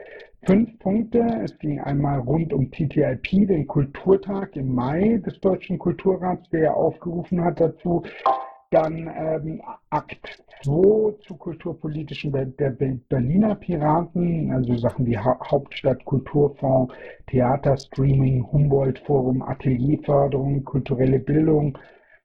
fünf 0.45 0.78
Punkte. 0.80 1.20
Es 1.43 1.57
ging 1.59 1.80
einmal 1.80 2.20
rund 2.20 2.53
um 2.53 2.72
TTIP, 2.72 3.47
den 3.47 3.68
Kulturtag 3.68 4.55
im 4.55 4.74
Mai 4.74 5.22
des 5.26 5.39
Deutschen 5.39 5.80
Kulturrats, 5.80 6.49
der 6.49 6.76
aufgerufen 6.76 7.43
hat 7.43 7.59
dazu. 7.59 8.03
Dann 8.74 9.07
ähm, 9.15 9.61
Akt 9.91 10.43
2 10.63 11.13
zu 11.28 11.36
kulturpolitischen 11.38 12.32
der, 12.32 12.71
Berliner 12.71 13.53
Piraten, 13.53 14.51
also 14.51 14.76
Sachen 14.78 15.05
wie 15.05 15.15
ha 15.15 15.39
Hauptstadt 15.51 16.03
Kulturfonds, 16.05 16.91
Theaterstreaming, 17.28 18.51
Humboldt 18.51 18.97
Forum, 19.05 19.43
Atelierförderung, 19.43 20.63
kulturelle 20.63 21.19
Bildung, 21.19 21.78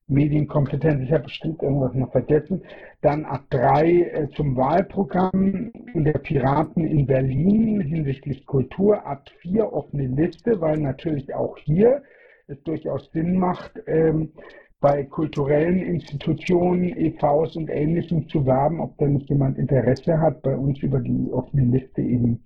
Medienkompetenz, 0.07 1.03
ich 1.03 1.12
habe 1.12 1.24
bestimmt 1.24 1.62
irgendwas 1.62 1.92
noch 1.92 2.12
vergessen. 2.12 2.62
Dann 3.03 3.26
Akt 3.26 3.53
3 3.53 3.90
äh, 3.90 4.28
zum 4.34 4.57
Wahlprogramm 4.57 5.70
der 5.92 6.18
Piraten 6.18 6.86
in 6.86 7.05
Berlin 7.05 7.82
hinsichtlich 7.82 8.46
Kultur. 8.46 9.07
Akt 9.07 9.30
4 9.42 9.70
offene 9.70 10.07
Liste, 10.07 10.62
weil 10.62 10.78
natürlich 10.78 11.34
auch 11.34 11.59
hier 11.59 12.03
es 12.46 12.62
durchaus 12.62 13.11
Sinn 13.12 13.36
macht, 13.36 13.72
ähm, 13.86 14.32
bei 14.80 15.02
kulturellen 15.04 15.80
Institutionen, 15.80 16.96
EVs 16.96 17.56
und 17.56 17.68
Ähnlichem 17.68 18.28
zu 18.28 18.46
werben, 18.46 18.80
ob 18.80 18.96
da 18.98 19.06
nicht 19.06 19.28
jemand 19.28 19.58
Interesse 19.58 20.20
hat, 20.20 20.42
bei 20.42 20.56
uns 20.56 20.78
über 20.82 21.00
die 21.00 21.30
offene 21.32 21.64
Liste 21.76 22.00
eben 22.00 22.44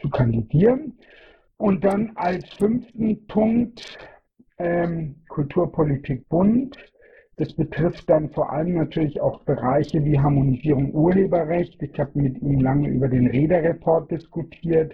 zu 0.00 0.10
kandidieren. 0.10 0.98
Und 1.56 1.84
dann 1.84 2.12
als 2.16 2.48
fünften 2.54 3.26
Punkt 3.26 3.98
ähm, 4.58 5.16
Kulturpolitik 5.28 6.28
Bund. 6.28 6.76
Das 7.36 7.52
betrifft 7.52 8.10
dann 8.10 8.30
vor 8.30 8.52
allem 8.52 8.74
natürlich 8.74 9.20
auch 9.20 9.42
Bereiche 9.44 10.04
wie 10.04 10.18
Harmonisierung 10.18 10.92
Urheberrecht. 10.92 11.80
Ich 11.82 11.98
habe 11.98 12.10
mit 12.14 12.40
ihm 12.42 12.60
lange 12.60 12.88
über 12.88 13.08
den 13.08 13.28
Räderreport 13.28 14.10
diskutiert, 14.10 14.92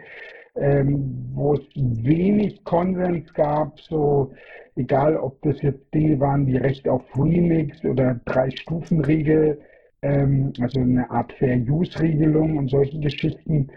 ähm, 0.56 1.30
wo 1.32 1.54
es 1.54 1.62
wenig 1.74 2.62
Konsens 2.64 3.32
gab, 3.32 3.80
so 3.80 4.32
egal 4.76 5.16
ob 5.16 5.40
das 5.42 5.60
jetzt 5.62 5.92
Dinge 5.94 6.18
waren 6.20 6.46
wie 6.46 6.56
Recht 6.56 6.88
auf 6.88 7.02
Remix 7.16 7.84
oder 7.84 8.20
Drei-Stufen-Regel, 8.24 9.60
ähm, 10.02 10.52
also 10.60 10.80
eine 10.80 11.10
Art 11.10 11.32
Fair-Use-Regelung 11.34 12.58
und 12.58 12.70
solche 12.70 12.98
Geschichten. 13.00 13.68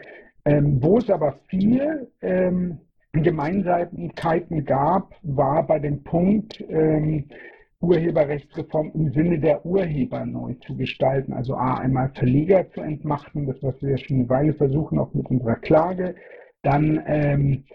Ähm, 0.45 0.81
wo 0.81 0.97
es 0.97 1.09
aber 1.09 1.33
viel 1.47 2.07
ähm, 2.21 2.79
Gemeinsamkeiten 3.11 4.65
gab, 4.65 5.13
war 5.23 5.65
bei 5.65 5.79
dem 5.79 6.03
Punkt, 6.03 6.63
ähm, 6.69 7.25
Urheberrechtsreform 7.79 8.91
im 8.95 9.11
Sinne 9.11 9.39
der 9.39 9.65
Urheber 9.65 10.25
neu 10.25 10.53
zu 10.65 10.75
gestalten. 10.75 11.33
Also 11.33 11.55
A, 11.55 11.75
einmal 11.75 12.09
Verleger 12.09 12.69
zu 12.71 12.81
entmachten, 12.81 13.45
das 13.45 13.61
was 13.61 13.81
wir 13.81 13.97
schon 13.97 14.17
eine 14.17 14.29
Weile 14.29 14.53
versuchen, 14.53 14.97
auch 14.97 15.13
mit 15.13 15.29
unserer 15.29 15.55
Klage. 15.55 16.15
Dann 16.63 17.03
ähm, 17.05 17.65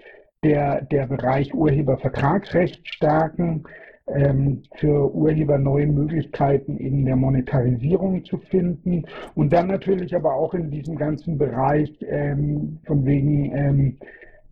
der, 0.42 0.82
der 0.82 1.06
Bereich 1.06 1.54
Urhebervertragsrecht 1.54 2.86
stärken, 2.86 3.64
ähm, 4.08 4.62
für 4.76 5.14
Urheber 5.14 5.58
neue 5.58 5.86
Möglichkeiten 5.86 6.76
in 6.76 7.04
der 7.04 7.16
Monetarisierung 7.16 8.24
zu 8.24 8.38
finden 8.38 9.04
und 9.34 9.52
dann 9.52 9.68
natürlich 9.68 10.14
aber 10.14 10.34
auch 10.34 10.54
in 10.54 10.70
diesem 10.70 10.96
ganzen 10.96 11.38
Bereich 11.38 11.90
ähm, 12.08 12.80
von 12.84 13.04
wegen 13.04 13.56
ähm, 13.56 13.98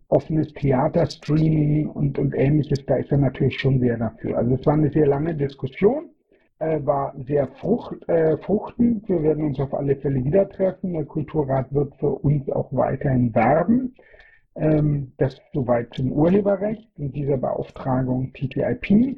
offenes 0.07 0.53
Theaterstreaming 0.53 1.87
und, 1.87 2.19
und 2.19 2.33
ähnliches, 2.35 2.85
da 2.85 2.95
ist 2.95 3.11
er 3.11 3.17
natürlich 3.17 3.59
schon 3.59 3.79
sehr 3.79 3.97
dafür. 3.97 4.37
Also 4.37 4.55
es 4.55 4.65
war 4.65 4.73
eine 4.73 4.89
sehr 4.89 5.07
lange 5.07 5.35
Diskussion, 5.35 6.09
äh, 6.59 6.79
war 6.85 7.13
sehr 7.27 7.47
frucht, 7.47 8.07
äh, 8.09 8.37
fruchtend. 8.37 9.07
Wir 9.07 9.23
werden 9.23 9.45
uns 9.45 9.59
auf 9.59 9.73
alle 9.73 9.95
Fälle 9.95 10.23
wieder 10.23 10.47
treffen. 10.49 10.93
Der 10.93 11.05
Kulturrat 11.05 11.73
wird 11.73 11.95
für 11.95 12.09
uns 12.09 12.49
auch 12.49 12.71
weiterhin 12.71 13.33
werben. 13.33 13.95
Ähm, 14.55 15.13
das 15.17 15.39
soweit 15.53 15.93
zum 15.93 16.11
Urheberrecht 16.11 16.89
und 16.97 17.15
dieser 17.15 17.37
Beauftragung 17.37 18.33
TTIP. 18.33 19.17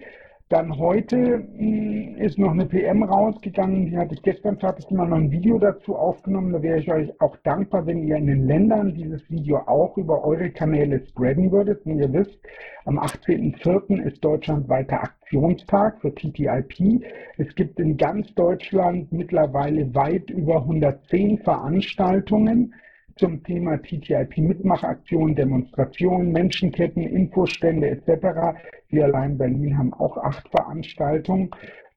Dann 0.50 0.78
heute 0.78 1.18
mh, 1.18 1.58
hm, 1.58 2.16
ist 2.18 2.38
noch 2.38 2.52
eine 2.52 2.68
PM 2.68 3.02
rausgegangen, 3.02 3.88
die 3.88 3.98
hatte 3.98 4.14
ich 4.14 4.22
gestern 4.22 4.60
fertig 4.60 4.88
gemacht, 4.88 5.10
noch 5.10 5.18
ein 5.18 5.32
Video 5.32 5.58
dazu 5.58 5.96
aufgenommen. 5.96 6.54
Da 6.54 6.62
wäre 6.62 6.78
ich 6.78 6.92
euch 6.92 7.10
auch 7.20 7.36
dankbar, 7.38 7.88
wenn 7.88 8.04
ihr 8.04 8.18
in 8.18 8.28
den 8.28 8.46
Ländern 8.46 8.94
dieses 8.94 9.28
Video 9.32 9.58
auch 9.66 9.98
über 9.98 10.24
eure 10.24 10.52
Kanäle 10.52 11.04
spreaden 11.08 11.52
würdet. 11.52 11.84
Wie 11.86 11.98
ihr 11.98 12.14
wisst, 12.14 12.38
am 12.86 13.00
18.04. 13.00 14.04
ist 14.04 14.24
deutschlandweiter 14.24 15.02
Aktionstag 15.02 16.00
für 16.02 16.14
TTIP. 16.14 17.04
Es 17.40 17.56
gibt 17.56 17.80
in 17.80 17.98
ganz 17.98 18.32
Deutschland 18.36 19.12
mittlerweile 19.12 19.96
weit 19.96 20.30
über 20.30 20.58
110 20.58 21.40
Veranstaltungen 21.40 22.76
zum 23.16 23.44
Thema 23.44 23.78
TTIP-Mitmachaktionen, 23.78 25.36
Demonstrationen, 25.36 26.32
Menschenketten, 26.32 27.04
Infostände 27.04 27.90
etc. 27.90 28.58
Wir 28.90 29.06
allein 29.06 29.32
in 29.32 29.38
Berlin 29.38 29.78
haben 29.78 29.94
auch 29.94 30.18
acht 30.18 30.48
Veranstaltungen. 30.50 31.50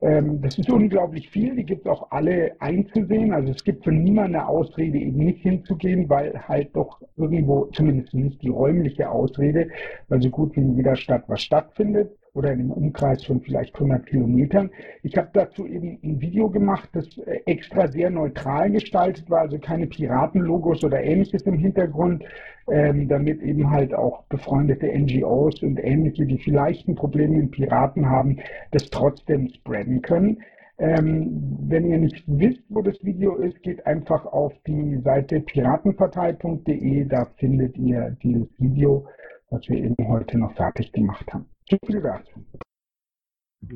Ähm, 0.03 0.43
das 0.43 0.59
ist 0.59 0.71
unglaublich 0.71 1.31
viel, 1.31 1.57
die 1.57 1.65
gibt 1.65 1.87
es 1.87 1.93
auch 1.93 2.11
alle 2.11 2.53
einzusehen. 2.61 3.33
Also 3.33 3.53
es 3.53 3.65
gibt 3.65 3.85
für 3.85 3.93
niemanden 3.93 4.37
eine 4.37 4.47
Ausrede, 4.47 4.99
eben 4.99 5.25
nicht 5.25 5.43
hinzugehen, 5.43 6.09
weil 6.09 6.39
halt 6.47 6.77
doch 6.77 7.01
irgendwo, 7.17 7.67
zumindest 7.67 8.13
nicht 8.13 8.43
die 8.43 8.51
räumliche 8.51 9.11
Ausrede, 9.11 9.71
weil 10.09 10.21
so 10.21 10.29
gut 10.31 10.55
wie 10.57 10.61
in 10.61 10.77
jeder 10.77 10.97
Stadt 10.97 11.25
was 11.29 11.43
stattfindet 11.43 12.11
oder 12.37 12.53
in 12.53 12.61
einem 12.61 12.71
Umkreis 12.71 13.25
von 13.25 13.41
vielleicht 13.41 13.75
100 13.75 14.07
Kilometern. 14.07 14.71
Ich 15.03 15.17
habe 15.17 15.31
dazu 15.33 15.67
eben 15.67 15.99
ein 16.05 16.21
Video 16.21 16.51
gemacht, 16.51 16.89
das 16.93 17.07
äh, 17.19 17.41
extra 17.47 17.89
sehr 17.89 18.11
neutral 18.11 18.71
gestaltet 18.71 19.31
war, 19.31 19.41
also 19.41 19.59
keine 19.59 19.87
Piratenlogos 19.87 20.85
oder 20.85 21.03
ähnliches 21.03 21.43
im 21.43 21.59
Hintergrund, 21.59 22.25
ähm, 22.71 23.09
damit 23.09 23.41
eben 23.41 23.71
halt 23.71 23.95
auch 23.95 24.25
befreundete 24.25 24.87
NGOs 24.87 25.63
und 25.63 25.83
ähnliche, 25.83 26.27
die 26.27 26.39
vielleicht 26.39 26.87
ein 26.89 26.95
Problem 26.95 27.33
mit 27.33 27.53
Piraten 27.53 28.09
haben, 28.09 28.39
das 28.71 28.91
trotzdem 28.91 29.49
spreaden 29.49 30.03
können. 30.03 30.43
Ähm, 30.79 31.57
wenn 31.69 31.87
ihr 31.87 31.97
nicht 31.97 32.23
wisst, 32.27 32.63
wo 32.69 32.83
das 32.83 33.03
Video 33.03 33.37
ist, 33.37 33.63
geht 33.63 33.87
einfach 33.87 34.27
auf 34.27 34.53
die 34.67 34.99
Seite 34.99 35.41
piratenpartei.de, 35.41 37.05
da 37.07 37.25
findet 37.39 37.79
ihr 37.79 38.15
dieses 38.23 38.49
Video, 38.59 39.07
was 39.49 39.67
wir 39.71 39.79
eben 39.79 39.97
heute 40.07 40.39
noch 40.39 40.53
fertig 40.53 40.93
gemacht 40.93 41.33
haben. 41.33 41.47
Viel 41.69 42.01
dazu. 42.01 42.47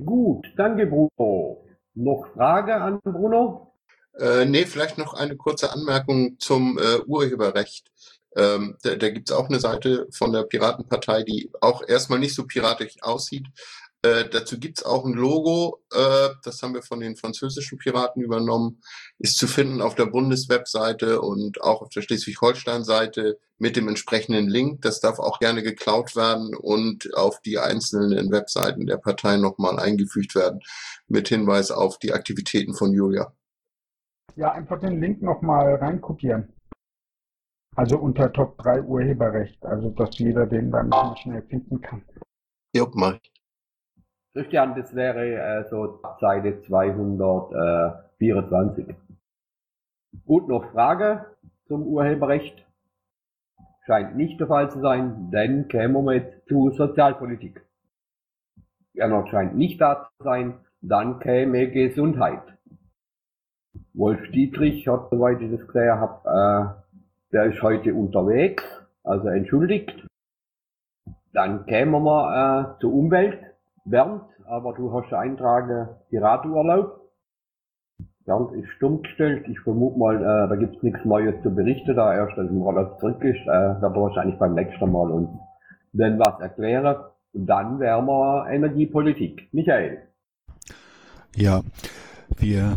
Gut, 0.05 0.53
danke 0.57 0.87
Bruno. 0.87 1.67
Noch 1.95 2.27
Frage 2.35 2.77
an 2.77 3.01
Bruno? 3.03 3.75
Äh, 4.19 4.45
nee, 4.45 4.65
vielleicht 4.65 4.99
noch 4.99 5.15
eine 5.15 5.37
kurze 5.37 5.73
Anmerkung 5.73 6.39
zum 6.39 6.79
äh, 6.79 7.01
Urheberrecht. 7.07 7.91
Ähm, 8.37 8.77
da 8.83 8.95
da 8.95 9.11
gibt 9.11 9.29
es 9.29 9.37
auch 9.37 9.49
eine 9.49 9.59
Seite 9.59 10.07
von 10.13 10.33
der 10.33 10.45
Piratenpartei, 10.45 11.25
die 11.25 11.51
auch 11.61 11.83
erstmal 11.87 12.21
nicht 12.21 12.35
so 12.35 12.47
piratisch 12.47 12.97
aussieht, 13.03 13.49
äh, 14.03 14.29
dazu 14.31 14.59
gibt's 14.59 14.83
auch 14.83 15.05
ein 15.05 15.13
Logo, 15.13 15.83
äh, 15.93 16.31
das 16.43 16.63
haben 16.63 16.73
wir 16.73 16.83
von 16.83 17.01
den 17.01 17.17
französischen 17.17 17.77
Piraten 17.77 18.23
übernommen, 18.23 18.81
ist 19.19 19.37
zu 19.37 19.47
finden 19.47 19.83
auf 19.83 19.95
der 19.95 20.07
Bundeswebseite 20.07 21.21
und 21.21 21.61
auch 21.61 21.83
auf 21.83 21.91
der 21.91 22.01
Schleswig-Holstein-Seite 22.01 23.39
mit 23.59 23.77
dem 23.77 23.89
entsprechenden 23.89 24.49
Link. 24.49 24.81
Das 24.81 25.01
darf 25.01 25.19
auch 25.19 25.39
gerne 25.39 25.63
geklaut 25.63 26.17
werden 26.17 26.55
und 26.55 27.15
auf 27.15 27.43
die 27.43 27.59
einzelnen 27.59 28.31
Webseiten 28.31 28.87
der 28.87 28.97
Partei 28.97 29.37
nochmal 29.37 29.79
eingefügt 29.79 30.35
werden, 30.35 30.61
mit 31.07 31.29
Hinweis 31.29 31.71
auf 31.71 31.99
die 31.99 32.15
Aktivitäten 32.15 32.73
von 32.73 32.93
Julia. 32.93 33.35
Ja, 34.37 34.53
einfach 34.53 34.81
den 34.81 34.99
Link 34.99 35.21
nochmal 35.21 35.75
reinkopieren. 35.75 36.55
Also 37.77 37.99
unter 37.99 38.33
Top 38.33 38.57
3 38.59 38.83
Urheberrecht, 38.83 39.63
also 39.67 39.91
dass 39.91 40.19
jeder 40.19 40.47
den 40.47 40.71
dann 40.71 40.91
schnell 41.19 41.43
finden 41.43 41.83
kann. 41.83 42.03
Jo, 42.75 42.91
mach 42.95 43.15
ich. 43.15 43.40
Christian, 44.33 44.77
das 44.77 44.95
wäre 44.95 45.27
äh, 45.27 45.65
so 45.69 46.01
Seite 46.21 46.63
224. 46.63 48.95
Gut, 50.25 50.47
noch 50.49 50.71
Frage 50.71 51.27
zum 51.67 51.85
Urheberrecht? 51.87 52.65
Scheint 53.87 54.17
nicht 54.17 54.39
der 54.39 54.47
Fall 54.47 54.71
zu 54.71 54.79
sein, 54.81 55.33
denn 55.33 55.67
kämen 55.67 56.05
wir 56.05 56.15
jetzt 56.15 56.47
zu 56.47 56.71
Sozialpolitik. 56.71 57.61
Gernot 58.95 59.31
scheint 59.31 59.57
nicht 59.57 59.81
da 59.81 60.09
zu 60.19 60.25
sein, 60.25 60.61
dann 60.81 61.19
käme 61.19 61.69
Gesundheit. 61.69 62.45
Wolf 63.95 64.31
Dietrich 64.31 64.87
hat, 64.87 65.11
soweit 65.11 65.41
ich 65.41 65.51
das 65.51 65.67
gesehen 65.67 65.99
habe, 65.99 66.29
äh, 66.29 66.67
der 67.33 67.47
ist 67.47 67.61
heute 67.63 67.95
unterwegs, 67.95 68.63
also 69.03 69.27
entschuldigt. 69.29 70.07
Dann 71.33 71.67
kämen 71.67 72.05
wir 72.05 72.77
äh, 72.77 72.81
zur 72.81 72.93
Umwelt. 72.93 73.50
Bernd, 73.91 74.23
aber 74.47 74.73
du 74.75 74.93
hast 74.93 75.13
eintragen 75.13 75.89
Piratenurlaub. 76.09 77.01
Bernd 78.25 78.53
ist 78.53 78.69
stumm 78.77 79.03
gestellt. 79.03 79.47
Ich 79.49 79.59
vermute 79.61 79.99
mal, 79.99 80.17
äh, 80.17 80.49
da 80.49 80.57
gibt's 80.57 80.83
nichts 80.83 81.05
Neues 81.05 81.35
zu 81.43 81.55
berichten, 81.55 81.97
da 81.97 82.15
er 82.15 82.29
erst 82.29 82.39
dem 82.39 82.63
Urlaub 82.63 82.99
zurück 83.01 83.23
ist. 83.25 83.41
Äh, 83.41 83.81
da 83.81 83.95
wahrscheinlich 83.95 84.39
beim 84.39 84.55
nächsten 84.55 84.91
Mal 84.91 85.11
uns 85.11 85.29
wenn 85.93 86.19
was 86.19 86.41
erklären. 86.41 86.97
Dann 87.33 87.79
wären 87.79 88.07
wir 88.07 88.47
Energiepolitik. 88.51 89.49
Michael. 89.53 90.03
Ja, 91.37 91.63
wir 92.37 92.77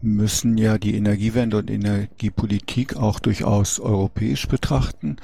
müssen 0.00 0.58
ja 0.58 0.78
die 0.78 0.96
Energiewende 0.96 1.58
und 1.58 1.70
Energiepolitik 1.70 2.96
auch 2.96 3.20
durchaus 3.20 3.78
europäisch 3.78 4.48
betrachten. 4.48 5.16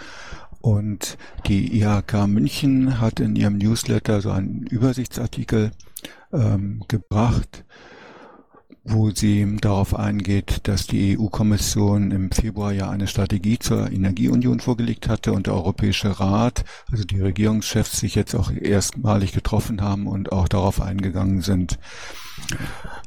Und 0.61 1.19
die 1.47 1.81
IHK 1.81 2.27
München 2.27 3.01
hat 3.01 3.21
in 3.21 3.37
ihrem 3.37 3.59
Newsletter 3.59 4.21
so 4.21 4.31
einen 4.31 4.67
Übersichtsartikel 4.67 5.71
ähm, 6.33 6.85
gebracht, 6.89 7.65
wo 8.85 9.11
sie 9.11 9.57
darauf 9.61 9.95
eingeht, 9.95 10.61
dass 10.67 10.87
die 10.87 11.19
EU-Kommission 11.19 12.11
im 12.11 12.31
Februar 12.31 12.73
ja 12.73 12.91
eine 12.91 13.07
Strategie 13.07 13.59
zur 13.59 13.91
Energieunion 13.91 14.61
vorgelegt 14.61 15.09
hatte 15.09 15.33
und 15.33 15.47
der 15.47 15.55
Europäische 15.55 16.19
Rat, 16.19 16.65
also 16.91 17.05
die 17.05 17.21
Regierungschefs 17.21 18.01
sich 18.01 18.15
jetzt 18.15 18.35
auch 18.35 18.51
erstmalig 18.51 19.33
getroffen 19.33 19.83
haben 19.83 20.07
und 20.07 20.33
auch 20.33 20.49
darauf 20.49 20.81
eingegangen 20.81 21.43
sind. 21.43 21.79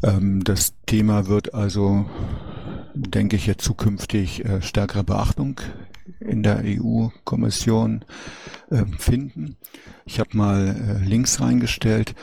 Ähm, 0.03 0.43
das 0.43 0.73
Thema 0.85 1.27
wird 1.27 1.53
also, 1.53 2.05
denke 2.93 3.35
ich, 3.35 3.47
jetzt 3.47 3.63
zukünftig 3.63 4.45
äh, 4.45 4.61
stärkere 4.61 5.03
Beachtung 5.03 5.59
in 6.19 6.43
der 6.43 6.61
EU-Kommission 6.63 8.05
äh, 8.69 8.85
finden. 8.97 9.57
Ich 10.05 10.19
habe 10.19 10.35
mal 10.35 10.67
äh, 10.67 11.05
Links 11.05 11.39
reingestellt, 11.39 12.15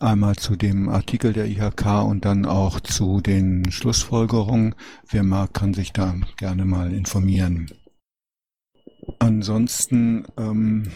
einmal 0.00 0.36
zu 0.36 0.56
dem 0.56 0.88
Artikel 0.88 1.32
der 1.32 1.46
IHK 1.46 2.04
und 2.04 2.24
dann 2.24 2.46
auch 2.46 2.80
zu 2.80 3.20
den 3.20 3.70
Schlussfolgerungen. 3.70 4.74
Wer 5.08 5.22
mag, 5.22 5.54
kann 5.54 5.74
sich 5.74 5.92
da 5.92 6.14
gerne 6.36 6.64
mal 6.64 6.92
informieren. 6.92 7.70
Ansonsten 9.18 10.26
ähm, 10.36 10.90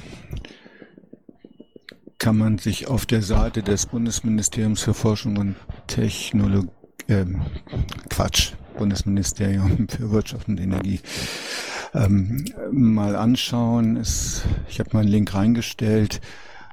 kann 2.18 2.36
man 2.36 2.59
sich 2.59 2.88
auf 2.88 3.07
der 3.07 3.22
Seite 3.22 3.62
des 3.62 3.86
Bundesministeriums 3.86 4.82
für 4.82 4.94
Forschung 4.94 5.38
und 5.38 5.57
Technologie, 5.86 6.68
äh, 7.09 7.24
Quatsch, 8.11 8.53
Bundesministerium 8.76 9.88
für 9.88 10.11
Wirtschaft 10.11 10.48
und 10.48 10.61
Energie 10.61 11.01
ähm, 11.95 12.45
mal 12.70 13.16
anschauen. 13.16 13.97
Es, 13.97 14.43
ich 14.68 14.80
habe 14.80 14.91
mal 14.93 15.01
einen 15.01 15.09
Link 15.09 15.34
reingestellt. 15.34 16.20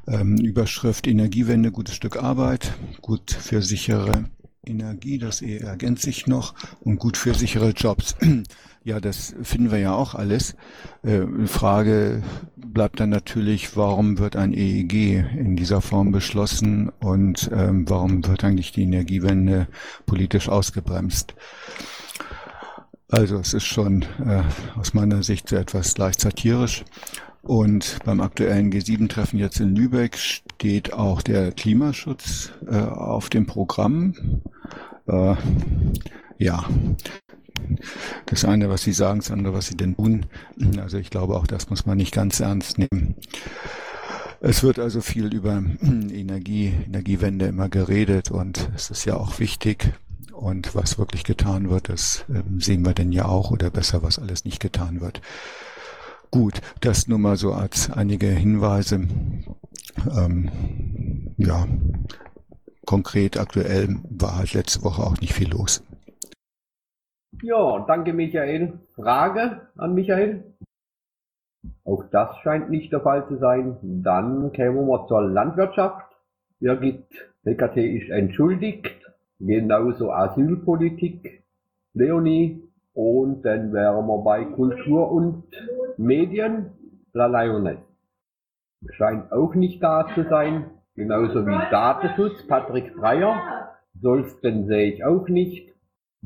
Ähm, 0.07 0.37
Überschrift 0.37 1.05
Energiewende, 1.07 1.71
gutes 1.71 1.95
Stück 1.95 2.15
Arbeit, 2.15 2.73
gut 3.01 3.31
für 3.31 3.61
sichere 3.61 4.25
Energie, 4.67 5.17
das 5.17 5.41
ergänzt 5.41 6.03
sich 6.03 6.27
noch 6.27 6.53
und 6.81 6.97
gut 6.97 7.17
für 7.17 7.33
sichere 7.33 7.71
Jobs. 7.71 8.15
Ja, 8.83 9.01
das 9.01 9.35
finden 9.43 9.69
wir 9.69 9.79
ja 9.79 9.93
auch 9.93 10.15
alles. 10.15 10.55
Äh, 11.03 11.25
Frage 11.45 12.23
bleibt 12.55 13.01
dann 13.01 13.09
natürlich, 13.09 13.75
warum 13.75 14.17
wird 14.17 14.37
ein 14.37 14.53
EEG 14.53 15.25
in 15.37 15.57
dieser 15.57 15.81
Form 15.81 16.13
beschlossen 16.13 16.89
und 17.01 17.49
ähm, 17.53 17.89
warum 17.89 18.25
wird 18.25 18.45
eigentlich 18.45 18.71
die 18.71 18.83
Energiewende 18.83 19.67
politisch 20.05 20.47
ausgebremst? 20.47 21.35
Also 23.09 23.37
es 23.37 23.53
ist 23.53 23.65
schon 23.65 24.01
äh, 24.25 24.43
aus 24.77 24.93
meiner 24.93 25.23
Sicht 25.23 25.47
so 25.47 25.55
etwas 25.55 25.97
leicht 25.97 26.19
satirisch. 26.19 26.83
Und 27.41 27.99
beim 28.03 28.19
aktuellen 28.19 28.71
G7-Treffen 28.71 29.39
jetzt 29.39 29.61
in 29.61 29.73
Lübeck 29.73 30.17
steht 30.17 30.91
auch 30.91 31.21
der 31.21 31.53
Klimaschutz 31.53 32.51
äh, 32.69 32.75
auf 32.75 33.29
dem 33.29 33.45
Programm. 33.45 34.41
Äh, 35.07 35.35
ja, 36.37 36.65
das 38.25 38.43
eine, 38.43 38.69
was 38.69 38.83
Sie 38.83 38.91
sagen, 38.91 39.19
das 39.19 39.31
andere, 39.31 39.53
was 39.53 39.67
Sie 39.67 39.77
denn 39.77 39.95
tun. 39.95 40.25
Also 40.81 40.97
ich 40.97 41.09
glaube, 41.09 41.37
auch 41.37 41.47
das 41.47 41.69
muss 41.69 41.85
man 41.85 41.97
nicht 41.97 42.13
ganz 42.13 42.41
ernst 42.41 42.77
nehmen. 42.77 43.15
Es 44.41 44.63
wird 44.63 44.77
also 44.77 44.99
viel 44.99 45.33
über 45.33 45.63
Energie, 45.81 46.73
Energiewende 46.85 47.45
immer 47.47 47.69
geredet 47.69 48.29
und 48.29 48.69
es 48.75 48.89
ist 48.89 49.05
ja 49.05 49.15
auch 49.15 49.39
wichtig. 49.39 49.93
Und 50.37 50.75
was 50.75 50.99
wirklich 50.99 51.23
getan 51.23 51.71
wird, 51.71 51.89
das 51.89 52.23
ähm, 52.29 52.59
sehen 52.59 52.85
wir 52.85 52.93
denn 52.93 53.11
ja 53.11 53.25
auch 53.25 53.49
oder 53.49 53.71
besser, 53.71 54.03
was 54.03 54.19
alles 54.19 54.45
nicht 54.45 54.61
getan 54.61 55.01
wird. 55.01 55.19
Gut, 56.29 56.61
das 56.81 57.07
nur 57.07 57.17
mal 57.17 57.37
so 57.37 57.53
als 57.53 57.91
einige 57.91 58.27
Hinweise. 58.27 59.07
Ähm, 60.15 61.33
ja, 61.37 61.65
konkret 62.85 63.39
aktuell 63.39 63.97
war 64.11 64.37
halt 64.37 64.53
letzte 64.53 64.83
Woche 64.83 65.01
auch 65.01 65.19
nicht 65.19 65.33
viel 65.33 65.49
los. 65.49 65.83
Ja, 67.41 67.83
danke 67.87 68.13
Michael. 68.13 68.79
Frage 68.93 69.67
an 69.75 69.95
Michael? 69.95 70.43
Auch 71.83 72.03
das 72.11 72.37
scheint 72.43 72.69
nicht 72.69 72.91
der 72.91 73.01
Fall 73.01 73.27
zu 73.27 73.37
sein. 73.39 73.77
Dann 73.81 74.51
kämen 74.51 74.85
wir 74.85 75.07
zur 75.07 75.23
Landwirtschaft. 75.23 76.05
Birgit 76.59 77.07
PKT 77.43 77.77
ist 77.77 78.09
entschuldigt 78.11 79.06
genauso 79.39 80.11
Asylpolitik, 80.11 81.43
Leonie, 81.93 82.63
und 82.93 83.43
dann 83.43 83.73
wären 83.73 84.07
wir 84.07 84.17
bei 84.23 84.43
Kultur 84.45 85.11
und 85.11 85.43
Medien, 85.97 86.71
La 87.13 87.27
Lioness. 87.27 87.79
Scheint 88.89 89.31
auch 89.31 89.53
nicht 89.53 89.83
da 89.83 90.07
zu 90.15 90.23
sein, 90.23 90.71
genauso 90.95 91.45
wie 91.45 91.71
Datenschutz, 91.71 92.47
Patrick 92.47 92.95
Breyer, 92.95 93.75
Solsten 94.01 94.67
sehe 94.67 94.93
ich 94.93 95.03
auch 95.03 95.27
nicht. 95.27 95.73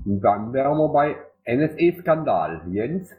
Und 0.05 0.21
dann 0.21 0.53
wären 0.53 0.77
wir 0.77 0.89
bei 0.89 1.15
NSE-Skandal, 1.45 2.61
Jens. 2.69 3.09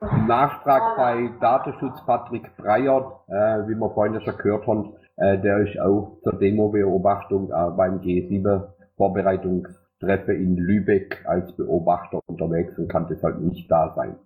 Nachtrag 0.00 0.96
bei 0.96 1.30
Datenschutz 1.40 2.04
Patrick 2.04 2.56
Breyer, 2.56 3.20
äh, 3.28 3.68
wie 3.68 3.74
wir 3.74 3.90
vorhin 3.90 4.20
schon 4.20 4.36
gehört 4.36 4.66
haben, 4.66 4.94
äh, 5.16 5.38
der 5.38 5.58
ist 5.58 5.78
auch 5.80 6.18
zur 6.22 6.32
Demo-Beobachtung 6.38 7.50
äh, 7.50 7.70
beim 7.76 8.00
G7-Vorbereitungstreffen 8.00 10.34
in 10.36 10.56
Lübeck 10.56 11.24
als 11.26 11.52
Beobachter 11.56 12.20
unterwegs 12.26 12.76
und 12.78 12.88
kann 12.88 13.06
deshalb 13.08 13.40
nicht 13.40 13.70
da 13.70 13.92
sein. 13.96 14.16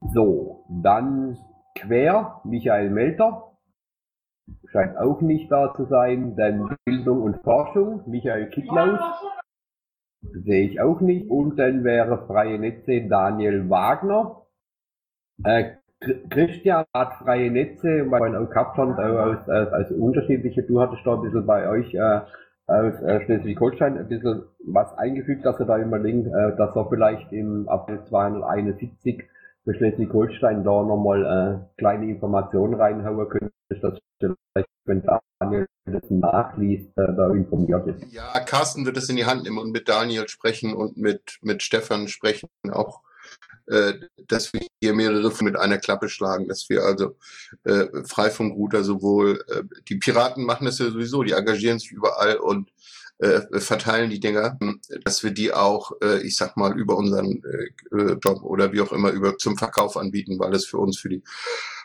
So, 0.00 0.64
dann 0.68 1.38
quer 1.74 2.40
Michael 2.44 2.90
Melter. 2.90 3.52
Scheint 4.70 4.96
auch 4.96 5.20
nicht 5.20 5.50
da 5.50 5.74
zu 5.74 5.86
sein. 5.86 6.36
Dann 6.36 6.76
Bildung 6.84 7.22
und 7.22 7.42
Forschung, 7.42 8.02
Michael 8.06 8.48
Kittlaus. 8.50 9.00
Sehe 10.22 10.68
ich 10.68 10.80
auch 10.80 11.00
nicht. 11.00 11.30
Und 11.30 11.56
dann 11.56 11.84
wäre 11.84 12.26
freie 12.26 12.58
Netze 12.58 13.08
Daniel 13.08 13.68
Wagner. 13.70 14.42
Äh, 15.44 15.76
Christian 16.30 16.84
hat 16.94 17.14
freie 17.14 17.50
Netze, 17.50 18.10
weil 18.10 18.20
man 18.20 18.36
auch 18.36 18.50
gehabt 18.50 18.76
hat, 18.76 18.98
als, 18.98 19.48
als, 19.48 19.72
als 19.72 19.90
unterschiedliche, 19.92 20.62
du 20.62 20.80
hattest 20.80 21.06
da 21.06 21.14
ein 21.14 21.22
bisschen 21.22 21.46
bei 21.46 21.68
euch 21.68 21.94
äh, 21.94 22.20
aus 22.66 23.00
äh, 23.02 23.24
Schleswig-Holstein 23.24 23.96
ein 23.96 24.08
bisschen 24.08 24.42
was 24.66 24.92
eingefügt, 24.98 25.44
dass 25.44 25.58
er 25.58 25.66
da 25.66 25.78
überlegt, 25.78 26.26
äh, 26.26 26.56
dass 26.56 26.76
er 26.76 26.86
vielleicht 26.88 27.32
im 27.32 27.68
April 27.68 28.04
271 28.04 29.24
für 29.66 29.74
Schleswig-Holstein 29.74 30.62
da 30.62 30.82
nochmal 30.82 31.24
äh, 31.24 31.78
kleine 31.80 32.08
Informationen 32.08 32.74
reinhauen 32.74 33.28
könnte, 33.28 33.52
dass 33.68 33.98
vielleicht, 34.20 34.68
wenn 34.84 35.02
Daniel 35.40 35.66
das 35.86 36.08
nachliest, 36.08 36.88
äh, 36.96 37.14
da 37.16 37.30
informiert 37.32 37.86
ist. 37.88 38.12
Ja, 38.12 38.38
Carsten 38.40 38.86
wird 38.86 38.96
es 38.96 39.08
in 39.08 39.16
die 39.16 39.26
Hand 39.26 39.42
nehmen 39.42 39.58
und 39.58 39.72
mit 39.72 39.88
Daniel 39.88 40.28
sprechen 40.28 40.72
und 40.72 40.96
mit, 40.96 41.38
mit 41.42 41.64
Stefan 41.64 42.06
sprechen, 42.06 42.48
auch 42.70 43.02
äh, 43.66 43.94
dass 44.28 44.52
wir 44.52 44.64
hier 44.80 44.94
mehrere 44.94 45.32
mit 45.42 45.56
einer 45.56 45.78
Klappe 45.78 46.08
schlagen, 46.08 46.46
dass 46.46 46.68
wir 46.68 46.84
also 46.84 47.16
äh, 47.64 47.86
frei 48.04 48.30
vom 48.30 48.52
Ruder 48.52 48.84
sowohl, 48.84 49.44
äh, 49.48 49.62
die 49.88 49.96
Piraten 49.96 50.44
machen 50.44 50.66
das 50.66 50.78
ja 50.78 50.88
sowieso, 50.88 51.24
die 51.24 51.32
engagieren 51.32 51.80
sich 51.80 51.90
überall 51.90 52.36
und 52.36 52.70
äh, 53.18 53.60
verteilen 53.60 54.10
die 54.10 54.20
Dinger, 54.20 54.58
dass 55.04 55.22
wir 55.22 55.30
die 55.30 55.52
auch, 55.52 55.92
äh, 56.02 56.20
ich 56.20 56.36
sag 56.36 56.56
mal, 56.56 56.78
über 56.78 56.96
unseren 56.96 57.42
äh, 57.44 58.12
Job 58.22 58.42
oder 58.42 58.72
wie 58.72 58.80
auch 58.80 58.92
immer 58.92 59.10
über 59.10 59.38
zum 59.38 59.56
Verkauf 59.56 59.96
anbieten, 59.96 60.38
weil 60.38 60.54
es 60.54 60.66
für 60.66 60.78
uns 60.78 60.98
für 60.98 61.08
die 61.08 61.22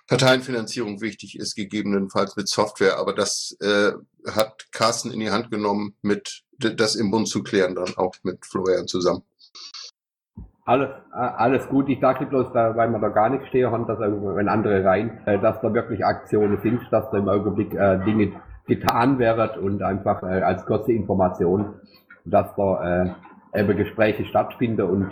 Parteienfinanzierung 0.07 0.99
wichtig 1.01 1.39
ist, 1.39 1.55
gegebenenfalls 1.55 2.35
mit 2.35 2.49
Software. 2.49 2.97
Aber 2.97 3.13
das 3.13 3.55
äh, 3.61 3.93
hat 4.29 4.71
Carsten 4.71 5.11
in 5.11 5.19
die 5.19 5.31
Hand 5.31 5.51
genommen, 5.51 5.95
mit 6.01 6.43
das 6.57 6.95
im 6.95 7.11
Bund 7.11 7.27
zu 7.27 7.43
klären, 7.43 7.75
dann 7.75 7.95
auch 7.95 8.13
mit 8.23 8.45
Florian 8.45 8.87
zusammen. 8.87 9.23
Alles, 10.65 10.89
äh, 11.13 11.17
alles 11.17 11.67
gut. 11.69 11.89
Ich 11.89 11.99
dachte 11.99 12.25
bloß, 12.25 12.47
da, 12.53 12.75
weil 12.75 12.89
wir 12.89 12.99
da 12.99 13.09
gar 13.09 13.29
nichts 13.29 13.47
stehen 13.47 13.71
haben, 13.71 13.87
dass 13.87 13.99
wenn 13.99 14.47
andere 14.47 14.83
rein, 14.83 15.21
äh, 15.25 15.39
dass 15.39 15.59
da 15.61 15.73
wirklich 15.73 16.05
Aktionen 16.05 16.59
sind, 16.61 16.81
dass 16.91 17.09
da 17.11 17.17
im 17.17 17.29
Augenblick 17.29 17.73
äh, 17.73 18.03
Dinge 18.05 18.33
getan 18.71 19.19
werden 19.19 19.61
und 19.61 19.83
einfach 19.83 20.23
äh, 20.23 20.41
als 20.41 20.65
kurze 20.65 20.93
Information, 20.93 21.73
dass 22.23 22.47
da 22.55 23.03
äh, 23.03 23.59
eben 23.59 23.75
Gespräche 23.75 24.23
stattfinden 24.25 24.83
und 24.83 25.11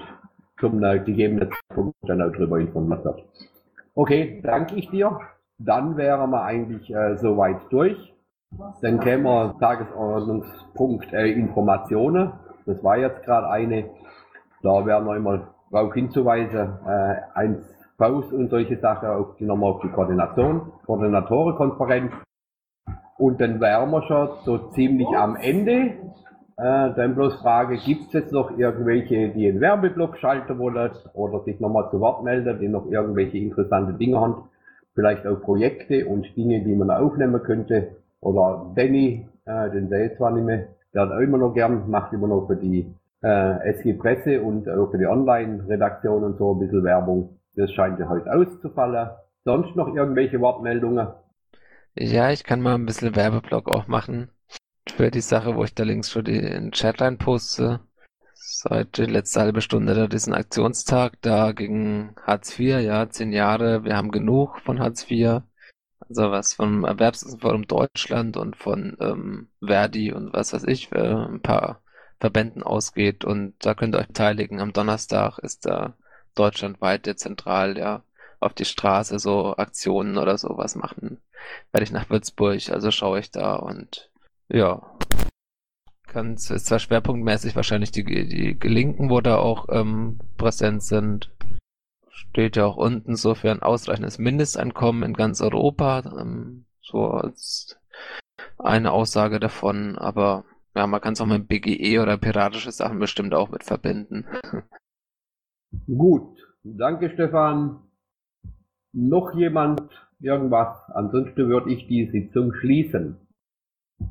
zum 0.60 0.82
äh, 0.82 1.00
gegebenen 1.00 1.50
Zeitpunkt 1.52 1.96
dann 2.04 2.22
auch 2.22 2.32
darüber 2.32 2.60
informiert 2.60 3.04
wird. 3.04 3.24
Okay, 3.96 4.42
danke 4.44 4.76
ich 4.76 4.90
dir. 4.90 5.20
Dann 5.58 5.98
wären 5.98 6.30
wir 6.30 6.44
eigentlich 6.44 6.90
äh, 6.90 7.18
soweit 7.18 7.60
durch. 7.70 7.98
Dann 8.82 9.02
kämen 9.02 9.26
wir 9.26 9.56
Tagesordnungspunkt 9.60 11.12
äh, 11.12 11.28
Informationen. 11.32 12.32
Das 12.66 12.82
war 12.82 12.98
jetzt 12.98 13.24
gerade 13.24 13.50
eine. 13.50 13.90
Da 14.64 14.86
wären 14.86 15.06
wir 15.06 15.18
immer 15.18 15.54
darauf 15.70 15.94
hinzuweisen, 15.94 16.80
äh, 16.88 17.16
eins 17.34 17.66
Faust 17.98 18.32
und 18.32 18.50
solche 18.50 18.80
Sachen, 18.80 19.10
nochmal 19.40 19.72
auf 19.72 19.82
die 19.82 19.90
Koordination, 19.90 20.72
Koordinatorenkonferenz. 20.86 22.14
Und 23.20 23.42
dann 23.42 23.60
wären 23.60 23.92
wir 23.92 24.02
schon 24.04 24.30
so 24.46 24.58
ziemlich 24.70 25.10
am 25.10 25.36
Ende. 25.36 25.92
Äh, 26.56 26.94
dann 26.96 27.16
bloß 27.16 27.36
Frage, 27.42 27.78
gibt 27.78 28.08
es 28.08 28.14
jetzt 28.14 28.32
noch 28.32 28.58
irgendwelche, 28.58 29.30
die 29.30 29.50
einen 29.50 29.60
Werbeblock 29.60 30.18
schalten 30.18 30.58
wollen 30.58 30.92
oder 31.14 31.44
sich 31.44 31.60
nochmal 31.60 31.90
zu 31.92 32.00
Wort 32.00 32.24
melden, 32.24 32.60
die 32.62 32.70
noch 32.70 32.86
irgendwelche 32.90 33.38
interessante 33.38 33.94
Dinge 33.94 34.22
haben? 34.22 34.44
Vielleicht 34.96 35.28
auch 35.28 35.42
Projekte 35.42 36.06
und 36.08 36.34
Dinge, 36.38 36.64
die 36.64 36.74
man 36.74 36.90
aufnehmen 36.92 37.44
könnte. 37.44 37.98
Oder 38.22 38.72
Danny, 38.76 39.28
äh, 39.46 39.70
den 39.70 39.90
sehe 39.90 40.12
ich 40.12 40.18
zwar 40.18 40.32
nicht 40.32 40.46
mehr, 40.46 40.68
der 40.94 41.02
hat 41.02 41.12
auch 41.12 41.20
immer 41.20 41.38
noch 41.38 41.54
gern, 41.54 41.90
macht 41.90 42.14
immer 42.14 42.28
noch 42.28 42.48
für 42.48 42.56
die 42.56 42.94
äh, 43.22 43.70
SG 43.70 43.94
Presse 43.94 44.42
und 44.42 44.70
auch 44.70 44.92
für 44.92 44.98
die 44.98 45.08
Online-Redaktion 45.08 46.24
und 46.24 46.38
so 46.38 46.54
ein 46.54 46.60
bisschen 46.60 46.86
Werbung. 46.86 47.38
Das 47.58 47.70
scheint 47.74 48.00
ja 48.00 48.08
heute 48.08 48.34
auszufallen. 48.34 49.10
Sonst 49.44 49.76
noch 49.76 49.94
irgendwelche 49.94 50.40
Wortmeldungen? 50.40 51.08
Ja, 52.02 52.32
ich 52.32 52.46
kann 52.46 52.62
mal 52.62 52.76
ein 52.76 52.86
bisschen 52.86 53.14
Werbeblock 53.14 53.68
auch 53.68 53.88
machen 53.88 54.32
für 54.88 55.12
die 55.12 55.20
Sache, 55.20 55.56
wo 55.56 55.66
ich 55.66 55.74
da 55.76 55.84
links 55.84 56.10
schon 56.10 56.24
den 56.24 56.72
Chat 56.72 57.02
rein 57.02 57.18
poste. 57.18 57.82
Seit 58.34 58.98
die 58.98 59.04
letzte 59.04 59.42
halbe 59.42 59.60
Stunde 59.60 59.94
da 59.96 60.08
diesen 60.08 60.34
Aktionstag 60.34 61.22
da 61.22 61.52
gegen 61.52 62.16
Hartz 62.26 62.58
IV, 62.58 62.80
ja, 62.82 63.10
zehn 63.10 63.34
Jahre, 63.34 63.84
wir 63.84 63.98
haben 63.98 64.12
genug 64.12 64.62
von 64.62 64.80
Hartz 64.80 65.12
IV. 65.12 65.42
Also 66.00 66.32
was 66.32 66.54
vom 66.54 66.86
Erwerbsforum 66.86 67.68
Deutschland 67.68 68.38
und 68.38 68.56
von 68.56 68.96
ähm, 69.02 69.50
Verdi 69.62 70.14
und 70.14 70.32
was 70.32 70.54
weiß 70.54 70.64
ich, 70.68 70.88
für 70.88 71.28
ein 71.28 71.42
paar 71.42 71.82
Verbänden 72.22 72.64
ausgeht 72.64 73.26
und 73.26 73.56
da 73.60 73.74
könnt 73.74 73.94
ihr 73.96 74.00
euch 74.00 74.08
beteiligen. 74.08 74.62
Am 74.62 74.72
Donnerstag 74.72 75.38
ist 75.40 75.66
da 75.66 75.98
deutschlandweit 76.34 77.06
dezentral, 77.06 77.78
ja, 77.78 78.04
auf 78.40 78.54
die 78.54 78.66
Straße 78.66 79.20
so 79.20 79.56
Aktionen 79.58 80.18
oder 80.18 80.38
sowas 80.38 80.76
machen. 80.76 81.20
Werde 81.72 81.84
ich 81.84 81.92
nach 81.92 82.10
Würzburg, 82.10 82.70
also 82.70 82.92
schaue 82.92 83.20
ich 83.20 83.32
da 83.32 83.56
und 83.56 84.10
ja. 84.50 84.82
Kann 86.08 86.34
ist 86.34 86.66
zwar 86.66 86.80
schwerpunktmäßig 86.80 87.56
wahrscheinlich 87.56 87.92
die, 87.92 88.04
die 88.04 88.58
Gelinken, 88.58 89.10
wo 89.12 89.22
da 89.22 89.38
auch 89.38 89.68
ähm, 89.70 90.20
präsent 90.38 90.82
sind. 90.82 91.32
Steht 92.10 92.56
ja 92.56 92.66
auch 92.66 92.78
unten 92.78 93.16
so 93.16 93.36
für 93.36 93.52
ein 93.52 93.62
ausreichendes 93.62 94.18
Mindesteinkommen 94.18 95.04
in 95.04 95.14
ganz 95.14 95.40
Europa, 95.42 96.02
ähm, 96.20 96.66
so 96.82 97.06
als 97.06 97.80
eine 98.58 98.92
Aussage 98.92 99.40
davon, 99.40 99.98
aber 99.98 100.46
ja, 100.76 100.88
man 100.88 101.02
kann 101.02 101.14
es 101.14 101.22
auch 101.22 101.26
mit 101.26 101.48
BGE 101.48 102.00
oder 102.00 102.18
piratische 102.18 102.72
Sachen 102.72 103.00
bestimmt 103.00 103.34
auch 103.34 103.50
mit 103.50 103.64
verbinden. 103.64 104.26
Gut, 105.88 106.38
danke 106.64 107.12
Stefan. 107.12 107.89
Noch 108.94 109.34
jemand 109.34 109.82
irgendwas? 110.20 110.76
Ansonsten 110.94 111.48
würde 111.48 111.72
ich 111.72 111.88
die 111.88 112.10
Sitzung 112.12 112.54
schließen. 112.54 113.18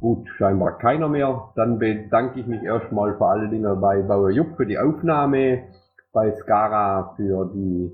Gut, 0.01 0.29
scheinbar 0.37 0.79
keiner 0.79 1.09
mehr. 1.09 1.51
Dann 1.57 1.79
bedanke 1.79 2.41
ich 2.41 2.47
mich 2.47 2.63
erstmal 2.63 3.17
vor 3.17 3.31
allen 3.31 3.51
Dingen 3.51 3.81
bei 3.81 4.03
Bauer 4.03 4.31
Jupp 4.31 4.57
für 4.57 4.67
die 4.67 4.79
Aufnahme, 4.79 5.65
bei 6.13 6.33
Skara 6.33 7.15
für 7.17 7.51
die 7.53 7.91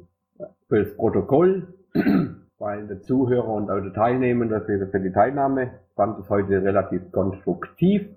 für 0.69 0.85
das 0.85 0.97
Protokoll, 0.97 1.69
bei 2.59 2.81
den 2.81 3.03
Zuhörer 3.03 3.49
und 3.49 3.71
auch 3.71 3.81
den 3.81 3.95
Teilnehmenden 3.95 4.63
für, 4.63 5.01
die 5.01 5.13
Teilnahme. 5.13 5.71
Ich 5.89 5.95
fand 5.95 6.19
es 6.19 6.29
heute 6.29 6.63
relativ 6.63 7.13
konstruktiv. 7.13 8.09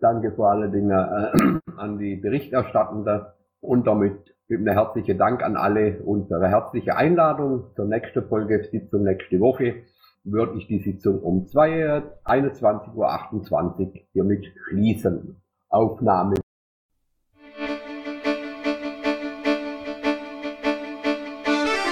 Danke 0.00 0.32
vor 0.32 0.50
allen 0.50 0.72
Dingen 0.72 0.90
äh, 0.90 1.60
an 1.76 1.98
die 1.98 2.16
Berichterstattenden 2.16 3.26
und 3.60 3.86
damit 3.86 4.33
mit 4.48 4.60
einem 4.60 4.74
herzlichen 4.74 5.18
Dank 5.18 5.42
an 5.42 5.56
alle 5.56 6.00
unsere 6.04 6.48
herzliche 6.48 6.96
Einladung 6.96 7.74
zur 7.74 7.86
nächsten 7.86 8.28
Folgesitzung 8.28 9.02
nächste 9.02 9.40
Woche 9.40 9.84
würde 10.24 10.58
ich 10.58 10.66
die 10.66 10.82
Sitzung 10.82 11.20
um 11.20 11.46
2, 11.46 12.02
21.28 12.24 12.94
Uhr 12.94 13.92
hiermit 14.12 14.46
schließen. 14.68 15.42
Aufnahme. 15.68 16.36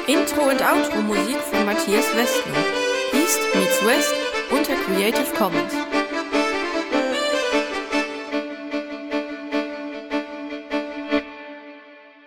Intro 0.06 0.42
und 0.48 0.62
Outro 0.62 1.02
Musik 1.02 1.36
von 1.36 1.66
Matthias 1.66 2.16
Westner. 2.16 2.54
East 3.12 3.40
meets 3.54 3.86
West 3.86 4.14
unter 4.50 4.74
Creative 4.74 5.34
Commons. 5.36 5.91